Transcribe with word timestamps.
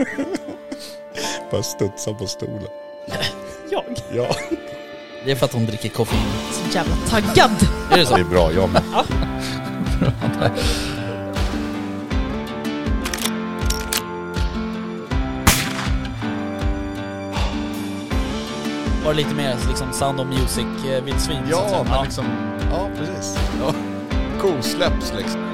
Bara 1.50 1.62
studsa 1.62 2.14
på 2.14 2.26
stolen. 2.26 2.68
Jag? 3.70 3.84
Ja, 4.12 4.34
Det 5.24 5.30
är 5.30 5.36
för 5.36 5.46
att 5.46 5.52
hon 5.52 5.66
dricker 5.66 5.88
koffein. 5.88 6.20
Så 6.52 6.76
jävla 6.76 6.96
taggad. 6.96 7.50
Är 7.90 7.98
det 7.98 8.06
så? 8.06 8.14
det 8.14 8.20
är 8.20 8.24
bra. 8.24 8.52
Jag 8.52 8.70
med. 8.70 8.82
Var 19.04 19.10
det 19.10 19.16
lite 19.16 19.34
mer 19.34 19.56
liksom 19.68 19.92
Sound 19.92 20.20
of 20.20 20.26
Music-vildsvin? 20.26 21.42
Ja, 21.50 21.86
men 21.90 22.04
liksom... 22.04 22.24
Ja, 22.70 22.88
precis. 22.98 23.38
Ja. 23.60 23.74
Kosläpps 24.40 25.12
liksom. 25.16 25.40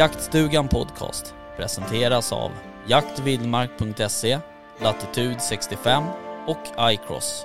Jaktstugan 0.00 0.68
Podcast 0.68 1.34
presenteras 1.56 2.32
av 2.32 2.50
jaktvildmark.se, 2.86 4.38
Latitude 4.82 5.40
65 5.40 6.04
och 6.46 6.90
iCross. 6.92 7.44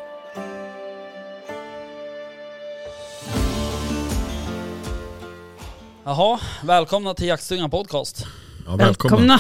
Jaha, 6.04 6.40
välkomna 6.64 7.14
till 7.14 7.28
Jaktstugan 7.28 7.70
Podcast. 7.70 8.25
Ja, 8.66 8.75
Välkomna. 8.75 9.34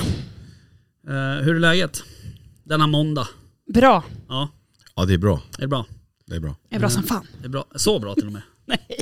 Eh, 1.07 1.43
hur 1.43 1.55
är 1.55 1.59
läget? 1.59 2.03
Denna 2.63 2.87
måndag. 2.87 3.27
Bra. 3.73 4.03
Ja, 4.27 4.49
Ja, 4.95 5.05
det 5.05 5.13
är 5.13 5.17
bra. 5.17 5.41
är 5.57 5.61
det 5.61 5.67
bra? 5.67 5.85
Det 6.25 6.35
är 6.35 6.39
bra. 6.39 6.55
Jag 6.69 6.75
är 6.75 6.79
bra 6.79 6.89
som 6.89 7.03
fan. 7.03 7.27
Det 7.39 7.45
är 7.45 7.49
bra. 7.49 7.65
Så 7.75 7.99
bra 7.99 8.13
till 8.15 8.25
och 8.27 8.31
med. 8.33 8.41
Nej, 8.65 9.01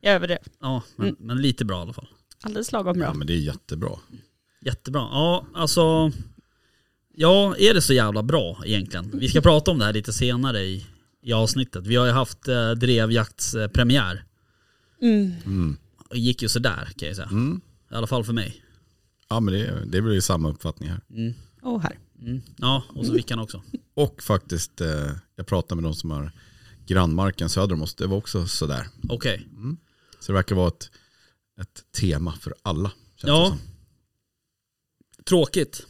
jag 0.00 0.14
överdrev. 0.14 0.38
Ja, 0.60 0.82
men, 0.96 1.08
Mm. 1.08 1.16
men 1.20 1.42
lite 1.42 1.64
bra 1.64 1.78
i 1.78 1.82
alla 1.82 1.92
fall. 1.92 2.08
Alldeles 2.42 2.72
lagom 2.72 2.98
bra. 2.98 3.06
Ja, 3.06 3.14
men 3.14 3.26
det 3.26 3.32
är 3.32 3.38
jättebra. 3.38 3.98
Jättebra. 4.60 5.00
Ja, 5.00 5.46
alltså... 5.54 6.12
Ja, 7.14 7.56
är 7.56 7.74
det 7.74 7.82
så 7.82 7.92
jävla 7.92 8.22
bra 8.22 8.62
egentligen? 8.64 9.10
Vi 9.14 9.28
ska 9.28 9.40
prata 9.40 9.70
om 9.70 9.78
det 9.78 9.84
här 9.84 9.92
lite 9.92 10.12
senare 10.12 10.60
i, 10.60 10.86
i 11.22 11.32
avsnittet. 11.32 11.86
Vi 11.86 11.96
har 11.96 12.06
ju 12.06 12.12
haft 12.12 12.48
eh, 12.48 12.70
drevjaktspremiär. 12.70 14.24
Mm. 15.02 15.32
Mm. 15.46 15.76
Det 16.10 16.18
gick 16.18 16.42
ju 16.42 16.48
sådär 16.48 16.88
kan 16.96 17.08
jag 17.08 17.16
säga. 17.16 17.28
Mm. 17.28 17.60
I 17.90 17.94
alla 17.94 18.06
fall 18.06 18.24
för 18.24 18.32
mig. 18.32 18.62
Ja, 19.28 19.40
men 19.40 19.54
det 19.54 19.66
är, 19.66 19.84
det 19.86 19.98
är 19.98 20.02
väl 20.02 20.22
samma 20.22 20.50
uppfattning 20.50 20.88
här. 20.88 21.00
Mm. 21.10 21.34
Och 21.62 21.82
här. 21.82 21.98
Mm. 22.20 22.40
Ja, 22.56 22.82
och 22.88 23.06
så 23.06 23.12
Vickan 23.12 23.38
också. 23.38 23.62
Och 23.94 24.22
faktiskt, 24.22 24.80
eh, 24.80 25.10
jag 25.36 25.46
pratade 25.46 25.82
med 25.82 25.90
de 25.90 25.94
som 25.94 26.10
har 26.10 26.32
grannmarken 26.86 27.48
söder 27.48 27.74
om 27.74 27.82
oss. 27.82 27.94
Det 27.94 28.06
var 28.06 28.16
också 28.16 28.46
sådär. 28.46 28.86
Okej. 29.08 29.48
Så 30.20 30.32
det 30.32 30.36
verkar 30.36 30.56
vara 30.56 30.68
ett, 30.68 30.90
ett 31.60 31.92
tema 32.00 32.32
för 32.32 32.54
alla. 32.62 32.92
Ja. 33.22 33.58
Tråkigt. 35.28 35.86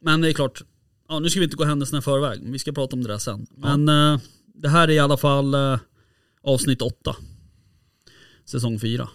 Men 0.00 0.20
det 0.20 0.30
är 0.30 0.32
klart, 0.32 0.62
ja, 1.08 1.18
nu 1.18 1.30
ska 1.30 1.40
vi 1.40 1.44
inte 1.44 1.56
gå 1.56 1.64
händelserna 1.64 1.98
i 1.98 2.02
förväg. 2.02 2.40
Vi 2.42 2.58
ska 2.58 2.72
prata 2.72 2.96
om 2.96 3.02
det 3.02 3.08
där 3.08 3.18
sen. 3.18 3.46
Men 3.50 3.88
eh, 3.88 4.20
det 4.54 4.68
här 4.68 4.88
är 4.88 4.92
i 4.92 4.98
alla 4.98 5.16
fall 5.16 5.54
eh, 5.54 5.78
avsnitt 6.42 6.82
åtta. 6.82 7.16
Säsong 8.44 8.80
fyra. 8.80 9.08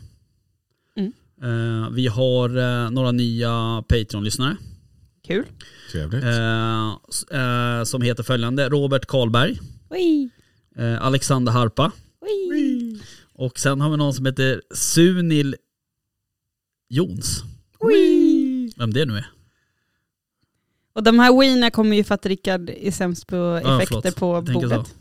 Mm. 0.96 1.14
Eh, 1.42 1.90
vi 1.90 2.08
har 2.08 2.58
eh, 2.58 2.92
några 2.92 3.12
nya 3.12 3.84
Patreon-lyssnare. 3.88 4.58
Kul. 5.28 5.46
Trevligt. 5.92 6.24
Eh, 6.24 7.84
som 7.84 8.02
heter 8.02 8.24
följande. 8.24 8.70
Robert 8.70 9.06
Karlberg. 9.06 9.60
Eh, 10.78 11.06
Alexander 11.06 11.52
Harpa. 11.52 11.92
Oj. 12.22 13.02
Och 13.34 13.60
sen 13.60 13.82
har 13.82 13.90
vi 13.90 13.98
någon 13.98 14.14
som 14.14 14.26
heter 14.26 14.62
Sunil 14.74 15.56
Jons. 16.90 17.44
Oj. 17.80 18.74
Vem 18.78 18.94
det 18.94 19.06
nu 19.06 19.18
är. 19.18 19.26
Och 20.96 21.04
de 21.04 21.20
här 21.20 21.40
wienerna 21.40 21.72
kommer 21.72 21.96
ju 21.96 22.04
för 22.04 22.16
att 22.16 22.26
Rickard 22.26 22.70
är 22.70 22.92
sämst 22.92 23.28
på 23.28 23.36
Ja, 23.36 23.76
effekter 23.78 24.02
förlåt. 24.02 24.16
på 24.16 24.36
Jag 24.36 24.46
tänker 24.46 24.68
bordet. 24.68 24.88
så. 24.88 24.94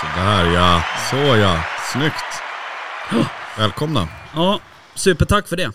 Sådär 0.00 0.52
ja. 0.54 0.82
Så 1.10 1.16
ja. 1.16 1.64
Snyggt. 1.92 3.24
Välkomna. 3.58 4.08
Ja, 4.34 4.60
supertack 4.94 5.48
för 5.48 5.56
det. 5.56 5.72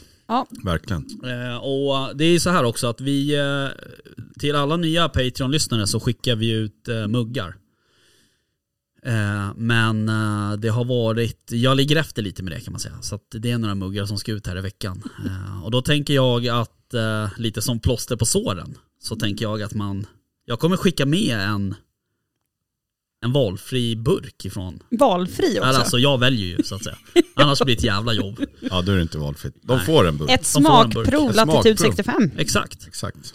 Verkligen. 0.64 1.06
Eh, 1.26 1.58
och 1.58 2.18
det 2.18 2.26
är 2.26 2.30
ju 2.32 2.40
så 2.40 2.50
här 2.50 2.64
också 2.64 2.88
att 2.88 3.02
vi, 3.02 3.36
eh, 3.36 3.68
till 4.40 4.56
alla 4.56 4.78
nya 4.78 5.10
Patreon-lyssnare 5.10 5.88
så 5.88 6.00
skickar 6.00 6.36
vi 6.36 6.52
ut 6.52 6.88
eh, 6.88 7.08
muggar. 7.08 7.56
Eh, 9.06 9.52
men 9.56 10.10
eh, 10.10 10.54
det 10.58 10.70
har 10.70 10.86
varit, 10.86 11.52
jag 11.52 11.78
ligger 11.78 11.96
efter 11.96 12.22
lite 12.22 12.44
med 12.44 12.54
det 12.54 12.60
kan 12.60 12.74
man 12.74 12.80
säga. 12.80 13.02
Så 13.02 13.16
att 13.16 13.28
det 13.32 13.52
är 13.52 13.58
några 13.58 13.76
muggar 13.76 14.06
som 14.06 14.18
ska 14.18 14.32
ut 14.32 14.48
här 14.48 14.58
i 14.58 14.62
veckan. 14.62 15.04
Eh, 15.26 15.64
och 15.64 15.72
då 15.72 15.82
tänker 15.82 16.14
jag 16.14 16.48
att, 16.48 16.70
lite 17.38 17.62
som 17.62 17.80
plåster 17.80 18.16
på 18.16 18.26
såren, 18.26 18.78
så 19.02 19.16
tänker 19.16 19.46
jag 19.46 19.62
att 19.62 19.74
man, 19.74 20.06
jag 20.46 20.60
kommer 20.60 20.78
skicka 20.78 21.06
med 21.06 21.38
en, 21.40 21.76
en 23.26 23.32
valfri 23.32 23.96
burk 23.96 24.46
ifrån. 24.46 24.80
Valfri 24.90 25.60
också. 25.60 25.64
Alltså 25.64 26.00
jag 26.00 26.20
väljer 26.20 26.58
ju 26.58 26.64
så 26.64 26.76
att 26.76 26.84
säga. 26.84 26.98
Annars 27.34 27.62
blir 27.62 27.76
det 27.76 27.80
ett 27.80 27.86
jävla 27.86 28.14
jobb. 28.14 28.46
Ja, 28.60 28.82
då 28.82 28.92
är 28.92 28.96
det 28.96 29.02
inte 29.02 29.18
valfritt. 29.18 29.56
De 29.62 29.78
Nej. 29.78 29.86
får 29.86 30.08
en 30.08 30.18
burk. 30.18 30.32
Ett 30.32 30.46
smakprov, 30.46 31.36
latitud 31.36 31.80
smakprov. 31.80 31.96
65. 31.96 32.32
Exakt. 32.38 32.88
Exakt. 32.88 33.34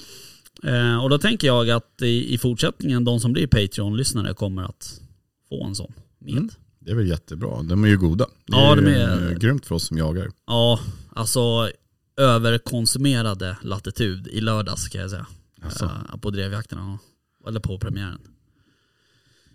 Och 1.02 1.10
då 1.10 1.18
tänker 1.18 1.46
jag 1.46 1.70
att 1.70 2.02
i, 2.02 2.34
i 2.34 2.38
fortsättningen, 2.38 3.04
de 3.04 3.20
som 3.20 3.32
blir 3.32 3.46
Patreon-lyssnare 3.46 4.34
kommer 4.34 4.62
att 4.62 5.00
få 5.48 5.64
en 5.64 5.75
sån 5.75 5.92
med. 6.19 6.32
Mm. 6.32 6.48
Det 6.78 6.91
är 6.91 6.94
väl 6.94 7.09
jättebra. 7.09 7.62
De 7.62 7.84
är 7.84 7.88
ju 7.88 7.98
goda. 7.98 8.25
Det 8.25 8.32
Ja, 8.56 8.72
är 8.72 8.76
de 8.82 8.91
är- 8.94 9.31
eh, 9.32 9.38
grymt 9.38 9.66
för 9.66 9.75
oss 9.75 9.84
som 9.86 9.98
jagar. 9.98 10.28
Ja, 10.47 10.81
alltså 11.14 11.70
överkonsumerade 12.16 13.56
latitud 13.62 14.28
i 14.28 14.41
lördags 14.41 14.88
kan 14.88 15.00
jag 15.00 15.10
säga. 15.10 15.26
Alltså. 15.62 15.91
På 16.20 16.31
drevjakterna, 16.31 16.98
ja. 17.42 17.48
eller 17.48 17.60
på 17.60 17.78
premiären. 17.78 18.20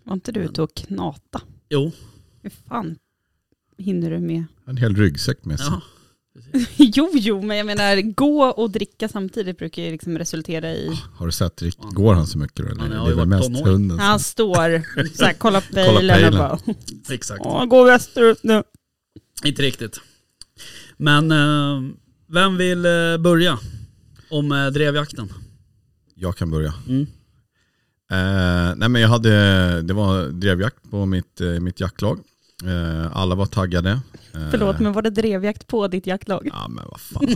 Var 0.04 0.12
inte 0.14 0.32
du 0.32 0.40
ute 0.40 0.62
och 0.62 0.74
knata? 0.74 1.40
Jo, 1.68 1.92
Hur 2.42 2.50
fan 2.50 2.96
hinner 3.78 4.10
du 4.10 4.18
med? 4.18 4.44
En 4.66 4.76
hel 4.76 4.96
ryggsäck 4.96 5.44
med 5.44 5.58
sig. 5.60 5.68
ja. 5.70 5.80
jo, 6.76 7.10
jo, 7.14 7.42
men 7.42 7.56
jag 7.56 7.66
menar 7.66 8.00
gå 8.00 8.44
och 8.44 8.70
dricka 8.70 9.08
samtidigt 9.08 9.58
brukar 9.58 9.82
ju 9.82 9.90
liksom 9.90 10.18
resultera 10.18 10.72
i... 10.72 11.00
Har 11.14 11.26
du 11.26 11.32
sett 11.32 11.62
Rick? 11.62 11.78
Går 11.78 12.14
han 12.14 12.26
så 12.26 12.38
mycket 12.38 12.56
då? 12.56 12.64
Eller? 12.64 12.80
Han 12.80 12.92
har 12.92 13.06
det 13.06 13.12
är 13.12 13.16
väl 13.16 13.26
mest 13.26 13.44
tonåring. 13.44 13.66
hunden 13.66 13.96
som... 13.98 14.06
Han 14.06 14.20
står 14.20 14.82
så 15.16 15.24
här, 15.24 15.32
kollar 15.32 15.60
pejlen 15.72 16.24
och 16.26 16.38
bara 16.38 16.58
Exakt. 17.10 17.40
Åh, 17.44 17.64
gå 17.64 17.84
västerut 17.84 18.42
nu. 18.42 18.62
Inte 19.44 19.62
riktigt. 19.62 20.00
Men 20.96 21.30
eh, 21.30 21.94
vem 22.28 22.56
vill 22.56 22.86
eh, 22.86 23.16
börja 23.18 23.58
om 24.30 24.52
eh, 24.52 24.66
drevjakten? 24.66 25.32
Jag 26.14 26.36
kan 26.36 26.50
börja. 26.50 26.74
Mm. 26.88 27.06
Eh, 28.10 28.74
nej 28.76 28.88
men 28.88 29.02
jag 29.02 29.08
hade, 29.08 29.82
det 29.82 29.94
var 29.94 30.24
drevjakt 30.24 30.90
på 30.90 31.06
mitt, 31.06 31.40
eh, 31.40 31.46
mitt 31.48 31.80
jaktlag. 31.80 32.20
Eh, 32.66 33.16
alla 33.16 33.34
var 33.34 33.46
taggade. 33.46 33.90
Eh, 34.34 34.50
Förlåt, 34.50 34.78
men 34.80 34.92
var 34.92 35.02
det 35.02 35.10
drevjakt 35.10 35.66
på 35.66 35.88
ditt 35.88 36.06
jaktlag? 36.06 36.48
Ja 36.52 36.68
men 36.68 36.84
vad 36.90 37.00
fan. 37.00 37.26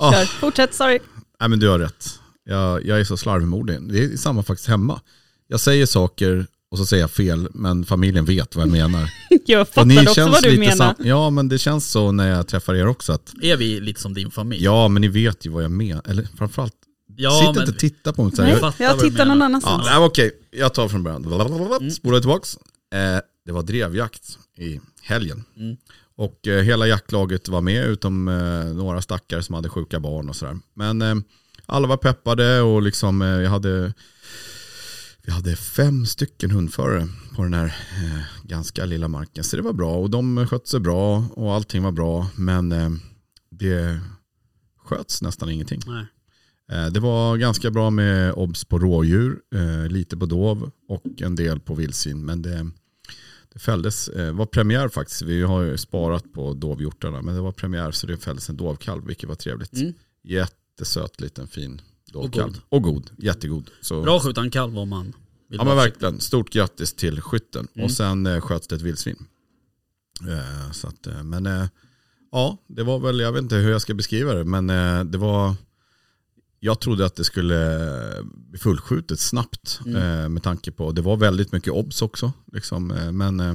Kör, 0.12 0.24
fortsätt, 0.24 0.74
sorry. 0.74 0.98
Nej 1.40 1.48
men 1.48 1.58
du 1.58 1.68
har 1.68 1.78
rätt. 1.78 2.06
Jag, 2.44 2.86
jag 2.86 3.00
är 3.00 3.04
så 3.04 3.16
slarvmodig. 3.16 3.78
Det 3.92 4.04
är 4.04 4.16
samma 4.16 4.42
faktiskt 4.42 4.68
hemma. 4.68 5.00
Jag 5.48 5.60
säger 5.60 5.86
saker 5.86 6.46
och 6.70 6.78
så 6.78 6.86
säger 6.86 7.02
jag 7.02 7.10
fel 7.10 7.48
men 7.54 7.84
familjen 7.84 8.24
vet 8.24 8.56
vad 8.56 8.66
jag 8.66 8.72
menar. 8.72 9.10
Jag 9.46 9.60
Och 9.60 9.68
fattar 9.68 10.02
också 10.08 10.28
vad 10.28 10.42
du 10.42 10.50
lite 10.50 10.60
menar. 10.76 10.94
Ja 10.98 11.30
men 11.30 11.48
det 11.48 11.58
känns 11.58 11.90
så 11.90 12.12
när 12.12 12.28
jag 12.30 12.46
träffar 12.48 12.74
er 12.74 12.86
också. 12.86 13.12
Att, 13.12 13.32
Är 13.42 13.56
vi 13.56 13.80
lite 13.80 14.00
som 14.00 14.14
din 14.14 14.30
familj? 14.30 14.64
ja 14.64 14.88
men 14.88 15.00
ni 15.02 15.08
vet 15.08 15.46
ju 15.46 15.50
vad 15.50 15.64
jag 15.64 15.70
menar. 15.70 16.02
Eller 16.08 16.28
framförallt, 16.38 16.74
Ja, 17.16 17.30
sitt 17.30 17.54
men 17.54 17.62
inte 17.62 17.72
och 17.72 17.78
titta 17.78 18.12
på 18.12 18.24
mig. 18.24 18.32
Nej, 18.38 18.56
Jag- 18.60 18.72
jag 18.78 18.98
tittar 18.98 19.24
någon 19.24 19.38
Ja, 19.38 19.44
annanstans. 19.44 19.86
nej, 19.86 19.98
okej, 19.98 20.30
jag 20.50 20.74
tar 20.74 20.88
från 20.88 21.02
början. 21.02 21.24
Mm. 21.80 21.90
Spolar 21.90 22.20
tillbaks. 22.20 22.58
Eh, 22.94 23.20
det 23.44 23.52
var 23.52 23.62
drevjakt 23.62 24.38
i 24.58 24.80
helgen. 25.02 25.44
Mm. 25.56 25.76
Och 26.16 26.46
eh, 26.48 26.62
hela 26.62 26.86
jaktlaget 26.86 27.48
var 27.48 27.60
med 27.60 27.86
utom 27.86 28.28
eh, 28.28 28.64
några 28.64 29.02
stackare 29.02 29.42
som 29.42 29.54
hade 29.54 29.68
sjuka 29.68 30.00
barn 30.00 30.28
och 30.28 30.36
sådär. 30.36 30.58
Men 30.74 31.02
eh, 31.02 31.14
alla 31.66 31.88
var 31.88 31.96
peppade 31.96 32.60
och 32.60 32.82
liksom 32.82 33.20
jag 33.20 33.50
hade 33.50 33.92
vi 35.26 35.32
hade 35.32 35.56
fem 35.56 36.06
stycken 36.06 36.50
hundförare 36.50 37.08
på 37.36 37.42
den 37.42 37.54
här 37.54 37.66
eh, 37.66 38.20
ganska 38.48 38.84
lilla 38.84 39.08
marken. 39.08 39.44
Så 39.44 39.56
det 39.56 39.62
var 39.62 39.72
bra 39.72 39.96
och 39.96 40.10
de 40.10 40.46
skötte 40.46 40.70
sig 40.70 40.80
bra 40.80 41.24
och 41.30 41.54
allting 41.54 41.82
var 41.82 41.92
bra. 41.92 42.26
Men 42.36 42.72
eh, 42.72 42.90
det 43.50 44.00
sköts 44.84 45.22
nästan 45.22 45.50
ingenting. 45.50 45.80
Eh, 46.72 46.86
Det 46.86 47.00
var 47.00 47.36
ganska 47.36 47.70
bra 47.70 47.90
med 47.90 48.32
obs 48.32 48.64
på 48.64 48.78
rådjur, 48.78 49.40
lite 49.88 50.16
på 50.16 50.26
dov 50.26 50.70
och 50.88 51.22
en 51.22 51.34
del 51.36 51.60
på 51.60 51.74
vildsvin. 51.74 52.24
Men 52.24 52.42
det, 52.42 52.70
det 53.54 53.60
fälldes, 53.60 54.08
eh, 54.08 54.32
var 54.32 54.46
premiär 54.46 54.88
faktiskt. 54.88 55.22
Vi 55.22 55.42
har 55.42 55.62
ju 55.62 55.76
sparat 55.76 56.32
på 56.32 56.54
dovhjortarna 56.54 57.22
men 57.22 57.34
det 57.34 57.40
var 57.40 57.52
premiär 57.52 57.90
så 57.90 58.06
det 58.06 58.16
fälldes 58.16 58.48
en 58.48 58.56
dovkalv 58.56 59.06
vilket 59.06 59.28
var 59.28 59.36
trevligt. 59.36 59.72
Mm. 59.72 59.94
Jättesöt 60.22 61.20
liten 61.20 61.48
fin 61.48 61.80
dovkalv. 62.12 62.52
god. 62.52 62.60
Och 62.68 62.82
god, 62.82 63.10
jättegod. 63.18 63.70
Så, 63.80 64.02
Bra 64.02 64.16
att 64.16 64.22
skjuta 64.22 64.40
en 64.40 64.50
kalv 64.50 64.78
om 64.78 64.88
man 64.88 65.04
vill 65.48 65.58
Ja 65.58 65.64
men 65.64 65.76
verkligen, 65.76 66.20
stort 66.20 66.50
grattis 66.50 66.94
till 66.94 67.20
skytten. 67.20 67.68
Mm. 67.74 67.84
Och 67.84 67.90
sen 67.90 68.26
eh, 68.26 68.40
sköts 68.40 68.68
det 68.68 68.74
ett 68.74 68.82
vildsvin. 68.82 69.26
Eh, 70.28 70.72
så 70.72 70.88
att, 70.88 71.06
eh, 71.06 71.22
men 71.22 71.46
eh, 71.46 71.66
Ja, 72.32 72.58
det 72.66 72.82
var 72.82 72.98
väl, 72.98 73.20
jag 73.20 73.32
vet 73.32 73.42
inte 73.42 73.56
hur 73.56 73.70
jag 73.70 73.82
ska 73.82 73.94
beskriva 73.94 74.34
det, 74.34 74.44
men 74.44 74.66
det 75.10 75.18
var, 75.18 75.54
jag 76.64 76.80
trodde 76.80 77.06
att 77.06 77.16
det 77.16 77.24
skulle 77.24 77.58
bli 78.50 78.58
fullskjutet 78.58 79.20
snabbt 79.20 79.80
Mm. 79.86 79.96
eh, 80.22 80.28
med 80.28 80.42
tanke 80.42 80.70
på, 80.72 80.92
det 80.92 81.02
var 81.02 81.16
väldigt 81.16 81.52
mycket 81.52 81.72
obs 81.72 82.02
också. 82.02 82.32
Liksom, 82.52 82.90
eh, 82.90 83.12
men 83.12 83.40
eh, 83.40 83.54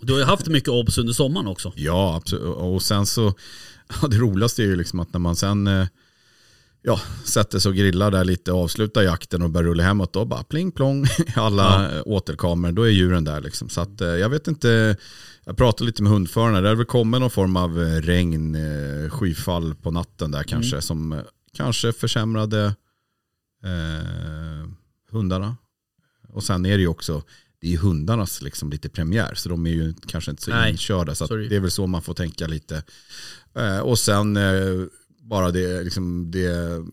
Du 0.00 0.12
har 0.12 0.20
ju 0.20 0.26
haft 0.26 0.46
mycket 0.48 0.68
obs 0.68 0.98
under 0.98 1.12
sommaren 1.12 1.46
också. 1.46 1.72
ja, 1.76 2.16
absolut. 2.16 2.44
Och 2.56 2.82
sen 2.82 3.06
så, 3.06 3.34
ja, 4.02 4.08
det 4.08 4.16
roligaste 4.16 4.62
är 4.62 4.66
ju 4.66 4.76
liksom 4.76 5.00
att 5.00 5.12
när 5.12 5.20
man 5.20 5.36
sen 5.36 5.68
ja, 6.82 7.00
sätter 7.24 7.58
sig 7.58 7.68
och 7.68 7.74
grillar 7.76 8.10
där 8.10 8.24
lite, 8.24 8.52
avslutar 8.52 9.02
jakten 9.02 9.42
och 9.42 9.50
börjar 9.50 9.68
rulla 9.68 9.82
hemåt, 9.82 10.12
då 10.12 10.24
bara 10.24 10.42
pling 10.44 10.72
plong 10.72 11.04
i 11.04 11.08
alla 11.36 11.94
ja. 11.94 12.02
återkameror, 12.02 12.72
då 12.72 12.82
är 12.82 12.90
djuren 12.90 13.24
där 13.24 13.40
liksom. 13.40 13.68
Så 13.68 13.80
att 13.80 14.00
jag 14.00 14.28
vet 14.28 14.48
inte, 14.48 14.96
jag 15.44 15.56
pratade 15.56 15.84
lite 15.86 16.02
med 16.02 16.12
hundförarna, 16.12 16.60
det 16.60 16.68
har 16.68 16.76
väl 16.76 16.86
kommit 16.86 17.20
någon 17.20 17.30
form 17.30 17.56
av 17.56 17.78
regn, 17.78 18.56
skyfall 19.10 19.74
på 19.74 19.90
natten 19.90 20.30
där 20.30 20.42
kanske, 20.42 20.80
som 20.80 21.12
eh, 21.12 21.18
kanske 21.58 21.92
försämrade 21.92 22.64
eh, 23.64 24.68
hundarna. 25.10 25.56
Och 26.28 26.44
sen 26.44 26.66
är 26.66 26.76
det 26.76 26.80
ju 26.80 26.88
också, 26.88 27.22
det 27.60 27.66
är 27.66 27.70
ju 27.70 27.78
hundarnas 27.78 28.42
liksom 28.42 28.70
lite 28.70 28.88
premiär, 28.88 29.34
så 29.34 29.48
de 29.48 29.66
är 29.66 29.70
ju 29.70 29.94
kanske 30.06 30.30
inte 30.30 30.42
så 30.42 30.50
Nej, 30.50 30.70
inkörda. 30.70 31.14
Så 31.14 31.36
det 31.36 31.56
är 31.56 31.60
väl 31.60 31.70
så 31.70 31.86
man 31.86 32.02
får 32.02 32.14
tänka 32.14 32.46
lite. 32.46 32.82
Eh, 33.54 33.78
och 33.78 33.98
sen 33.98 34.36
eh, 34.36 34.86
bara 35.22 35.50
det, 35.50 35.82
liksom 35.82 36.30
det 36.30 36.84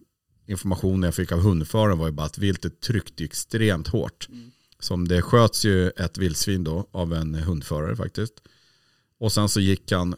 informationen 0.47 1.03
jag 1.03 1.15
fick 1.15 1.31
av 1.31 1.39
hundföraren 1.39 1.97
var 1.97 2.07
ju 2.07 2.13
bara 2.13 2.25
att 2.25 2.37
viltet 2.37 2.81
tryckte 2.81 3.23
extremt 3.23 3.87
hårt. 3.87 4.27
Som 4.79 5.07
det 5.07 5.21
sköts 5.21 5.65
ju 5.65 5.89
ett 5.89 6.17
vildsvin 6.17 6.63
då 6.63 6.89
av 6.91 7.13
en 7.13 7.35
hundförare 7.35 7.95
faktiskt. 7.95 8.33
Och 9.19 9.31
sen 9.31 9.49
så 9.49 9.59
gick 9.59 9.91
han 9.91 10.15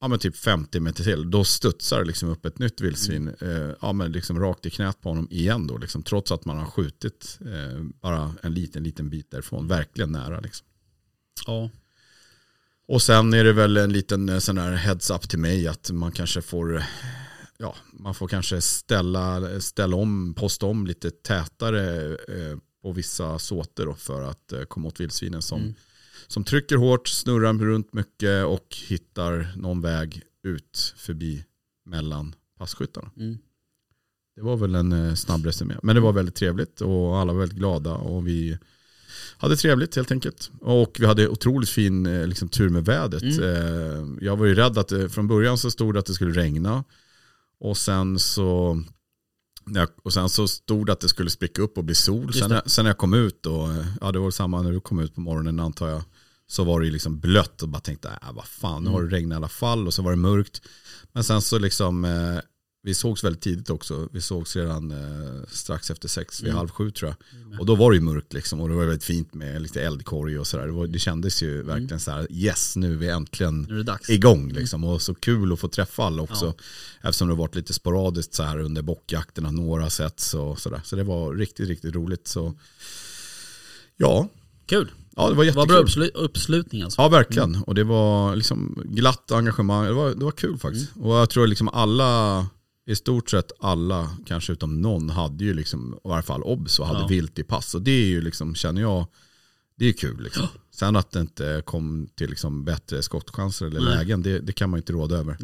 ja, 0.00 0.08
men 0.08 0.18
typ 0.18 0.36
50 0.36 0.80
meter 0.80 1.04
till. 1.04 1.30
Då 1.30 1.44
studsar 1.44 2.04
liksom 2.04 2.28
upp 2.28 2.46
ett 2.46 2.58
nytt 2.58 2.80
vildsvin 2.80 3.28
eh, 3.40 3.70
ja, 3.80 3.92
men 3.92 4.12
liksom 4.12 4.40
rakt 4.40 4.66
i 4.66 4.70
knät 4.70 5.00
på 5.00 5.08
honom 5.08 5.28
igen 5.30 5.66
då. 5.66 5.78
Liksom, 5.78 6.02
trots 6.02 6.32
att 6.32 6.44
man 6.44 6.58
har 6.58 6.66
skjutit 6.66 7.38
eh, 7.40 7.82
bara 8.00 8.34
en 8.42 8.54
liten, 8.54 8.82
liten 8.82 9.10
bit 9.10 9.30
därifrån. 9.30 9.68
Verkligen 9.68 10.12
nära 10.12 10.40
liksom. 10.40 10.66
Ja. 11.46 11.70
Och 12.88 13.02
sen 13.02 13.34
är 13.34 13.44
det 13.44 13.52
väl 13.52 13.76
en 13.76 13.92
liten 13.92 14.28
eh, 14.28 14.38
sån 14.38 14.58
här 14.58 14.72
heads 14.72 15.10
up 15.10 15.28
till 15.28 15.38
mig 15.38 15.68
att 15.68 15.90
man 15.90 16.12
kanske 16.12 16.42
får 16.42 16.82
ja, 17.58 17.74
man 17.92 18.14
får 18.14 18.28
kanske 18.28 18.60
ställa, 18.60 19.60
ställa 19.60 19.96
om, 19.96 20.34
posta 20.34 20.66
om 20.66 20.86
lite 20.86 21.10
tätare 21.10 22.14
eh, 22.14 22.58
på 22.82 22.92
vissa 22.92 23.38
såter 23.38 23.86
då 23.86 23.94
för 23.94 24.22
att 24.22 24.52
eh, 24.52 24.62
komma 24.62 24.88
åt 24.88 25.00
vildsvinen 25.00 25.42
som, 25.42 25.60
Mm. 25.60 25.74
Som 26.28 26.44
trycker 26.44 26.76
hårt, 26.76 27.08
snurrar 27.08 27.52
runt 27.52 27.92
mycket 27.92 28.44
och 28.46 28.76
hittar 28.88 29.52
någon 29.56 29.80
väg 29.80 30.22
ut 30.42 30.94
förbi 30.96 31.44
mellan 31.84 32.34
passkyttarna. 32.58 33.10
Mm. 33.16 33.38
Det 34.36 34.42
var 34.42 34.56
väl 34.56 34.74
en 34.74 34.92
eh, 34.92 35.14
snabb 35.14 35.46
resumé. 35.46 35.74
Men 35.82 35.94
det 35.94 36.00
var 36.00 36.12
väldigt 36.12 36.34
trevligt 36.34 36.80
och 36.80 37.18
alla 37.18 37.32
var 37.32 37.40
väldigt 37.40 37.58
glada 37.58 37.94
och 37.94 38.26
vi 38.26 38.58
hade 39.38 39.56
trevligt 39.56 39.96
helt 39.96 40.12
enkelt. 40.12 40.50
Och 40.60 40.96
vi 41.00 41.06
hade 41.06 41.28
otroligt 41.28 41.70
fin 41.70 42.06
eh, 42.06 42.26
liksom, 42.26 42.48
tur 42.48 42.68
med 42.68 42.84
vädret. 42.84 43.22
Mm. 43.22 43.44
Eh, 43.44 44.24
Jag 44.24 44.36
var 44.36 44.46
ju 44.46 44.54
rädd 44.54 44.78
att 44.78 44.88
det, 44.88 45.08
från 45.08 45.28
början 45.28 45.58
så 45.58 45.70
stod 45.70 45.94
det 45.94 45.98
att 45.98 46.06
det 46.06 46.14
skulle 46.14 46.40
regna. 46.40 46.84
Och 47.60 47.76
sen 47.76 48.18
så 48.18 48.82
och 50.02 50.12
sen 50.12 50.28
så 50.28 50.48
stod 50.48 50.86
det 50.86 50.92
att 50.92 51.00
det 51.00 51.08
skulle 51.08 51.30
spricka 51.30 51.62
upp 51.62 51.78
och 51.78 51.84
bli 51.84 51.94
sol. 51.94 52.32
Sen 52.32 52.50
när, 52.50 52.62
sen 52.66 52.84
när 52.84 52.90
jag 52.90 52.98
kom 52.98 53.14
ut 53.14 53.46
och 53.46 53.68
ja 54.00 54.12
det 54.12 54.18
var 54.18 54.30
samma 54.30 54.62
när 54.62 54.72
du 54.72 54.80
kom 54.80 54.98
ut 54.98 55.14
på 55.14 55.20
morgonen 55.20 55.60
antar 55.60 55.88
jag. 55.88 56.02
Så 56.50 56.64
var 56.64 56.80
det 56.80 56.86
ju 56.86 56.92
liksom 56.92 57.20
blött 57.20 57.62
och 57.62 57.68
bara 57.68 57.80
tänkte, 57.80 58.08
äh, 58.22 58.32
vad 58.32 58.46
fan 58.46 58.84
nu 58.84 58.90
har 58.90 59.02
det 59.02 59.16
regnat 59.16 59.36
i 59.36 59.36
alla 59.36 59.48
fall 59.48 59.86
och 59.86 59.94
så 59.94 60.02
var 60.02 60.10
det 60.10 60.16
mörkt. 60.16 60.62
Men 61.12 61.24
sen 61.24 61.42
så 61.42 61.58
liksom, 61.58 62.04
eh, 62.04 62.38
vi 62.82 62.94
sågs 62.94 63.24
väldigt 63.24 63.42
tidigt 63.42 63.70
också. 63.70 64.08
Vi 64.12 64.20
sågs 64.20 64.56
redan 64.56 64.90
eh, 64.90 65.42
strax 65.48 65.90
efter 65.90 66.08
sex, 66.08 66.40
vid 66.42 66.48
Mm. 66.48 66.56
halv 66.58 66.68
sju 66.68 66.90
tror 66.90 67.08
jag. 67.10 67.60
Och 67.60 67.66
då 67.66 67.74
var 67.74 67.90
det 67.90 67.96
ju 67.96 68.02
mörkt 68.02 68.32
liksom 68.32 68.60
och 68.60 68.68
det 68.68 68.74
var 68.74 68.84
väldigt 68.84 69.04
fint 69.04 69.34
med 69.34 69.62
lite 69.62 69.82
eldkorg 69.82 70.38
och 70.38 70.46
sådär. 70.46 70.66
Det, 70.66 70.72
var- 70.72 70.86
det 70.86 70.98
kändes 70.98 71.42
ju 71.42 71.62
verkligen 71.62 72.00
så 72.00 72.10
här, 72.10 72.26
yes 72.32 72.76
nu 72.76 72.92
är 72.92 72.96
vi 72.96 73.08
äntligen 73.08 73.62
Nu 73.62 73.80
är 73.80 73.84
dags. 73.84 74.10
igång 74.10 74.52
liksom. 74.52 74.84
Och 74.84 75.02
så 75.02 75.14
kul 75.14 75.52
att 75.52 75.60
få 75.60 75.68
träffa 75.68 76.04
alla 76.04 76.22
också. 76.22 76.46
Ja. 76.46 77.08
Eftersom 77.08 77.28
det 77.28 77.34
har 77.34 77.38
varit 77.38 77.54
lite 77.54 77.72
sporadiskt 77.74 78.34
så 78.34 78.42
här 78.42 78.58
under 78.58 78.82
bockjakterna, 78.82 79.50
några 79.50 79.90
sätts 79.90 80.34
och 80.34 80.60
sådär. 80.60 80.80
Så 80.84 80.96
det 80.96 81.04
var 81.04 81.34
riktigt, 81.34 81.68
riktigt 81.68 81.94
roligt. 81.94 82.28
Så 82.28 82.54
ja, 83.96 84.28
Kul. 84.68 84.90
ja 85.16 85.28
det 85.28 85.34
var 85.34 85.44
jättekul. 85.44 85.58
Vad 85.58 85.68
bra 85.68 85.82
uppslu- 85.82 86.10
uppslutning 86.14 86.82
alltså. 86.82 87.02
Ja, 87.02 87.08
verkligen. 87.08 87.62
Och 87.66 87.74
det 87.74 87.84
var 87.84 88.36
liksom 88.36 88.82
glatt 88.84 89.32
engagemang. 89.32 89.84
Det 89.86 89.92
var, 89.92 90.14
det 90.14 90.24
var 90.24 90.32
kul 90.32 90.58
faktiskt. 90.58 90.90
Och 90.96 91.14
jag 91.14 91.30
tror 91.30 91.46
liksom 91.46 91.68
alla, 91.68 92.46
i 92.86 92.96
stort 92.96 93.30
sett 93.30 93.52
alla, 93.60 94.10
kanske 94.26 94.52
utom 94.52 94.82
någon, 94.82 95.10
hade 95.10 95.44
ju 95.44 95.54
liksom, 95.54 95.94
i 96.04 96.08
varje 96.08 96.22
fall 96.22 96.42
obs 96.42 96.78
och 96.78 96.86
hade 96.86 97.00
Ja. 97.00 97.06
vilt 97.06 97.38
i 97.38 97.42
pass. 97.42 97.74
Och 97.74 97.82
det 97.82 97.90
är 97.90 98.06
ju 98.06 98.20
liksom, 98.20 98.54
känner 98.54 98.80
jag, 98.82 99.06
det 99.78 99.88
är 99.88 99.92
kul 99.92 100.22
liksom. 100.22 100.46
Sen 100.74 100.96
att 100.96 101.10
det 101.10 101.20
inte 101.20 101.62
kom 101.66 102.08
till 102.16 102.30
liksom 102.30 102.64
bättre 102.64 103.02
skottchanser 103.02 103.66
eller 103.66 103.80
Nej. 103.80 103.96
lägen, 103.96 104.22
det, 104.22 104.38
det 104.38 104.52
kan 104.52 104.70
man 104.70 104.78
inte 104.78 104.92
råda 104.92 105.16
över. 105.16 105.36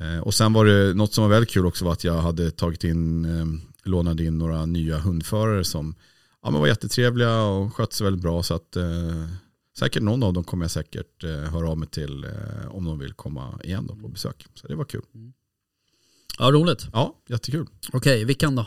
Eh, 0.00 0.20
och 0.22 0.34
sen 0.34 0.52
var 0.52 0.64
det 0.64 0.94
något 0.94 1.14
som 1.14 1.22
var 1.22 1.28
väldigt 1.30 1.50
kul 1.50 1.66
också 1.66 1.84
var 1.84 1.92
att 1.92 2.04
jag 2.04 2.14
hade 2.22 2.50
tagit 2.50 2.84
in, 2.84 3.24
eh, 3.24 3.46
lånade 3.90 4.24
in 4.24 4.38
några 4.38 4.66
nya 4.66 4.98
hundförare 4.98 5.64
som 5.64 5.94
ja, 6.42 6.50
men 6.50 6.60
var 6.60 6.66
jättetrevliga 6.66 7.42
och 7.42 7.74
skötte 7.74 7.96
sig 7.96 8.04
väldigt 8.04 8.22
bra. 8.22 8.42
Så 8.42 8.54
att 8.54 8.76
eh, 8.76 9.28
säkert 9.78 10.02
någon 10.02 10.22
av 10.22 10.32
dem 10.32 10.44
kommer 10.44 10.64
jag 10.64 10.70
säkert 10.70 11.24
eh, 11.24 11.30
höra 11.30 11.70
av 11.70 11.78
mig 11.78 11.88
till 11.88 12.24
eh, 12.24 12.66
om 12.70 12.84
de 12.84 12.98
vill 12.98 13.12
komma 13.12 13.60
igen 13.64 13.86
då 13.86 13.96
på 13.96 14.08
besök. 14.08 14.46
Så 14.54 14.68
det 14.68 14.74
var 14.74 14.84
kul. 14.84 15.02
Ja, 16.38 16.50
roligt. 16.50 16.86
Ja, 16.92 17.16
jättekul. 17.28 17.66
Okej, 17.92 18.24
Vickan 18.24 18.56
då? 18.56 18.66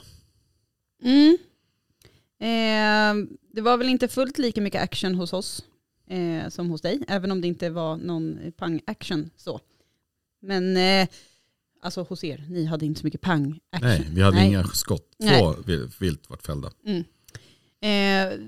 Mm. 1.04 1.38
Eh, 2.40 3.28
det 3.54 3.62
var 3.62 3.78
väl 3.78 3.90
inte 3.90 4.08
fullt 4.08 4.38
lika 4.38 4.62
mycket 4.62 4.82
action 4.84 5.16
hos 5.16 5.34
oss 5.34 5.64
eh, 6.08 6.50
som 6.50 6.70
hos 6.70 6.82
dig, 6.82 7.04
även 7.08 7.32
om 7.32 7.42
det 7.42 7.48
inte 7.48 7.70
var 7.70 7.98
någon 7.98 8.40
pang-action 8.58 9.30
så. 9.38 9.60
Men 10.42 10.78
eh, 10.78 11.08
alltså 11.82 12.02
hos 12.04 12.24
er, 12.24 12.46
ni 12.50 12.66
hade 12.66 12.86
inte 12.86 13.00
så 13.02 13.08
mycket 13.08 13.22
pang-action. 13.22 13.60
Nej, 13.88 14.08
vi 14.12 14.22
hade 14.22 14.38
Nej. 14.38 14.48
inga 14.48 14.64
skott. 14.64 15.16
Nej. 15.20 15.40
Två 15.40 15.54
vil- 15.54 15.92
vilt 16.00 16.30
vart 16.30 16.42
fällda. 16.46 16.72
Mm. 16.86 17.04
Eh, 17.86 18.40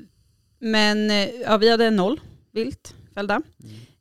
men 0.60 1.12
eh, 1.12 1.30
ja, 1.46 1.58
vi 1.58 1.70
hade 1.72 1.90
noll 1.90 2.20
vilt 2.52 2.96
fällda. 3.14 3.42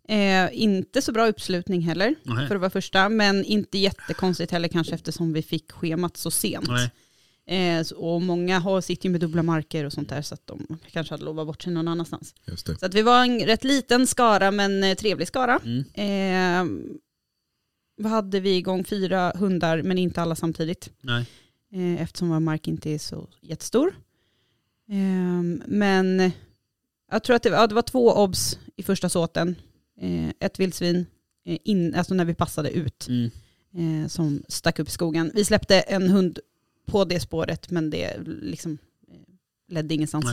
Eh, 0.09 0.49
inte 0.62 1.02
så 1.02 1.12
bra 1.12 1.26
uppslutning 1.26 1.81
heller 1.81 2.14
Nej. 2.23 2.49
för 2.49 2.55
att 2.55 2.61
vara 2.61 2.71
första, 2.71 3.09
men 3.09 3.45
inte 3.45 3.78
jättekonstigt 3.78 4.52
heller 4.52 4.69
kanske 4.69 4.95
eftersom 4.95 5.33
vi 5.33 5.43
fick 5.43 5.73
schemat 5.73 6.16
så 6.16 6.31
sent. 6.31 6.69
Eh, 7.49 7.83
så- 7.83 7.97
och 7.97 8.23
många 8.23 8.59
har, 8.59 8.81
sitter 8.81 9.05
ju 9.07 9.11
med 9.12 9.21
dubbla 9.21 9.43
marker 9.43 9.85
och 9.85 9.93
sånt 9.93 10.09
där 10.09 10.23
så 10.23 10.35
att 10.35 10.47
de 10.47 10.78
kanske 10.93 11.14
hade 11.14 11.25
lovat 11.25 11.47
bort 11.47 11.62
sig 11.62 11.73
någon 11.73 11.88
annanstans. 11.88 12.35
Just 12.47 12.66
det. 12.66 12.78
Så 12.78 12.87
att 12.87 12.95
vi 12.95 13.02
var 13.02 13.23
en 13.25 13.40
rätt 13.40 13.64
liten 13.64 14.07
skara 14.07 14.50
men 14.50 14.85
eh, 14.85 14.95
trevlig 14.95 15.28
skara. 15.28 15.61
Mm. 15.64 15.85
Eh, 15.95 16.93
vad 18.02 18.12
hade 18.12 18.40
vi 18.40 18.57
igång? 18.57 18.85
Fyra 18.85 19.33
hundar 19.37 19.83
men 19.83 19.99
inte 19.99 20.23
alla 20.23 20.37
samtidigt. 20.37 20.90
Nej. 21.00 21.26
Eh, 21.75 22.02
eftersom 22.02 22.28
vår 22.28 22.40
mark 22.40 22.69
inte 22.69 22.90
är 22.90 22.99
så 22.99 23.28
jättestor. 23.40 23.95
Eh, 24.88 25.43
men 25.66 26.31
jag 27.11 27.23
tror 27.23 27.37
att 27.37 27.43
det, 27.43 27.49
ja, 27.49 27.66
det 27.66 27.75
var 27.75 27.83
två 27.83 28.12
obs 28.12 28.59
i 28.76 28.83
första 28.83 29.09
såten. 29.09 29.57
Eh, 30.00 30.28
ett 30.40 30.61
vildsvin, 30.61 31.07
eh, 31.45 31.59
in, 31.64 31.95
alltså 31.95 32.14
när 32.14 32.25
vi 32.25 32.35
passade 32.35 32.71
ut 32.71 33.07
Mm. 33.09 33.31
eh, 34.02 34.09
som 34.09 34.43
stack 34.49 34.78
upp 34.78 34.88
i 34.88 34.90
skogen. 34.90 35.31
Vi 35.35 35.45
släppte 35.45 35.81
en 35.81 36.09
hund 36.11 36.38
på 36.87 37.05
det 37.05 37.21
spåret 37.21 37.71
men 37.71 37.90
det 37.90 38.16
liksom 38.26 38.78
eh, 39.09 39.35
ledde 39.69 39.95
ingenstans. 39.95 40.26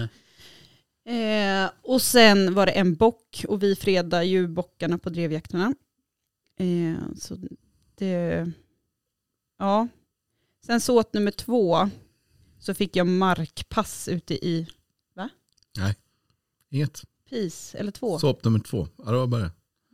Eh, 1.06 1.70
och 1.82 2.02
sen 2.02 2.54
var 2.54 2.66
det 2.66 2.72
en 2.72 2.96
bock 2.96 3.46
och 3.48 3.64
vi 3.64 3.76
fredar 3.76 4.22
ju 4.22 4.48
bockarna 4.48 4.98
på 4.98 5.10
drevjakterna. 5.10 5.74
Eh, 6.60 7.16
så 7.18 7.38
det, 7.96 8.52
ja. 9.60 9.88
Sen 10.66 10.82
såt 10.82 11.14
nummer 11.14 11.32
två 11.32 11.90
så 12.64 12.74
fick 12.74 12.96
jag 12.96 13.08
markpass 13.08 14.08
ute 14.08 14.34
i 14.34 14.68
Inget. 16.72 17.02
PIS, 17.30 17.76
eller 17.76 17.92
två. 17.92 18.20
Såp 18.20 18.44
nummer 18.44 18.60
två. 18.60 18.88
Ja, 18.98 19.12
det 19.12 19.18
var 19.18 19.28
bara 19.28 19.42
det. 19.42 19.52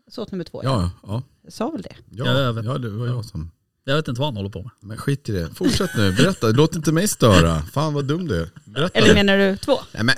Såt 0.08 0.32
nummer 0.32 0.44
två, 0.46 0.62
Ja, 0.64 0.92
ja. 1.04 1.24
Jag 1.44 1.54
sa 1.54 1.70
väl 1.70 1.82
det. 1.82 1.96
Ja, 2.10 2.26
Ja, 2.26 2.32
ja, 2.32 2.40
jag 2.42 2.54
vet. 2.54 2.82
det 2.82 2.90
var 2.90 3.08
jag 3.08 3.26
som... 3.26 3.52
Jag 3.84 3.96
vet 3.96 4.08
inte 4.08 4.22
vad 4.22 4.28
han 4.28 4.36
håller 4.38 4.50
på 4.50 4.62
med. 4.62 4.72
Men 4.80 4.98
skit 4.98 5.30
i 5.30 5.32
det. 5.32 5.50
Fortsätt 5.56 5.90
nu. 5.98 6.12
Berätta. 6.12 6.48
Låt 6.48 6.76
inte 6.76 6.92
mig 6.92 7.08
störa. 7.08 7.62
Fan 7.62 7.94
vad 7.94 8.06
dum 8.06 8.28
du 8.28 8.42
är. 8.42 8.50
Berätta. 8.66 9.00
Eller 9.00 9.14
menar 9.14 9.38
du 9.38 9.58
två? 9.58 9.80
Nej 9.94 10.04
men, 10.04 10.16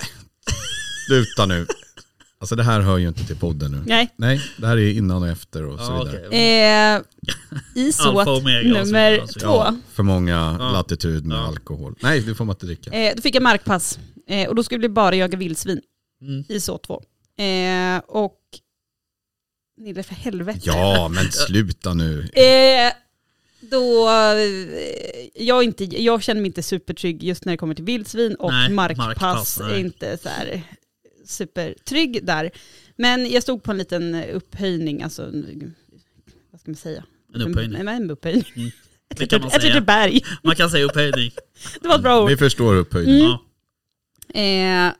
sluta 1.06 1.46
nu. 1.46 1.66
Alltså 2.42 2.56
det 2.56 2.62
här 2.62 2.80
hör 2.80 2.98
ju 2.98 3.08
inte 3.08 3.26
till 3.26 3.36
podden 3.36 3.70
nu. 3.72 3.82
Nej. 3.86 4.08
Nej, 4.16 4.40
det 4.56 4.66
här 4.66 4.76
är 4.76 4.90
innan 4.92 5.22
och 5.22 5.28
efter 5.28 5.64
och 5.66 5.78
så 5.78 5.84
Ja, 5.92 6.04
vidare. 6.04 6.26
Eh, 6.26 7.02
I 7.74 7.86
Alfa 7.86 7.92
såt 8.02 8.26
och 8.28 8.36
omega 8.36 8.70
och 8.80 8.86
så 8.86 8.92
nummer 8.92 9.18
alltså. 9.18 9.40
två 9.40 9.46
Ja, 9.48 9.76
för 9.92 10.02
många 10.02 10.56
Ja. 10.60 10.72
latitud 10.72 11.26
med 11.26 11.36
Ja. 11.38 11.46
alkohol. 11.46 11.94
Nej, 12.00 12.20
det 12.20 12.34
får 12.34 12.44
man 12.44 12.54
inte 12.56 12.66
dricka. 12.66 12.90
Eh, 12.90 13.12
då 13.16 13.22
fick 13.22 13.34
jag 13.34 13.42
markpass 13.42 13.98
eh, 14.28 14.48
och 14.48 14.54
då 14.54 14.62
skulle 14.62 14.80
vi 14.80 14.88
bara 14.88 15.14
jaga 15.14 15.38
vildsvin 15.38 15.80
Mm. 16.22 16.44
i 16.48 16.60
så 16.60 16.78
två. 16.78 17.02
Eh, 17.44 17.98
och 18.08 18.38
Nille 19.80 20.02
för 20.02 20.14
helvete. 20.14 20.60
Ja, 20.62 21.08
men 21.08 21.32
sluta 21.32 21.94
nu. 21.94 22.20
Eh, 22.34 22.92
då, 23.70 24.08
eh, 24.08 25.44
jag, 25.44 25.64
inte, 25.64 25.84
jag 25.84 26.22
känner 26.22 26.40
mig 26.40 26.46
inte 26.46 26.62
supertrygg 26.62 27.22
just 27.22 27.44
när 27.44 27.52
det 27.52 27.56
kommer 27.56 27.74
till 27.74 27.84
vildsvin 27.84 28.34
och 28.34 28.50
Nej, 28.52 28.70
markpass, 28.70 29.06
markpass, 29.06 29.60
är 29.60 29.78
inte 29.78 30.18
så 30.22 30.28
här 30.28 30.62
supertrygg 31.32 32.26
där. 32.26 32.50
Men 32.96 33.30
jag 33.30 33.42
stod 33.42 33.62
på 33.62 33.70
en 33.70 33.78
liten 33.78 34.14
upphöjning, 34.24 35.02
alltså 35.02 35.22
en- 35.22 35.74
vad 36.50 36.60
ska 36.60 36.70
man 36.70 36.76
säga? 36.76 37.04
En 37.34 37.42
upphöjning. 37.42 37.80
En, 37.80 37.88
en 37.88 38.10
upphöjning. 38.10 38.44
Mm. 38.56 38.68
Ett 39.10 39.16
Det 39.18 39.26
kan 39.26 39.40
man 39.40 39.48
ett 39.48 39.62
säga. 39.62 39.80
berg. 39.80 40.20
Man 40.42 40.56
kan 40.56 40.70
säga 40.70 40.84
upphöjning. 40.84 41.30
Det 41.82 41.88
var 41.88 41.96
ett 41.96 42.02
bra 42.02 42.22
ord. 42.22 42.28
Vi 42.30 42.36
förstår 42.36 42.74
upphöjning. 42.74 43.14
Mm. 43.14 43.26
Ja. 44.34 44.40
Eh, 44.40 44.92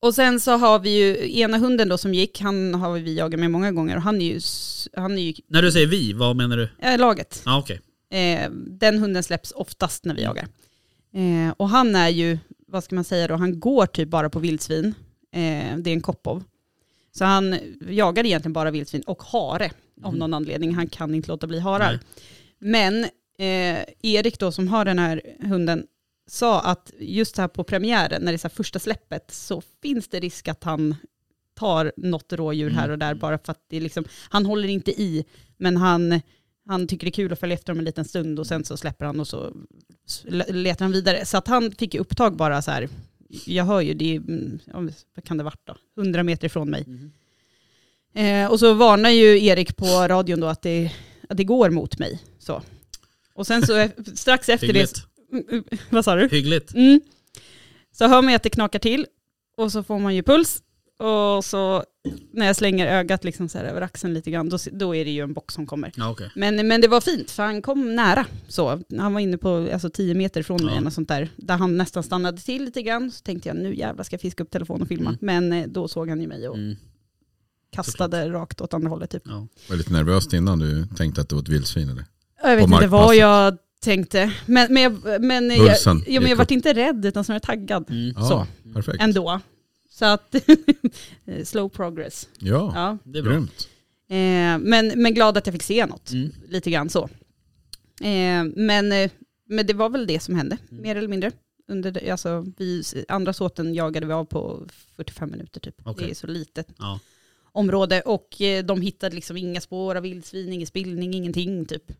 och 0.00 0.14
sen 0.14 0.40
så 0.40 0.56
har 0.56 0.78
vi 0.78 0.90
ju 0.98 1.38
ena 1.40 1.58
hunden 1.58 1.88
då 1.88 1.98
som 1.98 2.14
gick, 2.14 2.40
han 2.40 2.74
har 2.74 2.92
vi 2.98 3.14
jagat 3.14 3.40
med 3.40 3.50
många 3.50 3.72
gånger 3.72 3.96
och 3.96 4.02
han 4.02 4.20
är 4.22 4.26
ju, 4.34 4.40
han 4.96 5.18
är 5.18 5.22
ju 5.22 5.34
När 5.46 5.62
du 5.62 5.72
säger 5.72 5.86
vi, 5.86 6.12
vad 6.12 6.36
menar 6.36 6.56
du? 6.56 6.68
äh, 6.88 6.98
laget. 6.98 7.42
Ja 7.44 7.58
okej. 7.58 7.80
Eh, 8.10 8.50
den 8.50 8.98
hunden 8.98 9.22
släpps 9.22 9.52
oftast 9.52 10.04
när 10.04 10.14
vi 10.14 10.22
jagar. 10.22 10.48
Eh, 11.14 11.54
och 11.56 11.68
han 11.68 11.96
är 11.96 12.08
ju, 12.08 12.38
vad 12.66 12.84
ska 12.84 12.94
man 12.94 13.04
säga 13.04 13.28
då, 13.28 13.34
han 13.36 13.60
går 13.60 13.86
typ 13.86 14.08
bara 14.08 14.30
på 14.30 14.38
vildsvin. 14.38 14.94
Eh, 15.34 15.76
det 15.76 15.90
är 15.90 15.94
en 15.94 16.00
koppov. 16.00 16.44
Så 17.12 17.24
han 17.24 17.58
jagar 17.88 18.26
egentligen 18.26 18.52
bara 18.52 18.70
vildsvin 18.70 19.02
och 19.02 19.22
hare 19.22 19.70
av 20.02 20.16
någon 20.16 20.34
anledning. 20.34 20.74
Han 20.74 20.86
kan 20.86 21.14
inte 21.14 21.28
låta 21.28 21.46
bli 21.46 21.60
harar. 21.60 21.92
Nej. 21.92 22.00
Men 22.58 23.04
eh, 23.38 23.84
Erik 24.02 24.38
då 24.38 24.52
som 24.52 24.68
har 24.68 24.84
den 24.84 24.98
här 24.98 25.22
hunden 25.40 25.86
sa 26.26 26.60
att 26.60 26.92
just 26.98 27.36
här 27.36 27.48
på 27.48 27.64
premiären, 27.64 28.22
när 28.22 28.32
det 28.32 28.36
är 28.36 28.38
så 28.38 28.48
första 28.48 28.78
släppet, 28.78 29.30
så 29.30 29.62
finns 29.82 30.08
det 30.08 30.20
risk 30.20 30.48
att 30.48 30.64
han 30.64 30.96
tar 31.54 31.92
något 31.96 32.32
rådjur 32.32 32.70
här 32.70 32.88
och 32.88 32.98
där 32.98 33.14
bara 33.14 33.38
för 33.38 33.52
att 33.52 33.64
det 33.68 33.76
är 33.76 33.80
liksom, 33.80 34.04
han 34.28 34.46
håller 34.46 34.68
inte 34.68 34.90
i, 34.90 35.24
men 35.56 35.76
han, 35.76 36.20
han 36.66 36.86
tycker 36.86 37.06
det 37.06 37.08
är 37.08 37.12
kul 37.12 37.32
att 37.32 37.40
följa 37.40 37.54
efter 37.54 37.72
dem 37.72 37.78
en 37.78 37.84
liten 37.84 38.04
stund 38.04 38.38
och 38.38 38.46
sen 38.46 38.64
så 38.64 38.76
släpper 38.76 39.06
han 39.06 39.20
och 39.20 39.28
så 39.28 39.52
letar 40.48 40.84
han 40.84 40.92
vidare. 40.92 41.26
Så 41.26 41.36
att 41.36 41.48
han 41.48 41.72
fick 41.72 41.94
upptag 41.94 42.36
bara 42.36 42.62
så 42.62 42.70
här, 42.70 42.88
jag 43.46 43.64
hör 43.64 43.80
ju, 43.80 43.94
det 43.94 44.14
är, 44.14 44.16
mm, 44.16 44.60
vad 45.14 45.24
kan 45.24 45.36
det 45.38 45.44
vara 45.44 45.54
då, 45.64 45.76
100 46.02 46.22
meter 46.22 46.46
ifrån 46.46 46.70
mig. 46.70 46.84
Eh, 48.14 48.50
och 48.50 48.60
så 48.60 48.74
varnar 48.74 49.10
ju 49.10 49.44
Erik 49.44 49.76
på 49.76 49.86
radion 49.86 50.40
då 50.40 50.46
att 50.46 50.62
det, 50.62 50.90
att 51.28 51.36
det 51.36 51.44
går 51.44 51.70
mot 51.70 51.98
mig. 51.98 52.22
Så. 52.38 52.62
Och 53.34 53.46
sen 53.46 53.66
så 53.66 53.88
strax 54.14 54.48
efter 54.48 54.66
det, 54.66 54.72
Hyggligt. 54.72 55.06
Mm, 55.32 55.44
mm, 55.50 55.64
vad 55.90 56.04
sa 56.04 56.14
du? 56.14 56.28
Hyggligt. 56.28 56.74
Mm. 56.74 57.00
Så 57.92 58.08
hör 58.08 58.22
man 58.22 58.32
ju 58.32 58.36
att 58.36 58.42
det 58.42 58.50
knakar 58.50 58.78
till 58.78 59.06
och 59.56 59.72
så 59.72 59.82
får 59.82 59.98
man 59.98 60.14
ju 60.14 60.22
puls. 60.22 60.62
Och 60.98 61.44
så 61.44 61.84
när 62.32 62.46
jag 62.46 62.56
slänger 62.56 62.86
ögat 62.86 63.24
liksom 63.24 63.48
så 63.48 63.58
över 63.58 63.80
axeln 63.80 64.14
lite 64.14 64.30
grann, 64.30 64.48
då, 64.48 64.58
då 64.72 64.94
är 64.94 65.04
det 65.04 65.10
ju 65.10 65.20
en 65.22 65.32
bock 65.32 65.52
som 65.52 65.66
kommer. 65.66 65.92
Ja 65.96 66.10
okej. 66.10 66.30
Men, 66.34 66.68
men 66.68 66.80
det 66.80 66.88
var 66.88 67.00
fint, 67.00 67.30
för 67.30 67.42
han 67.42 67.62
kom 67.62 67.94
nära. 67.96 68.26
Så. 68.48 68.80
Han 68.98 69.12
var 69.14 69.20
inne 69.20 69.38
på 69.38 69.68
alltså, 69.72 69.90
10 69.90 70.14
meter 70.14 70.42
från 70.42 70.64
mig, 70.64 70.74
Ja. 70.74 70.80
eller 70.80 70.90
sånt 70.90 71.08
där. 71.08 71.28
Där 71.36 71.56
han 71.56 71.76
nästan 71.76 72.02
stannade 72.02 72.38
till 72.38 72.64
lite 72.64 72.82
grann. 72.82 73.10
Så 73.10 73.22
tänkte 73.22 73.48
jag, 73.48 73.56
nu 73.56 73.74
jävlar 73.76 74.04
ska 74.04 74.14
jag 74.14 74.20
fiska 74.20 74.42
upp 74.42 74.50
telefonen 74.50 74.82
och 74.82 74.88
filma. 74.88 75.10
Mm. 75.10 75.18
Men 75.20 75.52
eh, 75.62 75.68
då 75.68 75.88
såg 75.88 76.08
han 76.08 76.20
ju 76.20 76.26
mig 76.28 76.48
och 76.48 76.56
Mm. 76.56 76.76
kastade 77.72 78.28
rakt 78.30 78.60
åt 78.60 78.74
andra 78.74 78.88
hållet 78.88 79.10
typ. 79.10 79.22
Ja. 79.24 79.46
Var 79.68 79.76
lite 79.76 79.92
nervöst 79.92 80.32
innan 80.32 80.58
du 80.58 80.86
tänkte 80.96 81.20
att 81.20 81.28
det 81.28 81.34
var 81.34 81.42
ett 81.42 81.48
vildsvin 81.48 81.88
eller? 81.88 82.04
Jag 82.42 82.56
vet 82.56 82.64
inte 82.70 82.86
vad 82.86 83.16
jag 83.16 83.56
tänkte. 83.82 84.32
Men, 84.46 84.72
men, 84.74 84.82
jag, 84.82 85.22
men, 85.22 85.50
jag, 85.50 85.58
Pulsen 85.66 86.02
ja, 86.06 86.20
men 86.20 86.30
jag 86.30 86.36
vart 86.36 86.50
inte 86.50 86.72
rädd 86.72 87.04
utan 87.06 87.24
snarare 87.24 87.40
taggad. 87.40 87.90
Mm. 87.90 88.14
Ja, 88.16 88.22
Så. 88.28 88.46
perfekt. 88.74 89.02
Ändå. 89.02 89.40
Så 89.94 90.04
att, 90.04 90.34
slow 91.44 91.68
progress. 91.68 92.28
Ja, 92.38 92.72
Ja. 92.74 92.98
Det 93.04 93.18
är 93.18 93.22
bra. 93.22 93.32
grymt. 93.32 93.68
Eh, 94.08 94.58
men, 94.68 94.92
men 95.02 95.14
glad 95.14 95.36
att 95.38 95.46
jag 95.46 95.52
fick 95.54 95.62
se 95.62 95.86
något. 95.86 96.10
Mm. 96.12 96.30
Lite 96.48 96.70
grann 96.70 96.88
så. 96.90 97.02
Eh, 98.00 98.44
men, 98.56 98.92
eh, 98.92 99.10
men 99.48 99.66
det 99.66 99.72
var 99.74 99.88
väl 99.90 100.06
det 100.06 100.20
som 100.20 100.34
hände, 100.34 100.58
Mm. 100.70 100.82
mer 100.82 100.96
eller 100.96 101.08
mindre. 101.08 101.32
Under 101.68 102.10
alltså, 102.10 102.46
vi, 102.56 102.82
andra 103.08 103.32
såten 103.32 103.74
jagade 103.74 104.06
vi 104.06 104.12
av 104.12 104.24
på 104.24 104.66
45 104.96 105.30
minuter 105.30 105.60
typ. 105.60 105.74
Okej. 105.84 106.04
Det 106.06 106.10
är 106.12 106.14
så 106.14 106.26
litet 106.26 106.68
Ja. 106.78 107.00
område. 107.52 108.00
Och 108.00 108.40
eh, 108.42 108.64
de 108.64 108.80
hittade 108.80 109.14
liksom 109.14 109.36
inga 109.36 109.60
spår 109.60 109.94
av 109.94 110.02
vildsvin, 110.02 110.52
ingen 110.52 110.66
spillning, 110.66 111.14
ingenting 111.14 111.64
typ. 111.66 111.92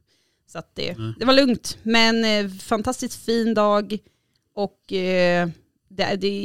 Så 0.47 0.59
att 0.59 0.75
det, 0.75 0.99
Nej. 0.99 1.13
det 1.19 1.25
var 1.25 1.35
lugnt. 1.35 1.79
Men 1.83 2.25
eh, 2.25 2.51
fantastiskt 2.51 3.25
fin 3.25 3.55
dag. 3.55 3.99
Och 4.55 4.93
eh, 4.93 5.49
det, 5.89 6.17
det 6.21 6.27
är 6.29 6.43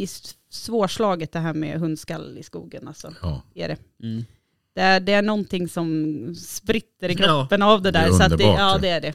svårslaget 0.50 1.32
det 1.32 1.40
här 1.40 1.54
med 1.54 1.80
hundskall 1.80 2.38
i 2.38 2.44
skogen. 2.44 2.88
Alltså, 2.88 3.14
Ja. 3.22 3.42
är 3.54 3.68
det. 3.68 3.78
Mm. 4.04 4.26
Det 4.74 4.82
är, 4.82 5.00
det 5.00 5.14
är 5.14 5.22
någonting 5.22 5.68
som 5.70 6.36
spritter 6.36 7.10
i 7.10 7.14
Ja. 7.14 7.18
kroppen 7.26 7.62
av 7.62 7.82
det 7.82 7.92
Det 7.92 8.00
där. 8.00 8.08
är 8.08 8.12
så 8.12 8.24
att 8.24 8.38
det, 8.38 8.44
ja, 8.44 8.56
ja. 8.74 8.78
det 8.78 8.90
är 8.90 9.02
det. 9.02 9.14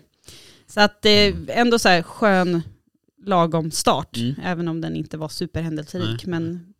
Så 0.67 0.81
att 0.81 1.07
eh, 1.07 1.59
ändå 1.59 1.79
så 1.79 1.89
här 1.89 2.03
skön, 2.03 2.63
lagom 3.25 3.71
start. 3.71 4.17
Mm. 4.17 4.35
Även 4.45 4.69
om 4.69 4.81
den 4.81 4.97
inte 4.97 5.17
var 5.17 5.29
superhändelserik. 5.29 6.27
Men 6.27 6.75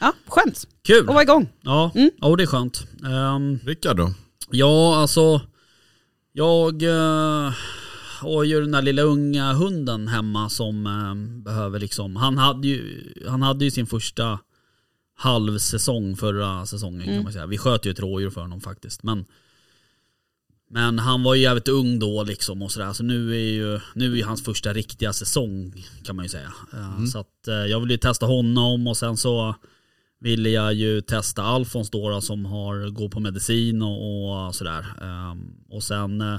ja, 0.00 0.12
skönt 0.26 0.66
Kul! 0.82 1.00
att 1.08 1.14
vara 1.14 1.22
igång. 1.22 1.48
Ja, 1.60 1.90
Mm. 1.94 2.10
ja 2.20 2.36
det 2.36 2.42
är 2.42 2.46
skönt. 2.46 2.86
Ehm, 3.06 3.58
Rickard 3.64 3.96
då? 3.96 4.10
ja, 4.50 4.96
alltså 5.00 5.40
jag 6.32 6.82
eh, 6.82 7.52
har 8.22 8.44
ju 8.44 8.60
den 8.60 8.70
där 8.72 8.82
lilla 8.82 9.02
unga 9.02 9.52
hunden 9.52 10.08
hemma 10.08 10.48
som 10.48 10.86
eh, 10.86 11.42
behöver 11.42 11.78
liksom, 11.78 12.16
han 12.16 12.38
hade 12.38 12.68
ju, 12.68 13.12
han 13.28 13.42
hade 13.42 13.64
ju 13.64 13.70
sin 13.70 13.86
första 13.86 14.38
halvsäsong 15.14 16.16
förra 16.16 16.66
säsongen 16.66 17.02
kan 17.02 17.12
Mm. 17.12 17.24
man 17.24 17.32
säga. 17.32 17.46
Vi 17.46 17.58
sköt 17.58 17.86
ju 17.86 17.90
ett 17.90 18.00
rådjur 18.00 18.30
för 18.30 18.40
honom 18.40 18.60
faktiskt. 18.60 19.02
Men, 19.02 19.24
men 20.70 20.98
han 20.98 21.22
var 21.22 21.34
ju 21.34 21.42
jävligt 21.42 21.68
ung 21.68 21.98
då 21.98 22.22
liksom 22.22 22.62
och 22.62 22.72
sådär. 22.72 22.92
Så 22.92 23.02
nu 23.04 23.30
är 23.34 23.52
ju 23.52 23.80
nu 23.94 24.18
är 24.18 24.24
hans 24.24 24.44
första 24.44 24.72
riktiga 24.72 25.12
säsong 25.12 25.84
kan 26.04 26.16
man 26.16 26.24
ju 26.24 26.28
säga. 26.28 26.52
Eh, 26.72 27.04
Så 27.04 27.18
att 27.18 27.48
eh, 27.48 27.54
jag 27.54 27.80
ville 27.80 27.92
ju 27.94 27.98
testa 27.98 28.26
honom 28.26 28.86
och 28.86 28.96
sen 28.96 29.16
så 29.16 29.54
ville 30.20 30.48
jag 30.50 30.74
ju 30.74 31.00
testa 31.00 31.42
Alfons 31.42 31.90
då, 31.90 32.10
då 32.10 32.20
som 32.20 32.44
har, 32.44 32.90
går 32.90 33.08
på 33.08 33.20
medicin 33.20 33.82
och, 33.82 34.46
och 34.46 34.54
sådär. 34.54 34.86
Ehm, 35.02 35.54
och 35.68 35.82
sen 35.82 36.20
eh, 36.20 36.38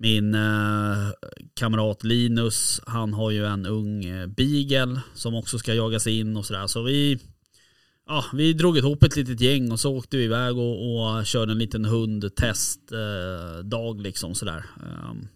min 0.00 0.34
eh, 0.34 1.08
kamrat 1.54 2.04
Linus, 2.04 2.80
han 2.86 3.14
har 3.14 3.30
ju 3.30 3.46
en 3.46 3.66
ung 3.66 4.04
eh, 4.04 4.26
beagle 4.26 5.00
som 5.14 5.34
också 5.34 5.58
ska 5.58 5.74
jagas 5.74 6.06
in 6.06 6.36
och 6.36 6.46
sådär. 6.46 6.66
Så 6.66 6.82
vi, 6.82 7.18
ja, 8.06 8.24
vi 8.32 8.52
drog 8.52 8.78
ihop 8.78 9.02
ett 9.02 9.16
litet 9.16 9.40
gäng 9.40 9.72
och 9.72 9.80
så 9.80 9.96
åkte 9.96 10.16
vi 10.16 10.24
iväg 10.24 10.58
och, 10.58 10.94
och 10.94 11.26
körde 11.26 11.52
en 11.52 11.58
liten 11.58 11.84
hundtestdag 11.84 13.96
eh, 13.96 14.02
liksom 14.02 14.34
sådär. 14.34 14.64
Ehm, 14.82 15.28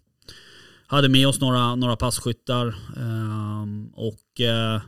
hade 0.87 1.09
med 1.09 1.29
oss 1.29 1.41
några, 1.41 1.75
några 1.75 1.97
passkyttar 1.97 2.75
ehm, 2.97 3.89
och 3.95 4.41
eh, 4.41 4.81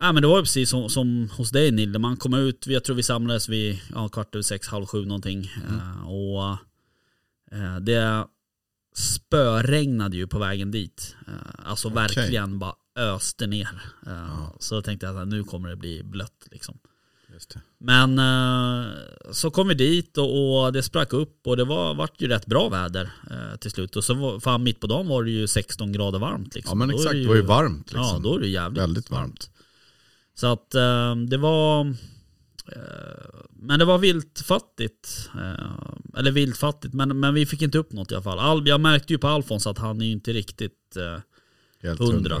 Ja 0.00 0.12
men 0.12 0.22
det 0.22 0.28
var 0.28 0.36
ju 0.36 0.42
precis 0.42 0.70
som, 0.70 0.88
som 0.88 1.30
hos 1.36 1.50
dig 1.50 1.70
Nille, 1.70 1.98
man 1.98 2.16
kom 2.16 2.34
ut, 2.34 2.66
jag 2.66 2.84
tror 2.84 2.96
vi 2.96 3.02
samlades 3.02 3.48
vid 3.48 3.80
ja, 3.94 4.08
kvart 4.08 4.34
över 4.34 4.42
sex, 4.42 4.68
halv 4.68 4.86
sju 4.86 5.04
någonting. 5.04 5.50
Eh, 5.68 6.08
och 6.08 6.44
eh, 6.44 6.56
det 7.80 8.26
spöregnade 8.96 10.16
ju 10.16 10.26
på 10.26 10.38
vägen 10.38 10.70
dit. 10.70 11.16
Eh, 11.26 11.68
alltså 11.70 11.88
Okej. 11.88 12.02
verkligen 12.02 12.58
bara 12.58 12.74
öste 12.96 13.46
ner. 13.46 13.82
Eh, 14.06 14.50
Så 14.60 14.82
tänkte 14.82 15.06
jag 15.06 15.18
att 15.18 15.28
nu 15.28 15.44
kommer 15.44 15.68
det 15.68 15.76
bli 15.76 16.02
blött 16.02 16.48
liksom. 16.50 16.78
Men 17.78 18.18
eh, 18.18 18.92
så 19.32 19.50
kom 19.50 19.68
vi 19.68 19.74
dit 19.74 20.18
och, 20.18 20.72
det 20.72 20.82
sprack 20.82 21.12
upp 21.12 21.46
och 21.46 21.56
det 21.56 21.64
var, 21.64 21.94
vart 21.94 22.20
ju 22.20 22.28
rätt 22.28 22.46
bra 22.46 22.68
väder 22.68 23.10
eh, 23.30 23.56
till 23.58 23.70
slut. 23.70 23.96
Och 23.96 24.04
så 24.04 24.14
var, 24.14 24.40
fan 24.40 24.62
mitt 24.62 24.80
på 24.80 24.86
dagen 24.86 25.08
var 25.08 25.24
det 25.24 25.30
ju 25.30 25.46
16 25.46 25.92
grader 25.92 26.18
varmt 26.18 26.54
liksom. 26.54 26.80
Ja 26.80 26.86
men 26.86 26.96
Då 26.96 27.02
exakt, 27.02 27.12
det 27.12 27.20
det 27.20 27.28
var 27.28 27.34
ju 27.34 27.42
varmt 27.42 27.92
liksom. 27.92 28.02
Ja, 28.02 28.20
då 28.22 28.36
är 28.36 28.40
det 28.40 28.48
jävligt 28.48 28.82
Väldigt 28.82 29.10
varmt. 29.10 29.50
Så 30.34 30.46
att 30.46 30.74
eh, 30.74 31.16
det 31.16 31.36
var... 31.36 31.94
Eh, 32.72 33.40
men 33.50 33.78
det 33.78 33.84
var 33.84 33.98
viltfattigt. 33.98 35.30
Eh, 35.34 36.18
eller 36.18 36.30
viltfattigt, 36.30 36.94
men, 36.94 37.20
men 37.20 37.34
vi 37.34 37.46
fick 37.46 37.62
inte 37.62 37.78
upp 37.78 37.92
något 37.92 38.12
i 38.12 38.14
alla 38.14 38.22
fall. 38.22 38.38
Al, 38.38 38.68
jag 38.68 38.80
märkte 38.80 39.12
ju 39.12 39.18
på 39.18 39.28
Alfons 39.28 39.66
att 39.66 39.78
han 39.78 40.02
är 40.02 40.06
inte 40.06 40.32
riktigt 40.32 40.96
eh, 40.96 41.20
Helt 41.82 42.00
hundra. 42.00 42.38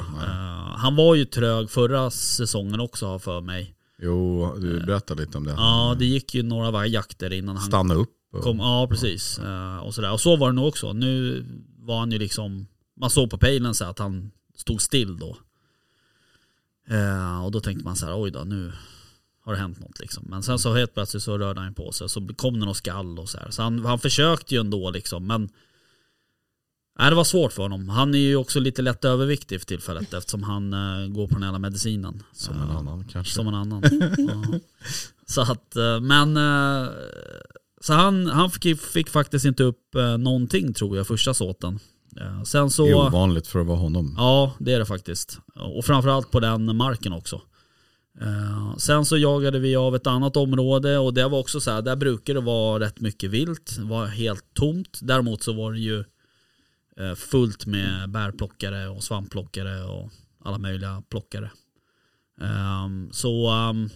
han 0.76 0.96
var 0.96 1.14
ju 1.14 1.24
trög 1.24 1.70
förra 1.70 2.10
säsongen 2.10 2.80
också 2.80 3.06
har 3.06 3.18
för 3.18 3.40
mig. 3.40 3.74
Jo, 3.98 4.54
du 4.58 4.80
berättade 4.80 5.22
lite 5.22 5.38
om 5.38 5.44
det. 5.44 5.54
Ja, 5.56 5.96
det 5.98 6.04
gick 6.04 6.34
ju 6.34 6.42
några 6.42 6.86
jakter 6.86 7.32
innan 7.32 7.56
han 7.56 7.66
Stanna 7.66 7.94
upp. 7.94 8.10
Och, 8.32 8.42
kom. 8.42 8.58
Ja, 8.58 8.86
precis. 8.90 9.38
Eh, 9.38 9.78
och, 9.78 9.94
sådär. 9.94 10.12
och 10.12 10.20
så 10.20 10.36
var 10.36 10.48
det 10.48 10.54
nog 10.54 10.68
också. 10.68 10.92
Nu 10.92 11.44
var 11.78 11.98
han 11.98 12.12
ju 12.12 12.18
liksom... 12.18 12.66
Man 12.96 13.10
såg 13.10 13.30
på 13.30 13.38
pejlen 13.38 13.74
så 13.74 13.84
att 13.84 13.98
han 13.98 14.30
stod 14.56 14.80
still 14.80 15.18
då. 15.18 15.36
Och 17.44 17.50
då 17.50 17.60
tänkte 17.60 17.84
man 17.84 17.96
så 17.96 18.06
här, 18.06 18.22
oj 18.22 18.30
då, 18.30 18.44
nu 18.44 18.72
har 19.44 19.52
det 19.52 19.58
hänt 19.58 19.80
något 19.80 20.00
liksom. 20.00 20.24
Men 20.28 20.42
sen 20.42 20.58
så 20.58 20.74
helt 20.74 20.94
plötsligt 20.94 21.22
så 21.22 21.38
rörde 21.38 21.60
han 21.60 21.74
på 21.74 21.92
sig. 21.92 22.08
Så 22.08 22.28
kom 22.36 22.60
det 22.60 22.66
något 22.66 22.76
skall 22.76 23.18
och 23.18 23.28
så 23.28 23.38
här. 23.38 23.50
Så 23.50 23.62
han, 23.62 23.84
han 23.84 23.98
försökte 23.98 24.54
ju 24.54 24.60
ändå 24.60 24.90
liksom. 24.90 25.26
Men 25.26 25.48
nej, 26.98 27.10
det 27.10 27.16
var 27.16 27.24
svårt 27.24 27.52
för 27.52 27.62
honom. 27.62 27.88
Han 27.88 28.14
är 28.14 28.18
ju 28.18 28.36
också 28.36 28.60
lite 28.60 28.82
lätt 28.82 29.04
överviktig 29.04 29.60
för 29.60 29.66
tillfället 29.66 30.14
eftersom 30.14 30.42
han 30.42 30.72
eh, 30.72 31.08
går 31.08 31.26
på 31.28 31.34
den 31.34 31.42
hela 31.42 31.58
medicinen. 31.58 32.22
Som 32.32 32.54
en 32.62 32.68
Eh, 32.70 32.76
annan 32.76 33.04
kanske. 33.12 33.34
som 33.34 33.48
en 33.48 33.54
annan. 33.54 33.82
ja. 34.18 34.58
Så 35.26 35.40
att, 35.40 35.76
eh, 35.76 36.00
men, 36.00 36.36
eh, 36.36 36.88
Så 37.80 37.92
han, 37.92 38.26
han 38.26 38.50
fick, 38.50 38.80
fick 38.80 39.08
faktiskt 39.10 39.44
inte 39.44 39.62
upp 39.62 39.94
eh, 39.94 40.18
någonting 40.18 40.74
tror 40.74 40.96
jag 40.96 41.06
första 41.06 41.34
såten. 41.34 41.78
Eh, 42.20 42.42
sen 42.42 42.70
så... 42.70 42.84
Det 42.84 42.90
är 42.90 43.06
ovanligt 43.06 43.46
för 43.46 43.58
att 43.60 43.66
vara 43.66 43.78
honom. 43.78 44.14
Ja, 44.18 44.52
det 44.58 44.72
är 44.72 44.78
det 44.78 44.86
faktiskt. 44.86 45.38
Och 45.54 45.84
framförallt 45.84 46.30
på 46.30 46.40
den 46.40 46.76
marken 46.76 47.12
också. 47.12 47.40
Eh, 48.20 48.76
sen 48.76 49.04
så 49.04 49.16
jagade 49.16 49.58
vi 49.58 49.76
av 49.76 49.96
ett 49.96 50.06
annat 50.06 50.36
område 50.36 50.98
och 50.98 51.14
det 51.14 51.28
var 51.28 51.38
också 51.38 51.60
så 51.60 51.70
här, 51.70 51.82
där 51.82 51.96
brukar 51.96 52.34
det 52.34 52.40
vara 52.40 52.80
rätt 52.80 53.00
mycket 53.00 53.30
vilt. 53.30 53.76
Det 53.78 53.84
var 53.84 54.06
helt 54.06 54.54
tomt. 54.54 54.98
Däremot 55.02 55.42
så 55.42 55.52
var 55.52 55.72
det 55.72 55.78
ju 55.78 56.04
eh, 56.96 57.14
fullt 57.14 57.66
med 57.66 58.10
bärplockare 58.10 58.88
och 58.88 59.04
svampplockare 59.04 59.84
och 59.84 60.10
alla 60.44 60.58
möjliga 60.58 61.02
plockare. 61.08 61.50
Ehm, 62.40 63.08
så, 63.12 63.48
ehm, 63.48 63.90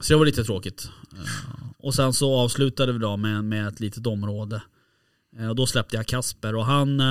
så 0.00 0.12
det 0.12 0.18
var 0.18 0.26
lite 0.26 0.44
tråkigt. 0.44 0.90
Eh, 1.12 1.62
och 1.78 1.94
sen 1.94 2.12
så 2.12 2.36
avslutade 2.36 2.92
vi 2.92 2.98
då 2.98 3.16
med, 3.16 3.44
med 3.44 3.68
ett 3.68 3.80
litet 3.80 4.06
område. 4.06 4.62
Och 5.50 5.56
då 5.56 5.66
släppte 5.66 5.96
jag 5.96 6.06
Kasper 6.06 6.54
och 6.54 6.64
han 6.64 7.02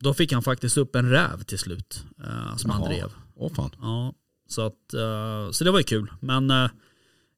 då 0.00 0.14
fick 0.14 0.32
han 0.32 0.42
faktiskt 0.42 0.76
upp 0.76 0.96
en 0.96 1.10
räv 1.10 1.42
till 1.42 1.58
slut 1.58 2.04
eh, 2.24 2.56
som 2.56 2.70
han 2.70 2.82
Jaha. 2.82 2.90
drev. 2.90 3.25
Åh 3.36 3.52
fan. 3.54 3.70
Ja, 3.80 4.14
så, 4.48 4.66
att, 4.66 4.94
eh, 4.94 5.50
så 5.50 5.64
det 5.64 5.70
var 5.70 5.78
ju 5.78 5.84
kul. 5.84 6.10
Men 6.20 6.50
eh, 6.50 6.70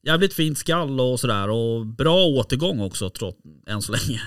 jävligt 0.03 0.33
fint 0.33 0.57
skall 0.57 0.99
och 0.99 1.19
sådär. 1.19 1.49
Och 1.49 1.85
bra 1.85 2.25
återgång 2.25 2.79
också 2.79 3.09
trots, 3.09 3.37
än 3.67 3.81
så 3.81 3.91
länge. 3.91 4.21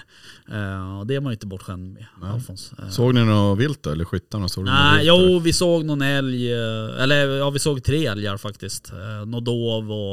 Eh, 0.48 1.04
det 1.04 1.14
är 1.14 1.20
man 1.20 1.30
ju 1.30 1.34
inte 1.34 1.46
bortskämd 1.46 1.92
med, 1.92 2.06
Nej. 2.20 2.30
Alfons. 2.30 2.72
Såg 2.90 3.14
ni 3.14 3.24
något 3.24 3.58
vilt 3.58 3.82
då? 3.82 3.90
Eller 3.90 4.04
skyttarna? 4.04 4.48
Såg 4.48 4.64
Nej, 4.64 5.06
jo 5.06 5.38
vi 5.38 5.52
såg 5.52 5.84
någon 5.84 6.02
älg, 6.02 6.52
eller 6.52 7.26
ja 7.28 7.50
vi 7.50 7.58
såg 7.58 7.84
tre 7.84 8.06
älgar 8.06 8.36
faktiskt. 8.36 8.92
Eh, 8.92 9.26
Någon 9.26 9.44
dov 9.44 9.92
och, 9.92 10.12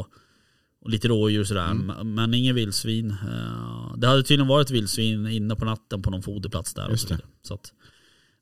och 0.81 0.89
lite 0.89 1.07
rådjur 1.07 1.43
sådär. 1.43 1.71
Mm. 1.71 1.89
M- 1.89 2.13
Men 2.15 2.33
ingen 2.33 2.55
vildsvin. 2.55 3.15
Det 3.97 4.07
hade 4.07 4.23
tydligen 4.23 4.47
varit 4.47 4.71
vildsvin 4.71 5.27
inne 5.27 5.55
på 5.55 5.65
natten 5.65 6.01
på 6.01 6.09
någon 6.11 6.21
foderplats 6.23 6.73
där. 6.73 6.85
Och 6.85 6.91
Just 6.91 7.07
så 7.07 7.13
vidare. 7.13 7.27
Så 7.41 7.53
att, 7.53 7.73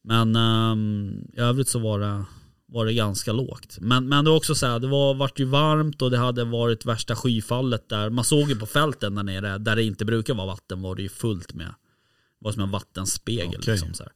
men 0.04 0.36
ehm, 0.36 1.22
i 1.34 1.40
övrigt 1.40 1.70
så 1.70 1.80
var 1.80 2.00
det, 2.00 2.24
var 2.70 2.86
det 2.86 2.94
ganska 2.94 3.32
lågt. 3.34 3.78
Men, 3.82 4.08
men 4.10 4.26
det 4.26 4.32
var 4.32 4.38
också 4.38 4.56
så 4.56 4.66
här, 4.66 4.80
det 4.80 4.88
var, 4.88 5.14
vart 5.14 5.40
ju 5.40 5.46
varmt 5.46 6.02
och 6.02 6.12
det 6.12 6.18
hade 6.18 6.44
varit 6.44 6.86
värsta 6.86 7.16
skyfallet 7.16 7.90
där. 7.90 8.10
Man 8.10 8.24
såg 8.26 8.50
ju 8.50 8.56
på 8.56 8.66
fälten 8.66 9.16
där 9.16 9.24
nere, 9.24 9.58
där 9.58 9.76
det 9.76 9.84
inte 9.84 10.06
brukar 10.06 10.34
vara 10.34 10.48
vatten, 10.48 10.82
var 10.82 10.96
det 10.96 11.02
ju 11.02 11.10
fullt 11.10 11.54
med, 11.54 11.74
var 12.40 12.52
som 12.52 12.62
en 12.62 12.72
vattenspegel. 12.72 13.48
Okej. 13.60 13.72
Liksom, 13.74 13.94
så 13.94 14.04
här. 14.04 14.12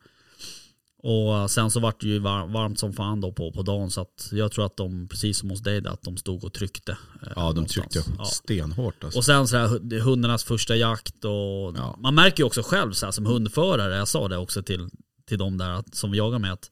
Och 1.03 1.51
sen 1.51 1.71
så 1.71 1.79
vart 1.79 2.01
det 2.01 2.07
ju 2.07 2.19
var, 2.19 2.47
varmt 2.47 2.79
som 2.79 2.93
fan 2.93 3.21
då 3.21 3.31
på, 3.31 3.51
på 3.51 3.61
dagen 3.61 3.91
så 3.91 4.01
att 4.01 4.29
jag 4.31 4.51
tror 4.51 4.65
att 4.65 4.77
de, 4.77 5.07
precis 5.07 5.37
som 5.37 5.49
hos 5.49 5.61
dig, 5.61 5.81
där, 5.81 5.91
att 5.91 6.01
de 6.03 6.17
stod 6.17 6.43
och 6.43 6.53
tryckte. 6.53 6.91
eh, 6.91 6.97
Ja, 7.21 7.41
de 7.41 7.41
någonstans. 7.55 7.93
tryckte 7.93 8.11
Ja. 8.17 8.25
stenhårt 8.25 9.03
alltså. 9.03 9.19
Och 9.19 9.25
sen 9.25 9.47
så 9.47 9.57
här, 9.57 9.67
hu- 9.67 9.99
hundarnas 9.99 10.43
första 10.43 10.75
jakt 10.75 11.25
och 11.25 11.77
Ja. 11.77 11.95
man 11.99 12.15
märker 12.15 12.43
ju 12.43 12.47
också 12.47 12.61
själv 12.63 12.91
så 12.93 13.05
här, 13.05 13.11
som 13.11 13.25
hundförare, 13.25 13.95
jag 13.95 14.07
sa 14.07 14.27
det 14.27 14.37
också 14.37 14.63
till, 14.63 14.89
till 15.27 15.37
de 15.37 15.57
där 15.57 15.69
att, 15.69 15.95
som 15.95 16.11
vi 16.11 16.17
jagar 16.17 16.39
med 16.39 16.53
att 16.53 16.71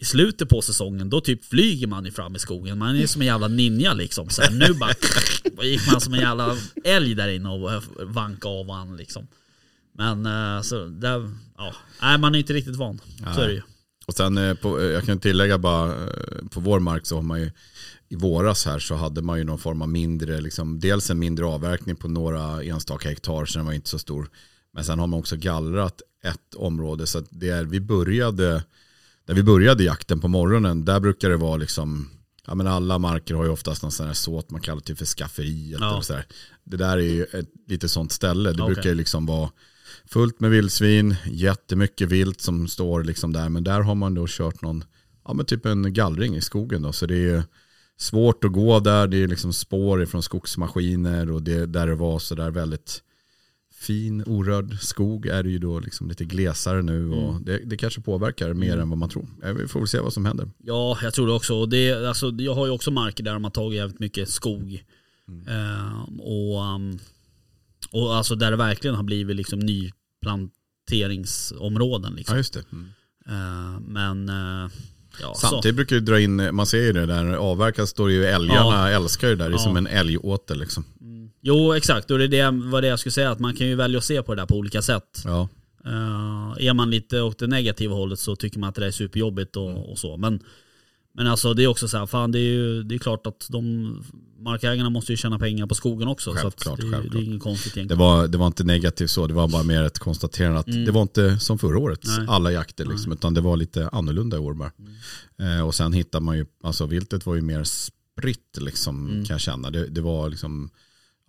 i 0.00 0.04
slutet 0.04 0.48
på 0.48 0.62
säsongen 0.62 1.10
då 1.10 1.20
typ 1.20 1.44
flyger 1.44 1.86
man 1.86 2.04
ju 2.04 2.10
fram 2.10 2.36
i 2.36 2.38
skogen. 2.38 2.78
Man 2.78 2.96
är 2.96 3.06
som 3.06 3.20
en 3.20 3.26
jävla 3.26 3.48
ninja 3.48 3.92
liksom. 3.92 4.28
Så 4.30 4.42
här, 4.42 4.50
nu 4.50 4.74
bara 4.74 4.92
gick 5.64 5.92
man 5.92 6.00
som 6.00 6.14
en 6.14 6.20
jävla 6.20 6.56
älg 6.84 7.14
där 7.14 7.28
inne 7.28 7.48
och 7.48 7.82
vankade 8.02 8.54
av 8.54 8.70
han 8.70 8.96
liksom. 8.96 9.26
Men 9.98 10.26
eh, 10.26 10.62
så 10.62 10.84
där, 10.84 11.30
ja, 11.56 11.74
nej 12.02 12.18
man 12.18 12.34
är 12.34 12.38
inte 12.38 12.52
riktigt 12.52 12.76
van. 12.76 13.00
Så 13.34 13.40
är 13.40 13.46
det 13.46 13.54
ju. 13.54 13.62
Och 14.06 14.14
sen, 14.14 14.38
eh, 14.38 14.54
på, 14.54 14.80
eh, 14.80 14.86
jag 14.86 15.04
kan 15.04 15.18
tillägga 15.18 15.58
bara, 15.58 15.94
på 16.50 16.60
vår 16.60 16.80
mark 16.80 17.06
så 17.06 17.14
har 17.14 17.22
man 17.22 17.40
ju 17.40 17.50
i 18.08 18.16
våras 18.16 18.66
här 18.66 18.78
så 18.78 18.94
hade 18.94 19.22
man 19.22 19.38
ju 19.38 19.44
någon 19.44 19.58
form 19.58 19.82
av 19.82 19.88
mindre, 19.88 20.40
liksom, 20.40 20.80
dels 20.80 21.10
en 21.10 21.18
mindre 21.18 21.46
avverkning 21.46 21.96
på 21.96 22.08
några 22.08 22.62
enstaka 22.62 23.08
hektar 23.08 23.44
så 23.44 23.58
den 23.58 23.66
var 23.66 23.72
inte 23.72 23.88
så 23.88 23.98
stor. 23.98 24.28
Men 24.74 24.84
sen 24.84 24.98
har 24.98 25.06
man 25.06 25.20
också 25.20 25.36
gallrat 25.36 26.02
ett 26.24 26.54
område 26.54 27.06
så 27.06 27.18
att 27.18 27.26
det 27.30 27.50
är, 27.50 27.64
vi 27.64 27.80
började, 27.80 28.62
där 29.30 29.34
vi 29.34 29.42
började 29.42 29.84
jakten 29.84 30.20
på 30.20 30.28
morgonen, 30.28 30.84
där 30.84 31.00
brukar 31.00 31.30
det 31.30 31.36
vara 31.36 31.56
liksom, 31.56 32.08
ja 32.46 32.54
men 32.54 32.66
alla 32.66 32.98
marker 32.98 33.34
har 33.34 33.44
ju 33.44 33.50
oftast 33.50 33.82
någon 33.82 33.92
sån 33.92 34.06
här 34.06 34.14
såt 34.14 34.50
man 34.50 34.60
kallar 34.60 34.80
typ 34.80 34.98
för 34.98 35.04
skafferiet 35.04 35.80
Ja. 35.80 35.92
eller 35.92 36.00
så 36.00 36.12
där. 36.12 36.26
Det 36.64 36.76
där 36.76 36.96
är 36.96 37.02
ju 37.02 37.24
ett 37.24 37.48
lite 37.66 37.88
sånt 37.88 38.12
ställe, 38.12 38.52
det 38.52 38.62
Okej. 38.62 38.74
brukar 38.74 38.90
ju 38.90 38.94
liksom 38.94 39.26
vara 39.26 39.50
fullt 40.04 40.40
med 40.40 40.50
vildsvin, 40.50 41.16
jättemycket 41.26 42.08
vilt 42.08 42.40
som 42.40 42.68
står 42.68 43.04
liksom 43.04 43.32
där. 43.32 43.48
Men 43.48 43.64
där 43.64 43.80
har 43.80 43.94
man 43.94 44.14
då 44.14 44.26
kört 44.28 44.62
någon, 44.62 44.84
ja 45.24 45.32
men 45.32 45.46
typ 45.46 45.66
en 45.66 45.92
gallring 45.92 46.36
i 46.36 46.40
skogen 46.40 46.82
då. 46.82 46.92
Så 46.92 47.06
det 47.06 47.30
är 47.30 47.42
svårt 47.98 48.44
att 48.44 48.52
gå 48.52 48.80
där, 48.80 49.06
det 49.06 49.16
är 49.22 49.28
liksom 49.28 49.52
spår 49.52 50.02
ifrån 50.02 50.22
skogsmaskiner 50.22 51.30
och 51.30 51.42
det, 51.42 51.66
där 51.66 51.86
det 51.86 51.94
var 51.94 52.18
så 52.18 52.34
där 52.34 52.50
väldigt 52.50 53.02
fin 53.80 54.22
orörd 54.26 54.78
skog 54.80 55.26
är 55.26 55.42
det 55.42 55.50
ju 55.50 55.58
då 55.58 55.80
liksom 55.80 56.08
lite 56.08 56.24
glesare 56.24 56.82
nu 56.82 57.10
och 57.10 57.30
Mm. 57.30 57.44
det, 57.44 57.58
det 57.64 57.76
kanske 57.76 58.00
påverkar 58.00 58.54
mer 58.54 58.76
än 58.78 58.88
vad 58.88 58.98
man 58.98 59.08
tror. 59.08 59.26
Eh, 59.44 59.52
Vi 59.52 59.68
får 59.68 59.80
väl 59.80 59.88
se 59.88 60.00
vad 60.00 60.12
som 60.12 60.24
händer. 60.26 60.50
Ja, 60.58 60.98
jag 61.02 61.14
tror 61.14 61.26
det 61.26 61.32
också. 61.32 61.66
Det, 61.66 62.08
alltså, 62.08 62.30
jag 62.38 62.54
har 62.54 62.66
ju 62.66 62.72
också 62.72 62.90
marker 62.90 63.24
där 63.24 63.32
de 63.32 63.44
har 63.44 63.50
tagit 63.50 63.76
jävligt 63.76 63.98
mycket 64.00 64.28
skog. 64.28 64.84
Eh, 65.48 66.02
och, 66.20 66.74
um, 66.74 66.98
och 67.90 68.16
alltså 68.16 68.34
där 68.34 68.50
det 68.50 68.56
verkligen 68.56 68.96
har 68.96 69.02
blivit 69.02 69.36
liksom 69.36 69.58
nyplanteringsområden. 69.60 72.12
Ja 72.12 72.16
Liksom. 72.16 72.36
just 72.36 72.54
det. 72.54 72.64
Mm. 72.72 72.88
Eh, 73.28 73.80
men 73.80 74.28
eh, 74.28 74.70
ja, 75.20 75.34
Samtidigt 75.34 75.76
brukar 75.76 75.96
det 75.96 76.02
dra 76.02 76.20
in, 76.20 76.54
man 76.54 76.66
ser 76.66 76.82
ju 76.82 76.92
det 76.92 77.06
där 77.06 77.32
avverkas 77.34 77.90
står 77.90 78.10
ju 78.10 78.24
älgarna, 78.24 78.90
älskar 78.90 79.28
ju 79.28 79.34
det 79.36 79.42
där, 79.44 79.48
det 79.50 79.54
är 79.54 79.58
Ja. 79.58 79.64
som 79.64 79.76
en 79.76 79.86
älgåtel 79.86 80.58
liksom. 80.58 80.84
Jo, 81.42 81.72
exakt. 81.74 82.10
Och 82.10 82.18
det, 82.18 82.24
är 82.24 82.28
det 82.28 82.50
var 82.70 82.82
det 82.82 82.88
jag 82.88 82.98
skulle 82.98 83.12
säga, 83.12 83.30
att 83.30 83.40
man 83.40 83.54
kan 83.56 83.66
ju 83.66 83.74
välja 83.74 83.98
att 83.98 84.04
se 84.04 84.22
på 84.22 84.34
det 84.34 84.42
där 84.42 84.46
på 84.46 84.56
olika 84.56 84.82
sätt. 84.82 85.22
Ja. 85.24 85.48
Eh, 85.84 86.66
är 86.66 86.74
man 86.74 86.90
lite 86.90 87.20
åt 87.20 87.38
det 87.38 87.46
negativa 87.46 87.94
hållet 87.94 88.18
så 88.18 88.36
tycker 88.36 88.58
man 88.58 88.68
att 88.68 88.74
det 88.74 88.86
är 88.86 88.90
superjobbigt 88.90 89.56
och, 89.56 89.70
Mm. 89.70 89.82
och 89.82 89.98
så. 89.98 90.16
Men, 90.16 90.40
men 91.14 91.26
alltså 91.26 91.54
det 91.54 91.62
är 91.64 91.66
också 91.66 91.88
så 91.88 91.98
här, 91.98 92.06
fan 92.06 92.32
det 92.32 92.38
är 92.38 92.52
ju 92.52 92.82
det 92.82 92.94
är 92.94 92.98
klart 92.98 93.26
att 93.26 93.46
de 93.50 94.04
markägarna 94.38 94.90
måste 94.90 95.12
ju 95.12 95.16
tjäna 95.16 95.38
pengar 95.38 95.66
på 95.66 95.74
skogen 95.74 96.08
också. 96.08 96.32
Självklart, 96.34 96.80
så 96.80 96.82
det, 96.82 96.82
är- 96.82 96.90
det 96.90 96.96
självklart. 96.96 97.22
är 97.22 97.26
inget 97.26 97.42
konstigt 97.42 97.74
Det 97.74 97.80
egentligen. 97.80 97.98
var, 97.98 98.28
det 98.28 98.38
var 98.38 98.46
inte 98.46 98.64
negativt 98.64 99.10
så, 99.10 99.26
det 99.26 99.34
var 99.34 99.48
bara 99.48 99.62
mer 99.62 99.82
ett 99.82 99.98
konstaterande 99.98 100.58
att 100.60 100.66
Mm. 100.68 100.84
det 100.84 100.92
var 100.92 101.02
inte 101.02 101.38
som 101.38 101.58
förra 101.58 101.78
året, 101.78 102.00
Nej. 102.18 102.26
alla 102.28 102.52
jakter 102.52 102.84
liksom, 102.84 103.12
utan 103.12 103.34
det 103.34 103.40
var 103.40 103.56
lite 103.56 103.88
annorlunda 103.88 104.36
i 104.36 104.40
år 104.40 104.54
bara. 104.54 104.72
Mm. 105.38 105.58
Eh, 105.58 105.66
och 105.66 105.74
sen 105.74 105.92
hittar 105.92 106.20
man 106.20 106.36
ju, 106.36 106.46
alltså 106.64 106.86
viltet 106.86 107.26
var 107.26 107.34
ju 107.34 107.40
mer 107.42 107.64
spritt 107.64 108.56
liksom, 108.60 109.08
Mm. 109.08 109.24
kan 109.24 109.34
jag 109.34 109.40
känna. 109.40 109.70
Det, 109.70 109.86
det 109.86 110.00
var 110.00 110.28
liksom, 110.28 110.70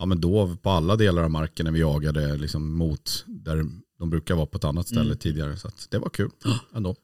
ja 0.01 0.05
men 0.05 0.21
då 0.21 0.55
på 0.61 0.69
alla 0.69 0.95
delar 0.95 1.23
av 1.23 1.31
marken 1.31 1.63
när 1.63 1.71
vi 1.73 1.79
jagade 1.79 2.37
liksom 2.37 2.73
mot 2.77 3.23
där 3.27 3.65
de 3.99 4.09
brukar 4.09 4.35
vara 4.35 4.45
på 4.45 4.57
ett 4.57 4.63
annat 4.63 4.87
ställe 4.87 5.01
Mm. 5.01 5.17
tidigare. 5.17 5.57
Så 5.57 5.67
att 5.67 5.87
det 5.91 5.99
var 5.99 6.09
kul 6.09 6.29
ändå. 6.75 6.95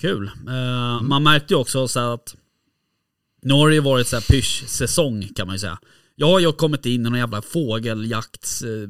Kul. 0.00 0.26
Eh, 0.48 1.02
Man 1.02 1.22
märkte 1.22 1.54
ju 1.54 1.60
också 1.60 1.88
så 1.88 2.00
att 2.12 2.36
nu 3.42 3.54
har 3.54 3.68
det 3.68 3.74
ju 3.74 3.80
varit 3.80 4.06
så 4.08 4.16
här 4.16 4.22
pysch-säsong 4.30 5.28
kan 5.36 5.46
man 5.46 5.54
ju 5.54 5.58
säga. 5.60 5.78
Jag 6.14 6.26
har 6.26 6.40
ju 6.40 6.52
kommit 6.52 6.86
in 6.86 6.92
i 7.06 7.10
någon 7.10 7.18
jävla 7.18 7.42
fågeljakts... 7.42 8.62
Eh, 8.62 8.88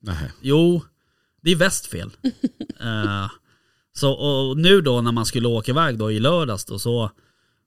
Nej. 0.00 0.30
jo, 0.40 0.82
det 1.42 1.50
är 1.50 1.56
västfel. 1.56 2.10
eh, 2.80 3.30
så, 3.96 4.12
och 4.12 4.56
nu 4.58 4.80
då 4.80 5.00
när 5.00 5.12
man 5.12 5.26
skulle 5.26 5.48
åka 5.48 5.72
iväg 5.72 5.98
då 5.98 6.12
i 6.12 6.20
lördags 6.20 6.64
då 6.64 6.78
så 6.78 7.10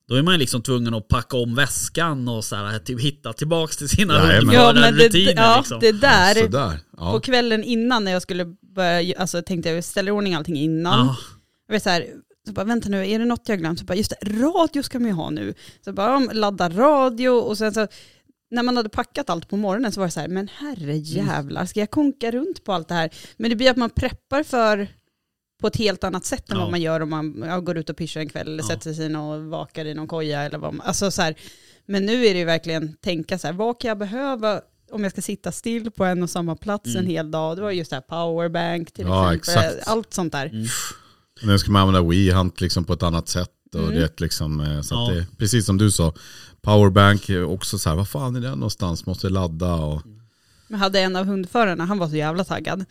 då 0.10 0.15
är 0.15 0.22
man 0.24 0.34
ju 0.34 0.38
liksom 0.39 0.62
tvungen 0.62 0.93
att 0.93 1.08
packa 1.08 1.38
om 1.38 1.56
väskan 1.56 2.28
och 2.28 2.43
så 2.46 2.56
här, 2.56 2.80
typ 2.80 3.02
hitta 3.02 3.34
tillbaks 3.34 3.78
till 3.78 3.89
sina 3.89 4.13
Jajamän. 4.13 4.56
Ja, 4.56 4.74
men 4.74 4.98
det, 4.98 5.06
rutiner 5.06 5.34
ja, 5.36 5.58
liksom. 5.58 5.80
det 5.80 5.91
där, 5.91 6.36
Sådär. 6.36 6.70
på 6.72 6.78
Ja. 6.98 7.20
kvällen 7.20 7.63
innan 7.63 8.04
när 8.04 8.12
jag 8.12 8.22
skulle 8.22 8.46
börja, 8.76 9.20
alltså 9.20 9.41
tänkte 9.41 9.70
jag 9.70 9.84
ställa 9.84 10.08
i 10.10 10.12
ordning 10.12 10.34
allting 10.36 10.56
innan. 10.58 11.08
Ja. 11.08 11.15
Jag 11.67 11.74
vet 11.76 11.84
så 11.84 11.89
här, 11.89 12.06
så 12.48 12.54
bara, 12.54 12.65
vänta 12.65 12.89
nu, 12.89 13.10
är 13.10 13.20
det 13.20 13.26
något 13.26 13.50
jag 13.50 13.60
glömt? 13.60 13.80
Så 13.80 13.86
bara, 13.86 13.96
just 13.96 14.13
det, 14.22 14.30
radio 14.30 14.84
ska 14.84 15.00
man 15.00 15.08
ju 15.08 15.13
ha 15.13 15.30
nu. 15.30 15.54
Så 15.86 15.93
bara, 15.93 16.22
ja, 16.22 16.34
ladda 16.34 16.70
radio 16.70 17.30
och 17.30 17.58
sen 17.58 17.74
så, 17.74 17.88
när 18.52 18.63
man 18.63 18.78
hade 18.78 18.89
packat 18.89 19.30
allt 19.30 19.50
på 19.50 19.58
morgonen 19.58 19.91
så 19.91 20.00
var 20.00 20.08
det 20.08 20.12
så 20.12 20.20
här, 20.20 20.28
men 20.28 20.48
herre 20.58 20.98
jävlar, 20.98 21.65
ska 21.65 21.80
jag 21.80 21.91
konka 21.91 22.32
runt 22.32 22.63
på 22.63 22.74
allt 22.74 22.88
det 22.88 22.93
här? 22.96 23.10
Men 23.38 23.50
det 23.50 23.56
blir 23.56 23.72
att 23.72 23.78
man 23.78 23.89
preppar 23.89 24.43
för 24.43 24.88
på 25.62 25.67
ett 25.67 25.76
helt 25.78 26.04
annat 26.04 26.26
sätt 26.26 26.50
än 26.52 26.58
Ja. 26.58 26.62
vad 26.63 26.72
man 26.72 26.82
gör 26.82 27.00
om 27.02 27.10
man 27.10 27.43
ja, 27.48 27.60
går 27.60 27.78
ut 27.78 27.89
och 27.89 27.98
pyschar 27.98 28.22
en 28.22 28.30
kväll 28.30 28.48
eller 28.48 28.63
Ja. 28.63 28.67
sätter 28.67 28.93
sig 28.93 29.06
in 29.06 29.15
och 29.15 29.43
vakar 29.43 29.86
i 29.86 29.93
någon 29.93 30.08
koja 30.08 30.41
eller 30.41 30.58
vad 30.58 30.74
man, 30.74 30.88
alltså 30.88 31.12
så 31.12 31.22
här, 31.22 31.36
men 31.86 32.06
nu 32.06 32.26
är 32.26 32.34
det 32.34 32.39
ju 32.39 32.46
verkligen 32.46 32.93
tänka 32.98 33.39
så 33.39 33.48
här, 33.48 33.54
vad 33.54 33.80
kan 33.80 33.89
jag 33.89 33.98
behöva 33.98 34.62
om 34.91 35.04
jag 35.04 35.12
ska 35.12 35.22
sitta 35.22 35.52
still 35.52 35.91
på 35.91 36.06
en 36.06 36.24
och 36.24 36.30
samma 36.30 36.56
plats 36.56 36.86
Mm. 36.86 36.98
en 37.00 37.06
hel 37.12 37.32
dag? 37.32 37.56
Det 37.58 37.62
var 37.62 37.72
just 37.72 37.89
det 37.89 37.96
här 37.96 38.02
powerbank 38.02 38.91
till 38.91 39.06
Ja, 39.06 39.36
exempel, 39.36 39.63
exakt. 39.65 39.88
allt 39.88 40.13
sånt 40.13 40.32
där. 40.34 40.46
Mm. 40.46 40.65
Nu 41.43 41.60
ska 41.60 41.72
man 41.72 41.82
använda 41.88 42.10
WeHunt 42.10 42.62
liksom 42.62 42.86
på 42.86 42.93
ett 42.93 43.04
annat 43.04 43.28
sätt. 43.30 43.50
Och 43.74 43.80
Mm. 43.80 43.96
det 43.96 44.02
är 44.04 44.12
liksom, 44.22 44.60
eh, 44.60 44.82
så 44.82 45.04
att 45.04 45.10
Ja. 45.10 45.15
det, 45.15 45.26
precis 45.38 45.65
som 45.65 45.78
du 45.78 45.91
sa, 45.91 46.13
powerbank 46.62 47.30
är 47.30 47.43
också 47.43 47.78
så 47.80 47.89
här, 47.89 47.96
vad 47.96 48.10
fan 48.10 48.36
är 48.36 48.39
den 48.41 48.52
någonstans, 48.60 49.06
måste 49.06 49.30
ladda 49.30 49.74
och 49.76 50.02
Men 50.67 50.80
hade 50.80 51.00
en 51.00 51.15
av 51.15 51.26
hundförarna, 51.26 51.86
han 51.86 51.98
var 51.98 52.08
så 52.10 52.15
jävla 52.15 52.43
taggad. 52.43 52.86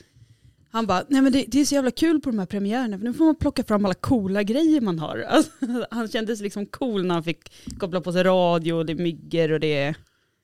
Han 0.77 0.87
bara, 0.87 1.05
nej 1.09 1.23
men 1.23 1.33
det, 1.33 1.45
det 1.49 1.61
är 1.61 1.65
så 1.65 1.75
jävla 1.75 1.91
kul 1.91 2.21
på 2.21 2.31
de 2.31 2.39
här 2.39 2.47
premiärerna, 2.47 2.99
för 2.99 3.05
nu 3.05 3.13
får 3.13 3.25
man 3.25 3.37
plocka 3.37 3.65
fram 3.65 3.85
alla 3.85 3.95
coola 3.95 4.43
grejer 4.43 4.81
man 4.81 4.99
har. 4.99 5.19
Alltså, 5.29 5.51
han 5.91 6.09
kändes 6.09 6.41
liksom 6.41 6.67
cool 6.67 7.07
när 7.07 7.15
han 7.15 7.25
fick 7.25 7.53
koppla 7.79 8.01
på 8.01 8.13
sig 8.13 8.23
radio, 8.23 8.73
och 8.73 8.87
det 8.87 8.93
är 8.93 8.97
myggor 8.97 9.53
och 9.53 9.61
det 9.61 9.79
är... 9.79 9.95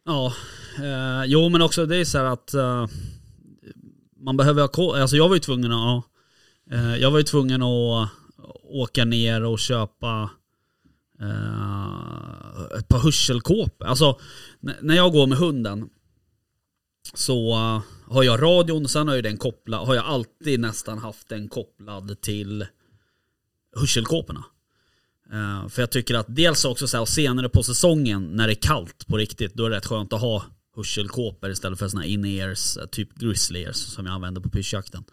Ja, 0.06 0.32
Eh, 0.78 1.24
jo 1.26 1.48
men 1.48 1.62
också 1.62 1.86
det 1.86 1.96
är 1.96 2.04
så 2.04 2.18
här 2.18 2.24
att 2.24 2.54
eh, 2.54 2.86
man 4.20 4.36
behöver 4.36 4.60
ha 4.60 4.68
koll. 4.68 5.00
Alltså 5.00 5.16
jag 5.16 5.28
var 5.28 5.36
ju 5.36 5.40
tvungen 5.40 5.72
att, 5.72 6.04
eh, 6.70 6.96
jag 6.96 7.10
var 7.10 7.18
ju 7.18 7.24
tvungen 7.24 7.62
att 7.62 8.02
eh, 8.02 8.08
åka 8.64 9.04
ner 9.04 9.44
och 9.44 9.58
köpa 9.58 10.30
eh, 11.20 12.78
ett 12.78 12.88
par 12.88 12.98
hörselkåpor. 12.98 13.86
Alltså 13.86 14.18
när 14.80 14.94
jag 14.94 15.12
går 15.12 15.26
med 15.26 15.38
hunden 15.38 15.88
så 17.14 17.52
eh, 17.52 17.82
har 18.12 18.22
jag 18.22 18.42
radion, 18.42 18.88
sen 18.88 19.08
har, 19.08 19.22
den 19.22 19.36
kopplad, 19.36 19.86
har 19.86 19.94
jag 19.94 20.04
alltid 20.04 20.60
nästan 20.60 20.98
haft 20.98 21.28
den 21.28 21.48
kopplad 21.48 22.20
till 22.20 22.66
hörselkåporna. 23.76 24.44
Eh, 25.32 25.68
för 25.68 25.82
jag 25.82 25.90
tycker 25.90 26.14
att 26.14 26.26
dels 26.28 26.64
också 26.64 26.88
så 26.88 26.98
här, 26.98 27.04
senare 27.04 27.48
på 27.48 27.62
säsongen 27.62 28.24
när 28.24 28.46
det 28.46 28.52
är 28.52 28.62
kallt 28.62 29.06
på 29.06 29.16
riktigt, 29.16 29.54
då 29.54 29.66
är 29.66 29.70
det 29.70 29.76
rätt 29.76 29.86
skönt 29.86 30.12
att 30.12 30.20
ha 30.20 30.44
hörselkåpor 30.76 31.50
istället 31.50 31.78
för 31.78 31.96
här 31.96 32.04
in-ears, 32.04 32.76
eh, 32.76 32.86
typ 32.86 33.14
grizzly 33.14 33.62
ears 33.62 33.76
som 33.76 34.06
jag 34.06 34.14
använder 34.14 34.40
på 34.40 34.48
pyrschjakten. 34.48 35.04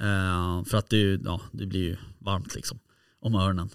Eh, 0.00 0.64
för 0.64 0.78
att 0.78 0.90
det, 0.90 1.20
ja, 1.24 1.40
det 1.52 1.66
blir 1.66 1.80
ju 1.80 1.96
varmt 2.18 2.54
liksom 2.54 2.78
om 3.20 3.34
öronen. 3.34 3.70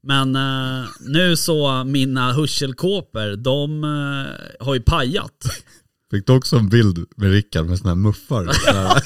Men 0.00 0.36
eh, 0.36 0.88
nu 1.00 1.36
så, 1.36 1.84
mina 1.84 2.32
hörselkåpor, 2.32 3.36
de 3.36 3.82
har 4.60 4.74
ju 4.74 4.80
pajat. 4.80 5.44
Fick 6.14 6.26
du 6.26 6.32
också 6.32 6.56
en 6.56 6.68
bild 6.68 7.06
med 7.16 7.30
Rickard 7.30 7.66
med 7.66 7.78
såna 7.78 7.90
här 7.90 7.96
muffar? 7.96 8.52
Såna 8.52 9.00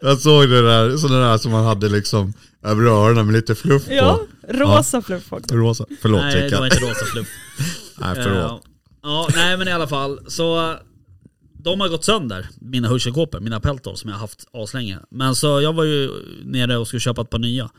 jag 0.00 0.18
såg 0.18 0.48
det 0.48 0.62
där, 0.62 0.96
sådana 0.96 1.30
där 1.30 1.38
som 1.38 1.52
man 1.52 1.64
hade 1.64 1.88
liksom 1.88 2.32
över 2.62 2.82
öronen 2.84 3.26
med 3.26 3.34
lite 3.34 3.54
fluff 3.54 3.86
på. 3.86 3.92
Ja, 3.92 4.20
rosa 4.48 5.02
fluff 5.02 5.32
också. 5.32 5.54
Rosa. 5.56 5.86
Förlåt 6.02 6.20
Nej, 6.20 6.34
det 6.34 6.44
Rickard. 6.44 6.58
var 6.58 6.66
inte 6.66 6.80
rosa 6.80 7.04
fluff. 7.04 7.28
Nej 7.98 8.14
förlåt. 8.14 8.64
Eh, 8.64 8.70
ja, 9.02 9.28
nej 9.34 9.56
men 9.56 9.68
i 9.68 9.72
alla 9.72 9.86
fall. 9.88 10.20
Så 10.26 10.76
de 11.52 11.80
har 11.80 11.88
gått 11.88 12.04
sönder, 12.04 12.48
mina 12.60 12.88
hörselkåpor, 12.88 13.40
mina 13.40 13.60
peltor 13.60 13.94
som 13.94 14.10
jag 14.10 14.16
har 14.16 14.20
haft 14.20 14.48
aslänge. 14.52 14.98
Men 15.10 15.34
så 15.34 15.60
jag 15.60 15.72
var 15.72 15.84
ju 15.84 16.10
nere 16.44 16.76
och 16.76 16.86
skulle 16.86 17.00
köpa 17.00 17.22
ett 17.22 17.30
par 17.30 17.38
nya. 17.38 17.70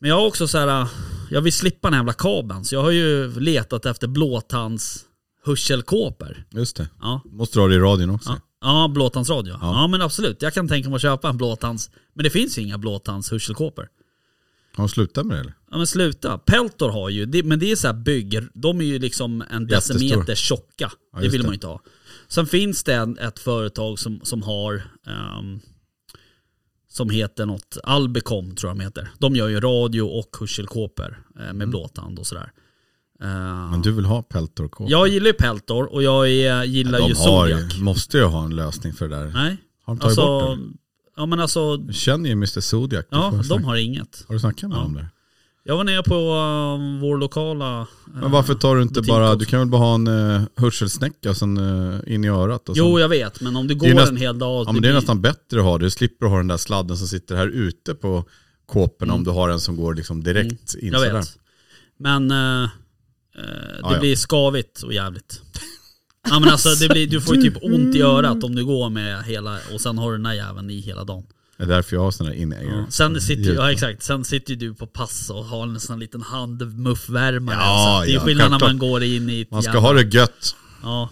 Men 0.00 0.10
jag 0.10 0.16
har 0.16 0.26
också 0.26 0.48
så 0.48 0.58
här, 0.58 0.86
jag 1.30 1.40
vill 1.40 1.52
slippa 1.52 1.88
den 1.88 1.94
här 1.94 2.00
jävla 2.00 2.12
kabeln. 2.12 2.64
Så 2.64 2.74
jag 2.74 2.82
har 2.82 2.90
ju 2.90 3.40
letat 3.40 3.86
efter 3.86 4.06
blåtands 4.06 5.04
hörselkåpor. 5.44 6.44
Just 6.50 6.76
det. 6.76 6.88
Ja, 7.00 7.20
Måste 7.24 7.58
du 7.58 7.60
ha 7.60 7.68
det 7.68 7.74
i 7.74 7.78
radion 7.78 8.10
också. 8.10 8.30
ja, 8.30 8.38
ja 8.60 8.88
blåtandsradio. 8.88 9.52
Ja. 9.52 9.58
Ja. 9.62 9.86
men 9.86 10.02
absolut, 10.02 10.42
jag 10.42 10.54
kan 10.54 10.68
tänka 10.68 10.88
mig 10.88 10.96
att 10.96 11.02
köpa 11.02 11.28
en 11.28 11.36
blåtands. 11.36 11.90
Men 12.14 12.24
det 12.24 12.30
finns 12.30 12.58
ju 12.58 12.62
inga 12.62 12.78
blåtands 12.78 13.30
hörselkåpor. 13.30 13.88
Har 14.76 14.84
de 14.84 14.88
slutat 14.88 15.26
med 15.26 15.36
det 15.36 15.40
eller? 15.40 15.54
Ja 15.70 15.76
men 15.76 15.86
sluta. 15.86 16.38
Peltor 16.38 16.88
har 16.90 17.08
ju, 17.08 17.26
det, 17.26 17.42
men 17.42 17.58
det 17.58 17.70
är 17.70 17.76
så 17.76 17.86
här 17.86 17.94
bygg, 17.94 18.40
de 18.54 18.80
är 18.80 18.84
ju 18.84 18.98
liksom 18.98 19.44
en 19.50 19.62
Jättestor. 19.68 19.94
decimeter 19.94 20.34
tjocka. 20.34 20.92
Ja, 21.12 21.20
det 21.20 21.28
vill 21.28 21.40
det. 21.40 21.46
man 21.46 21.52
ju 21.52 21.54
inte 21.54 21.66
ha. 21.66 21.80
Sen 22.28 22.46
finns 22.46 22.84
det 22.84 22.94
en, 22.94 23.18
ett 23.18 23.38
företag 23.38 23.98
som, 23.98 24.20
som 24.22 24.42
har, 24.42 24.82
ehm, 25.06 25.60
som 26.88 27.10
heter 27.10 27.46
något, 27.46 27.78
Albecom 27.84 28.54
tror 28.56 28.70
jag 28.70 28.76
de 28.78 28.84
heter. 28.84 29.10
De 29.18 29.36
gör 29.36 29.48
ju 29.48 29.60
radio 29.60 30.02
och 30.02 30.36
hörselkåpor 30.40 31.24
eh, 31.40 31.52
med 31.52 31.68
blåtand 31.68 32.18
och 32.18 32.26
sådär. 32.26 32.52
Eh, 33.22 33.28
Mm. 33.28 33.70
Men 33.70 33.82
du 33.82 33.92
vill 33.92 34.04
ha 34.04 34.22
peltor 34.22 34.68
kåpor? 34.68 34.90
jag 34.90 35.08
gillar 35.08 35.26
ju 35.26 35.32
Peltor 35.32 35.92
och 35.92 36.02
jag 36.02 36.30
är, 36.30 36.64
gillar 36.64 36.98
de 36.98 37.08
ju 37.08 37.14
Zodiac. 37.14 37.74
ju- 37.74 37.82
måste 37.82 38.18
ju 38.18 38.24
ha 38.24 38.44
en 38.44 38.56
lösning 38.56 38.92
för 38.92 39.08
det 39.08 39.16
där. 39.16 39.30
Nej, 39.34 39.56
Har 39.84 39.94
de 39.94 40.00
tagit 40.00 40.16
bort 40.16 40.42
alltså, 40.42 40.56
det? 40.56 40.72
ja 41.16 41.26
men 41.26 41.40
alltså, 41.40 41.76
Du 41.76 41.92
känner 41.92 42.28
ju 42.28 42.32
Mr 42.32 42.60
Zodiac. 42.60 43.04
Ja 43.10 43.30
de 43.32 43.42
snacka- 43.44 43.64
har 43.64 43.76
inget. 43.76 44.24
har 44.28 44.34
du 44.34 44.38
snackat 44.40 44.68
med 44.70 44.78
Ja. 44.78 44.82
dem 44.82 44.94
där? 44.94 45.08
Jag 45.64 45.76
var 45.76 45.84
nere 45.84 46.02
på 46.02 46.14
eh, 46.14 47.00
vår 47.00 47.16
lokala... 47.18 47.80
eh, 47.80 47.86
Men 48.20 48.30
varför 48.30 48.54
tar 48.54 48.76
du 48.76 48.82
inte 48.82 48.94
butik 48.94 49.08
bara, 49.10 49.26
också. 49.28 49.38
du 49.38 49.44
kan 49.44 49.58
väl 49.58 49.68
bara 49.68 49.80
ha 49.80 49.94
en 49.94 50.08
uh, 50.08 50.42
hörselsnäcka 50.56 51.34
sen, 51.34 51.56
eh, 51.56 52.14
in 52.14 52.24
i 52.24 52.28
örat? 52.28 52.68
Och 52.68 52.76
Jo 52.76 52.84
sen, 52.94 53.00
jag 53.00 53.08
vet, 53.08 53.40
men 53.40 53.56
om 53.56 53.66
du 53.66 53.74
går 53.74 53.86
näst- 53.88 54.08
en 54.10 54.16
hel 54.16 54.38
dag... 54.38 54.66
ja 54.66 54.72
men 54.72 54.82
det 54.82 54.88
är 54.88 54.90
blir- 54.92 55.00
nästan 55.00 55.20
bättre 55.20 55.58
att 55.58 55.64
ha 55.64 55.78
det, 55.78 55.84
du 55.86 55.90
slipper 55.90 56.26
ha 56.26 56.36
den 56.36 56.48
där 56.48 56.56
sladden 56.56 56.96
som 56.96 57.06
sitter 57.06 57.36
här 57.36 57.46
ute 57.48 57.94
på 57.94 58.24
kåporna 58.66 59.14
om 59.14 59.24
du 59.24 59.30
har 59.30 59.48
en 59.48 59.60
som 59.60 59.76
går 59.76 59.94
liksom 59.94 60.22
direkt 60.22 60.74
in 60.74 60.88
Mm. 60.88 60.92
Jag 60.92 61.00
sådär. 61.00 61.12
vet. 61.20 61.38
Men 61.98 62.30
eh, 62.30 62.62
eh, 62.64 62.68
det 63.42 63.78
Ja, 63.82 63.92
ja. 63.94 64.00
blir 64.00 64.16
skavigt 64.16 64.82
och 64.82 64.92
jävligt. 64.92 65.42
Ja 66.30 66.40
men 66.40 66.48
alltså 66.48 66.68
det 66.74 66.88
blir, 66.88 67.06
du 67.06 67.20
får 67.20 67.36
ju 67.36 67.42
typ 67.42 67.62
ont 67.62 67.94
i 67.94 68.02
örat 68.02 68.44
om 68.44 68.54
du 68.54 68.64
går 68.64 68.90
med 68.90 69.22
hela, 69.24 69.58
och 69.74 69.80
sen 69.80 69.98
har 69.98 70.10
du 70.10 70.16
den 70.16 70.26
här 70.26 70.34
jäveln 70.34 70.70
i 70.70 70.80
hela 70.80 71.04
dagen. 71.04 71.26
Det 71.56 71.62
är 71.64 71.68
därför 71.68 71.96
jag 71.96 72.02
har 72.02 72.10
sådana 72.10 72.34
in 72.34 72.54
Ja. 72.62 72.86
Sen 72.90 73.20
sitter 73.20 73.42
ju, 73.42 73.54
ja 73.54 73.72
exakt, 73.72 74.02
sen 74.02 74.24
sitter 74.24 74.50
ju 74.54 74.56
du 74.58 74.74
på 74.74 74.86
pass 74.86 75.30
och 75.30 75.44
har 75.44 75.62
en 75.62 75.80
sån 75.80 75.98
liten 75.98 76.22
handmuffvärmare. 76.22 77.56
Ja, 77.56 78.02
det 78.04 78.10
är 78.10 78.14
ja, 78.14 78.20
skillnad 78.20 78.50
när 78.50 78.58
man 78.60 78.78
går 78.78 79.02
in 79.02 79.30
i 79.30 79.40
ett 79.40 79.50
Man 79.50 79.62
ska 79.62 79.72
jävla- 79.72 79.88
ha 79.88 79.92
det 79.94 80.14
gött. 80.14 80.56
Ja. 80.82 81.10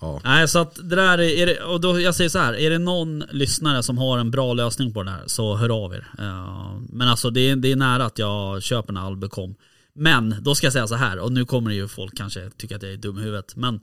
Ja. 0.00 0.20
Nej 0.24 0.48
så 0.48 0.58
att 0.58 0.74
det 0.74 0.96
där 0.96 1.20
är, 1.20 1.46
det, 1.46 1.60
och 1.60 1.80
då, 1.80 2.00
jag 2.00 2.14
säger 2.14 2.30
så 2.30 2.38
här, 2.38 2.54
är 2.54 2.70
det 2.70 2.78
någon 2.78 3.24
lyssnare 3.30 3.82
som 3.82 3.98
har 3.98 4.18
en 4.18 4.30
bra 4.30 4.52
lösning 4.54 4.92
på 4.94 5.02
det 5.02 5.10
här 5.10 5.22
så 5.26 5.56
hör 5.56 5.84
av 5.84 5.94
er. 5.94 6.06
Eh, 6.18 6.76
men 6.92 7.08
alltså 7.08 7.30
det 7.30 7.50
är, 7.50 7.56
det 7.56 7.72
är 7.72 7.76
nära 7.76 8.04
att 8.04 8.18
jag 8.18 8.62
köper 8.62 8.92
en 8.92 8.96
Albecom. 8.96 9.54
Men 9.94 10.36
då 10.42 10.54
ska 10.54 10.66
jag 10.66 10.72
säga 10.72 10.86
så 10.86 10.94
här, 10.94 11.18
och 11.18 11.32
nu 11.32 11.44
kommer 11.44 11.70
ju 11.70 11.88
folk 11.88 12.16
kanske 12.16 12.50
tycka 12.50 12.76
att 12.76 12.82
jag 12.82 12.92
är 12.92 12.96
dum 12.96 13.18
i 13.18 13.22
huvudet, 13.22 13.56
men 13.56 13.80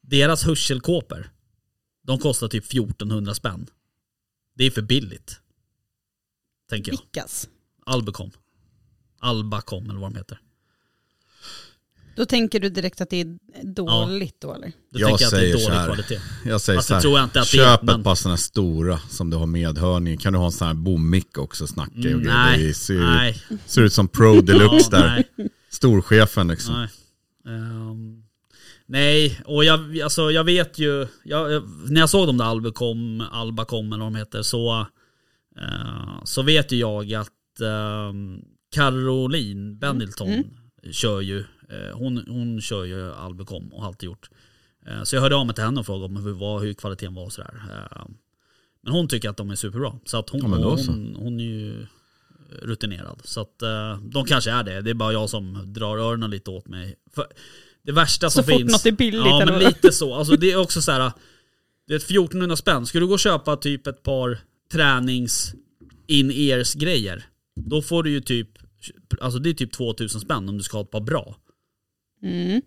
deras 0.00 0.44
hörselkåpor, 0.44 1.30
de 2.02 2.18
kostar 2.18 2.48
typ 2.48 2.64
1400 2.64 3.34
spänn. 3.34 3.66
Det 4.54 4.64
är 4.64 4.70
för 4.70 4.82
billigt. 4.82 5.40
Tänker 6.68 6.92
jag. 6.92 6.98
Vilkas? 6.98 7.48
Albecom. 7.86 8.30
Albacom 9.18 9.90
eller 9.90 10.00
vad 10.00 10.12
de 10.12 10.18
heter. 10.18 10.40
Då 12.20 12.26
tänker 12.26 12.60
du 12.60 12.68
direkt 12.68 13.00
att 13.00 13.10
det 13.10 13.20
är 13.20 13.36
dåligt 13.74 14.36
då 14.40 14.54
eller? 14.54 14.66
Då 14.92 15.00
Jag 15.00 15.08
tänker 15.08 15.24
jag 15.24 15.28
att 15.28 15.30
det 15.30 15.36
är 15.36 15.40
säger 15.40 15.52
dålig 15.52 15.66
så 15.66 15.72
här. 15.72 15.86
kvalitet. 15.86 16.20
Jag 16.44 16.60
säger 16.60 16.78
Fast 16.78 16.88
så 16.88 16.94
här, 16.94 17.00
tror 17.00 17.18
jag 17.18 17.24
inte 17.26 17.40
att 17.40 17.50
det 17.52 17.58
är, 17.58 17.76
köp 17.76 17.88
ett 17.98 18.04
par 18.04 18.14
sådana 18.14 18.36
stora 18.36 18.98
som 18.98 19.30
du 19.30 19.36
har 19.36 19.46
medhörning. 19.46 20.18
Kan 20.18 20.32
du 20.32 20.38
ha 20.38 20.46
en 20.46 20.52
sån 20.52 20.66
här 20.66 20.74
bommick 20.74 21.38
också, 21.38 21.66
snacka 21.66 21.90
och 21.98 22.04
Mm, 22.04 22.18
grejer. 22.22 22.34
nej, 22.34 22.66
Det 22.66 22.74
ser, 22.74 22.94
nej. 23.00 23.42
ser 23.66 23.82
ut 23.82 23.92
som 23.92 24.08
pro 24.08 24.40
deluxe 24.40 24.88
Ja, 24.92 24.98
där. 24.98 25.24
nej. 25.36 25.48
Storchefen 25.70 26.48
liksom. 26.48 26.74
Nej. 26.74 26.88
Ehm, 27.56 28.22
nej, 28.86 29.40
och 29.44 29.64
jag, 29.64 30.00
alltså, 30.00 30.30
jag 30.30 30.44
vet 30.44 30.78
ju, 30.78 31.06
jag, 31.24 31.52
jag- 31.52 31.68
när 31.90 32.00
jag 32.00 32.10
såg 32.10 32.26
de 32.26 32.38
där 32.38 32.44
Albacom, 32.44 33.20
Albacom 33.32 33.92
eller 33.92 34.04
vad 34.04 34.12
de 34.12 34.18
heter, 34.18 34.42
så, 34.42 34.86
eh, 35.60 36.24
så 36.24 36.42
vet 36.42 36.72
ju 36.72 36.76
jag 36.78 37.14
att 37.14 37.28
um, 38.10 38.40
Caroline 38.74 39.78
Benilton 39.78 40.28
Mm. 40.28 40.44
kör 40.92 41.20
ju, 41.20 41.38
eh, 41.38 41.44
hon, 41.94 42.24
hon 42.28 42.60
kör 42.60 42.84
ju 42.84 43.12
Albacom 43.12 43.72
och 43.72 43.80
har 43.80 43.88
alltid 43.88 44.06
gjort. 44.06 44.30
Eh, 44.86 45.02
så 45.02 45.16
jag 45.16 45.22
hörde 45.22 45.36
av 45.36 45.46
mig 45.46 45.54
till 45.54 45.64
henne 45.64 45.80
och 45.80 45.86
frågade 45.86 46.04
om 46.04 46.24
hur, 46.24 46.32
vad, 46.32 46.62
hur 46.62 46.72
kvaliteten 46.72 47.14
var 47.14 47.24
och 47.24 47.32
sådär. 47.32 47.62
Eh, 47.70 48.06
men 48.82 48.92
hon 48.92 49.08
tycker 49.08 49.30
att 49.30 49.36
de 49.36 49.50
är 49.50 49.54
superbra. 49.54 49.98
Så 50.04 50.18
att 50.18 50.30
hon, 50.30 50.60
Ja, 50.60 50.76
så. 50.76 50.90
hon, 50.90 51.16
hon 51.18 51.40
är 51.40 51.44
ju 51.44 51.86
rutinerad. 52.62 53.20
Så 53.24 53.40
att 53.40 53.62
eh, 53.62 53.98
de 54.02 54.24
kanske 54.24 54.50
är 54.50 54.62
det. 54.64 54.80
Det 54.80 54.90
är 54.90 54.94
bara 54.94 55.12
jag 55.12 55.30
som 55.30 55.72
drar 55.72 55.98
öronen 55.98 56.30
lite 56.30 56.50
åt 56.50 56.68
mig. 56.68 56.96
För 57.14 57.26
det 57.82 57.92
värsta 57.92 58.30
som 58.30 58.42
Så 58.44 58.50
fort 58.50 58.58
finns... 58.58 58.72
något 58.72 58.86
är 58.86 58.92
billigt, 58.92 59.26
Ja 59.26 59.44
men 59.46 59.58
lite 59.58 59.92
så. 59.92 60.14
Alltså 60.14 60.36
det 60.36 60.52
är 60.52 60.56
också 60.56 60.82
så 60.82 60.92
här. 60.92 61.12
Det 61.86 61.94
är 61.94 61.98
1400 61.98 62.56
spänn. 62.56 62.86
Ska 62.86 63.00
du 63.00 63.06
gå 63.06 63.12
och 63.12 63.20
köpa 63.20 63.56
typ 63.56 63.86
ett 63.86 64.02
par 64.02 64.38
tränings 64.72 65.54
in-ears 66.06 66.74
grejer. 66.74 67.24
Då 67.56 67.82
får 67.82 68.02
du 68.02 68.10
ju 68.10 68.20
typ, 68.20 68.48
alltså 69.20 69.38
det 69.38 69.50
är 69.50 69.54
typ 69.54 69.72
2000 69.72 70.20
spänn 70.20 70.48
om 70.48 70.58
du 70.58 70.64
ska 70.64 70.76
ha 70.76 70.84
ett 70.84 70.90
par 70.90 71.00
bra. 71.00 71.36
Mm. 72.22 72.62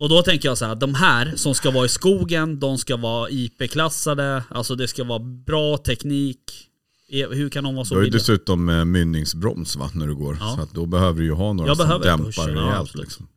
Och 0.00 0.08
då 0.08 0.22
tänker 0.22 0.48
jag 0.48 0.58
så 0.58 0.64
här, 0.64 0.74
de 0.74 0.94
här 0.94 1.36
som 1.36 1.54
ska 1.54 1.70
vara 1.70 1.86
i 1.86 1.88
skogen, 1.88 2.60
de 2.60 2.78
ska 2.78 2.96
vara 2.96 3.30
IP-klassade, 3.30 4.42
alltså 4.50 4.74
det 4.74 4.88
ska 4.88 5.04
vara 5.04 5.18
bra 5.18 5.76
teknik. 5.78 6.68
Eh, 7.08 7.28
Hur 7.28 7.48
kan 7.48 7.64
de 7.64 7.74
vara 7.74 7.84
Du 7.84 7.88
så 7.88 7.94
har 7.94 8.00
ju 8.00 8.04
billiga? 8.06 8.18
dessutom 8.18 8.68
eh, 8.68 8.84
mynningsbroms 8.84 9.76
va, 9.76 9.90
när 9.94 10.06
du 10.06 10.14
går. 10.14 10.36
Ja. 10.40 10.54
Så 10.56 10.62
att 10.62 10.72
då 10.72 10.86
behöver 10.86 11.18
du 11.20 11.24
ju 11.26 11.32
ha 11.32 11.52
några 11.52 11.68
Jag 11.70 11.76
som 11.76 11.88
dämpar 12.00 12.48
ja, 12.48 12.60
rejält. 12.60 12.76
absolut. 12.80 13.04
liksom. 13.06 13.28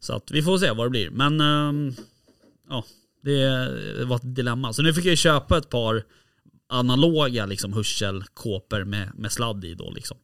Så 0.00 0.12
att 0.12 0.30
vi 0.30 0.42
får 0.42 0.58
se 0.58 0.70
vad 0.70 0.86
det 0.86 0.90
blir. 0.90 1.10
Men 1.10 1.40
ehm, 1.40 1.94
ja, 2.68 2.84
det 3.22 4.04
var 4.04 4.16
ett 4.16 4.34
dilemma. 4.34 4.72
Så 4.72 4.82
nu 4.82 4.94
fick 4.94 5.04
jag 5.04 5.10
ju 5.10 5.16
köpa 5.16 5.58
ett 5.58 5.68
par 5.70 6.04
analoga 6.68 7.46
liksom, 7.46 7.72
hörselkåpor 7.72 8.84
med, 8.84 9.10
med 9.18 9.32
sladd 9.32 9.64
i 9.64 9.74
då 9.74 9.90
liksom. 9.90 10.16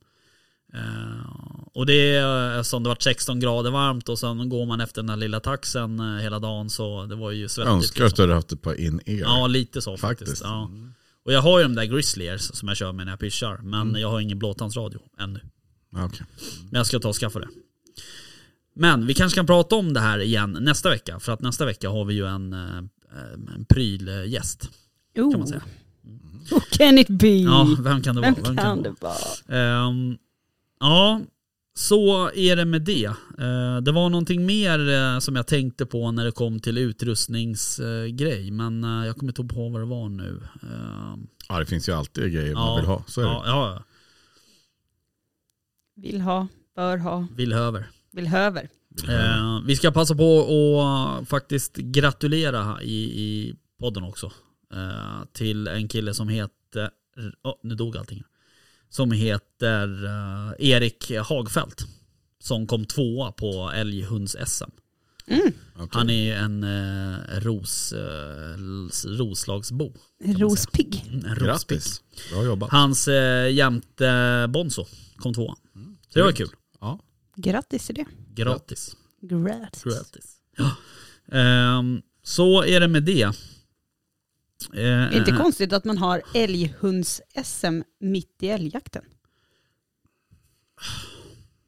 Eh, 0.75 1.60
och 1.75 1.87
det 1.87 2.15
är 2.17 2.63
som 2.63 2.83
det 2.83 2.89
var 2.89 2.97
16 3.01 3.41
grader 3.41 3.71
varmt 3.71 4.09
och 4.09 4.19
sen 4.19 4.49
går 4.49 4.67
man 4.67 4.81
efter 4.81 5.03
den 5.03 5.09
här 5.09 5.17
lilla 5.17 5.41
taxen 5.41 6.01
eh, 6.01 6.23
hela 6.23 6.39
dagen 6.39 6.71
så 6.71 7.05
det 7.07 7.15
var 7.17 7.31
ju 7.31 7.49
svettigt. 7.49 7.73
önskar 7.73 8.05
att 8.05 8.17
du 8.17 8.23
hade 8.23 8.35
haft 8.35 8.53
ett 8.53 8.63
par 8.63 8.81
in-ear. 8.81 9.21
Ja, 9.21 9.47
lite 9.47 9.83
så 9.83 9.97
faktiskt. 9.97 10.31
Faktiskt. 10.31 10.43
Ja. 10.45 10.71
Och 11.25 11.33
jag 11.33 11.43
har 11.43 11.59
ju 11.59 11.63
de 11.63 11.75
där 11.75 11.85
Grizzliers 11.85 12.41
som 12.41 12.69
jag 12.69 12.77
kör 12.77 12.93
med 12.93 13.07
när 13.07 13.13
jag 13.13 13.21
pyschar. 13.21 13.59
Men 13.63 13.89
Mm. 13.89 14.01
jag 14.01 14.11
har 14.11 14.21
ingen 14.21 14.39
blåtandsradio 14.39 15.01
ännu. 15.21 15.41
Okej. 15.97 16.27
Men 16.71 16.79
jag 16.79 16.87
ska 16.87 16.99
ta 16.99 17.09
och 17.09 17.17
skaffa 17.17 17.39
det. 17.39 17.49
Men 18.75 19.07
vi 19.07 19.15
kanske 19.15 19.37
kan 19.37 19.47
prata 19.47 19.77
om 19.77 19.93
det 19.93 20.01
här 20.01 20.19
igen 20.19 20.59
nästa 20.61 20.91
vecka. 20.91 21.21
För 21.21 21.33
att 21.33 21.41
nästa 21.41 21.65
vecka 21.65 21.89
har 21.91 22.05
vi 22.05 22.15
ju 22.15 22.27
en, 22.27 22.53
eh, 22.53 22.79
en 23.55 23.65
prylgäst. 23.69 24.69
Oh. 25.19 25.31
Kan 25.31 25.41
man 25.41 25.49
säga. 25.49 25.63
Who 26.51 26.61
can 26.71 26.99
it 26.99 27.09
be? 27.09 27.29
Ja, 27.29 27.77
vem 27.81 28.03
kan 28.03 28.15
det 28.15 28.21
vara? 28.21 28.35
Vem 28.45 28.57
kan 28.57 28.83
det 28.83 28.95
vara? 29.01 29.59
Ehm, 29.61 30.17
ja, 30.81 31.21
så 31.75 32.31
är 32.35 32.57
det 32.57 32.65
med 32.65 32.83
det. 32.83 33.05
Eh, 33.39 33.77
det 33.83 33.93
var 33.93 34.09
någonting 34.11 34.47
mer 34.47 34.89
eh, 34.89 35.19
som 35.19 35.37
jag 35.37 35.47
tänkte 35.47 35.87
på 35.87 36.11
när 36.11 36.25
det 36.25 36.33
kom 36.33 36.61
till 36.61 36.79
utrustningsgrej. 36.79 38.51
Men 38.51 38.85
eh, 38.85 39.07
jag 39.07 39.17
kommer 39.17 39.31
inte 39.33 39.43
ihåg 39.43 39.51
på 39.55 39.69
vad 39.69 39.81
det 39.83 39.87
var 39.87 40.09
nu. 40.09 40.41
Ja, 41.49 41.59
det 41.59 41.67
finns 41.67 41.89
ju 41.89 41.93
alltid 41.93 42.33
grejer 42.33 42.51
Ja. 42.53 42.67
man 42.67 42.77
vill 42.77 42.87
ha. 42.87 43.05
Så 43.07 43.21
är 43.21 43.25
det. 43.25 43.31
ja, 43.31 43.43
ja, 43.47 43.83
Vill 45.97 46.21
ha, 46.21 46.47
bör 46.77 46.97
ha, 46.99 47.27
vill 47.37 47.53
över. 47.53 47.91
vill 48.13 48.27
höver. 48.27 48.69
Eh, 49.09 49.61
vi 49.67 49.77
ska 49.77 49.91
passa 49.91 50.15
på 50.15 50.81
att 50.83 51.29
faktiskt 51.29 51.77
gratulera 51.77 52.83
i, 52.83 52.95
i 53.23 53.57
podden 53.81 54.03
också. 54.03 54.33
Eh, 54.75 55.25
till 55.33 55.67
en 55.69 55.89
kille 55.89 56.15
som 56.15 56.29
heter, 56.29 56.91
oh, 57.43 57.55
nu 57.63 57.75
dog 57.75 57.97
allting. 57.97 58.23
Som 58.91 59.11
heter 59.13 60.05
eh, 60.05 60.69
Erik 60.71 61.11
Hagfeldt. 61.25 61.83
Som 62.43 62.67
kom 62.67 62.85
tvåa 62.85 63.33
på 63.33 63.71
älghunds-SM. 63.75 64.71
Mm. 65.27 65.53
Okej. 65.75 65.89
Han 65.93 66.11
är 66.11 66.37
en 66.37 66.65
eh, 66.65 67.41
ros, 67.41 67.93
eh, 67.93 68.57
roslagsbo. 69.19 69.93
Rospigg. 70.25 71.05
Mm, 71.09 71.25
En 71.27 71.35
rospigg. 71.37 71.79
Grattis, 71.79 72.03
bra 72.33 72.45
jobbat. 72.45 72.71
Hans 72.71 73.09
eh, 73.09 73.53
jämte 73.53 74.47
Bonzo 74.49 74.87
kom 75.17 75.35
tvåa. 75.35 75.55
Så 76.09 76.19
det 76.19 76.23
var 76.23 76.33
kul. 76.33 76.49
Ja. 76.81 76.99
Grattis 77.37 77.87
till 77.87 77.95
det. 77.95 78.05
Gratis. 78.35 78.97
Grattis. 79.23 79.85
Gratis. 79.85 80.37
Ja. 80.57 80.71
Ehm, 81.39 82.03
så 82.23 82.65
är 82.65 82.81
det 82.81 82.89
med 82.89 83.03
det. 83.03 83.33
Eh, 84.73 84.77
Det 84.77 84.81
är 84.83 85.19
inte 85.19 85.31
eh, 85.31 85.37
konstigt 85.37 85.73
att 85.73 85.85
man 85.85 85.99
har 85.99 86.23
älghunds-SM 86.35 87.83
mitt 88.01 88.37
i 88.43 88.49
älgjakten. 88.49 89.03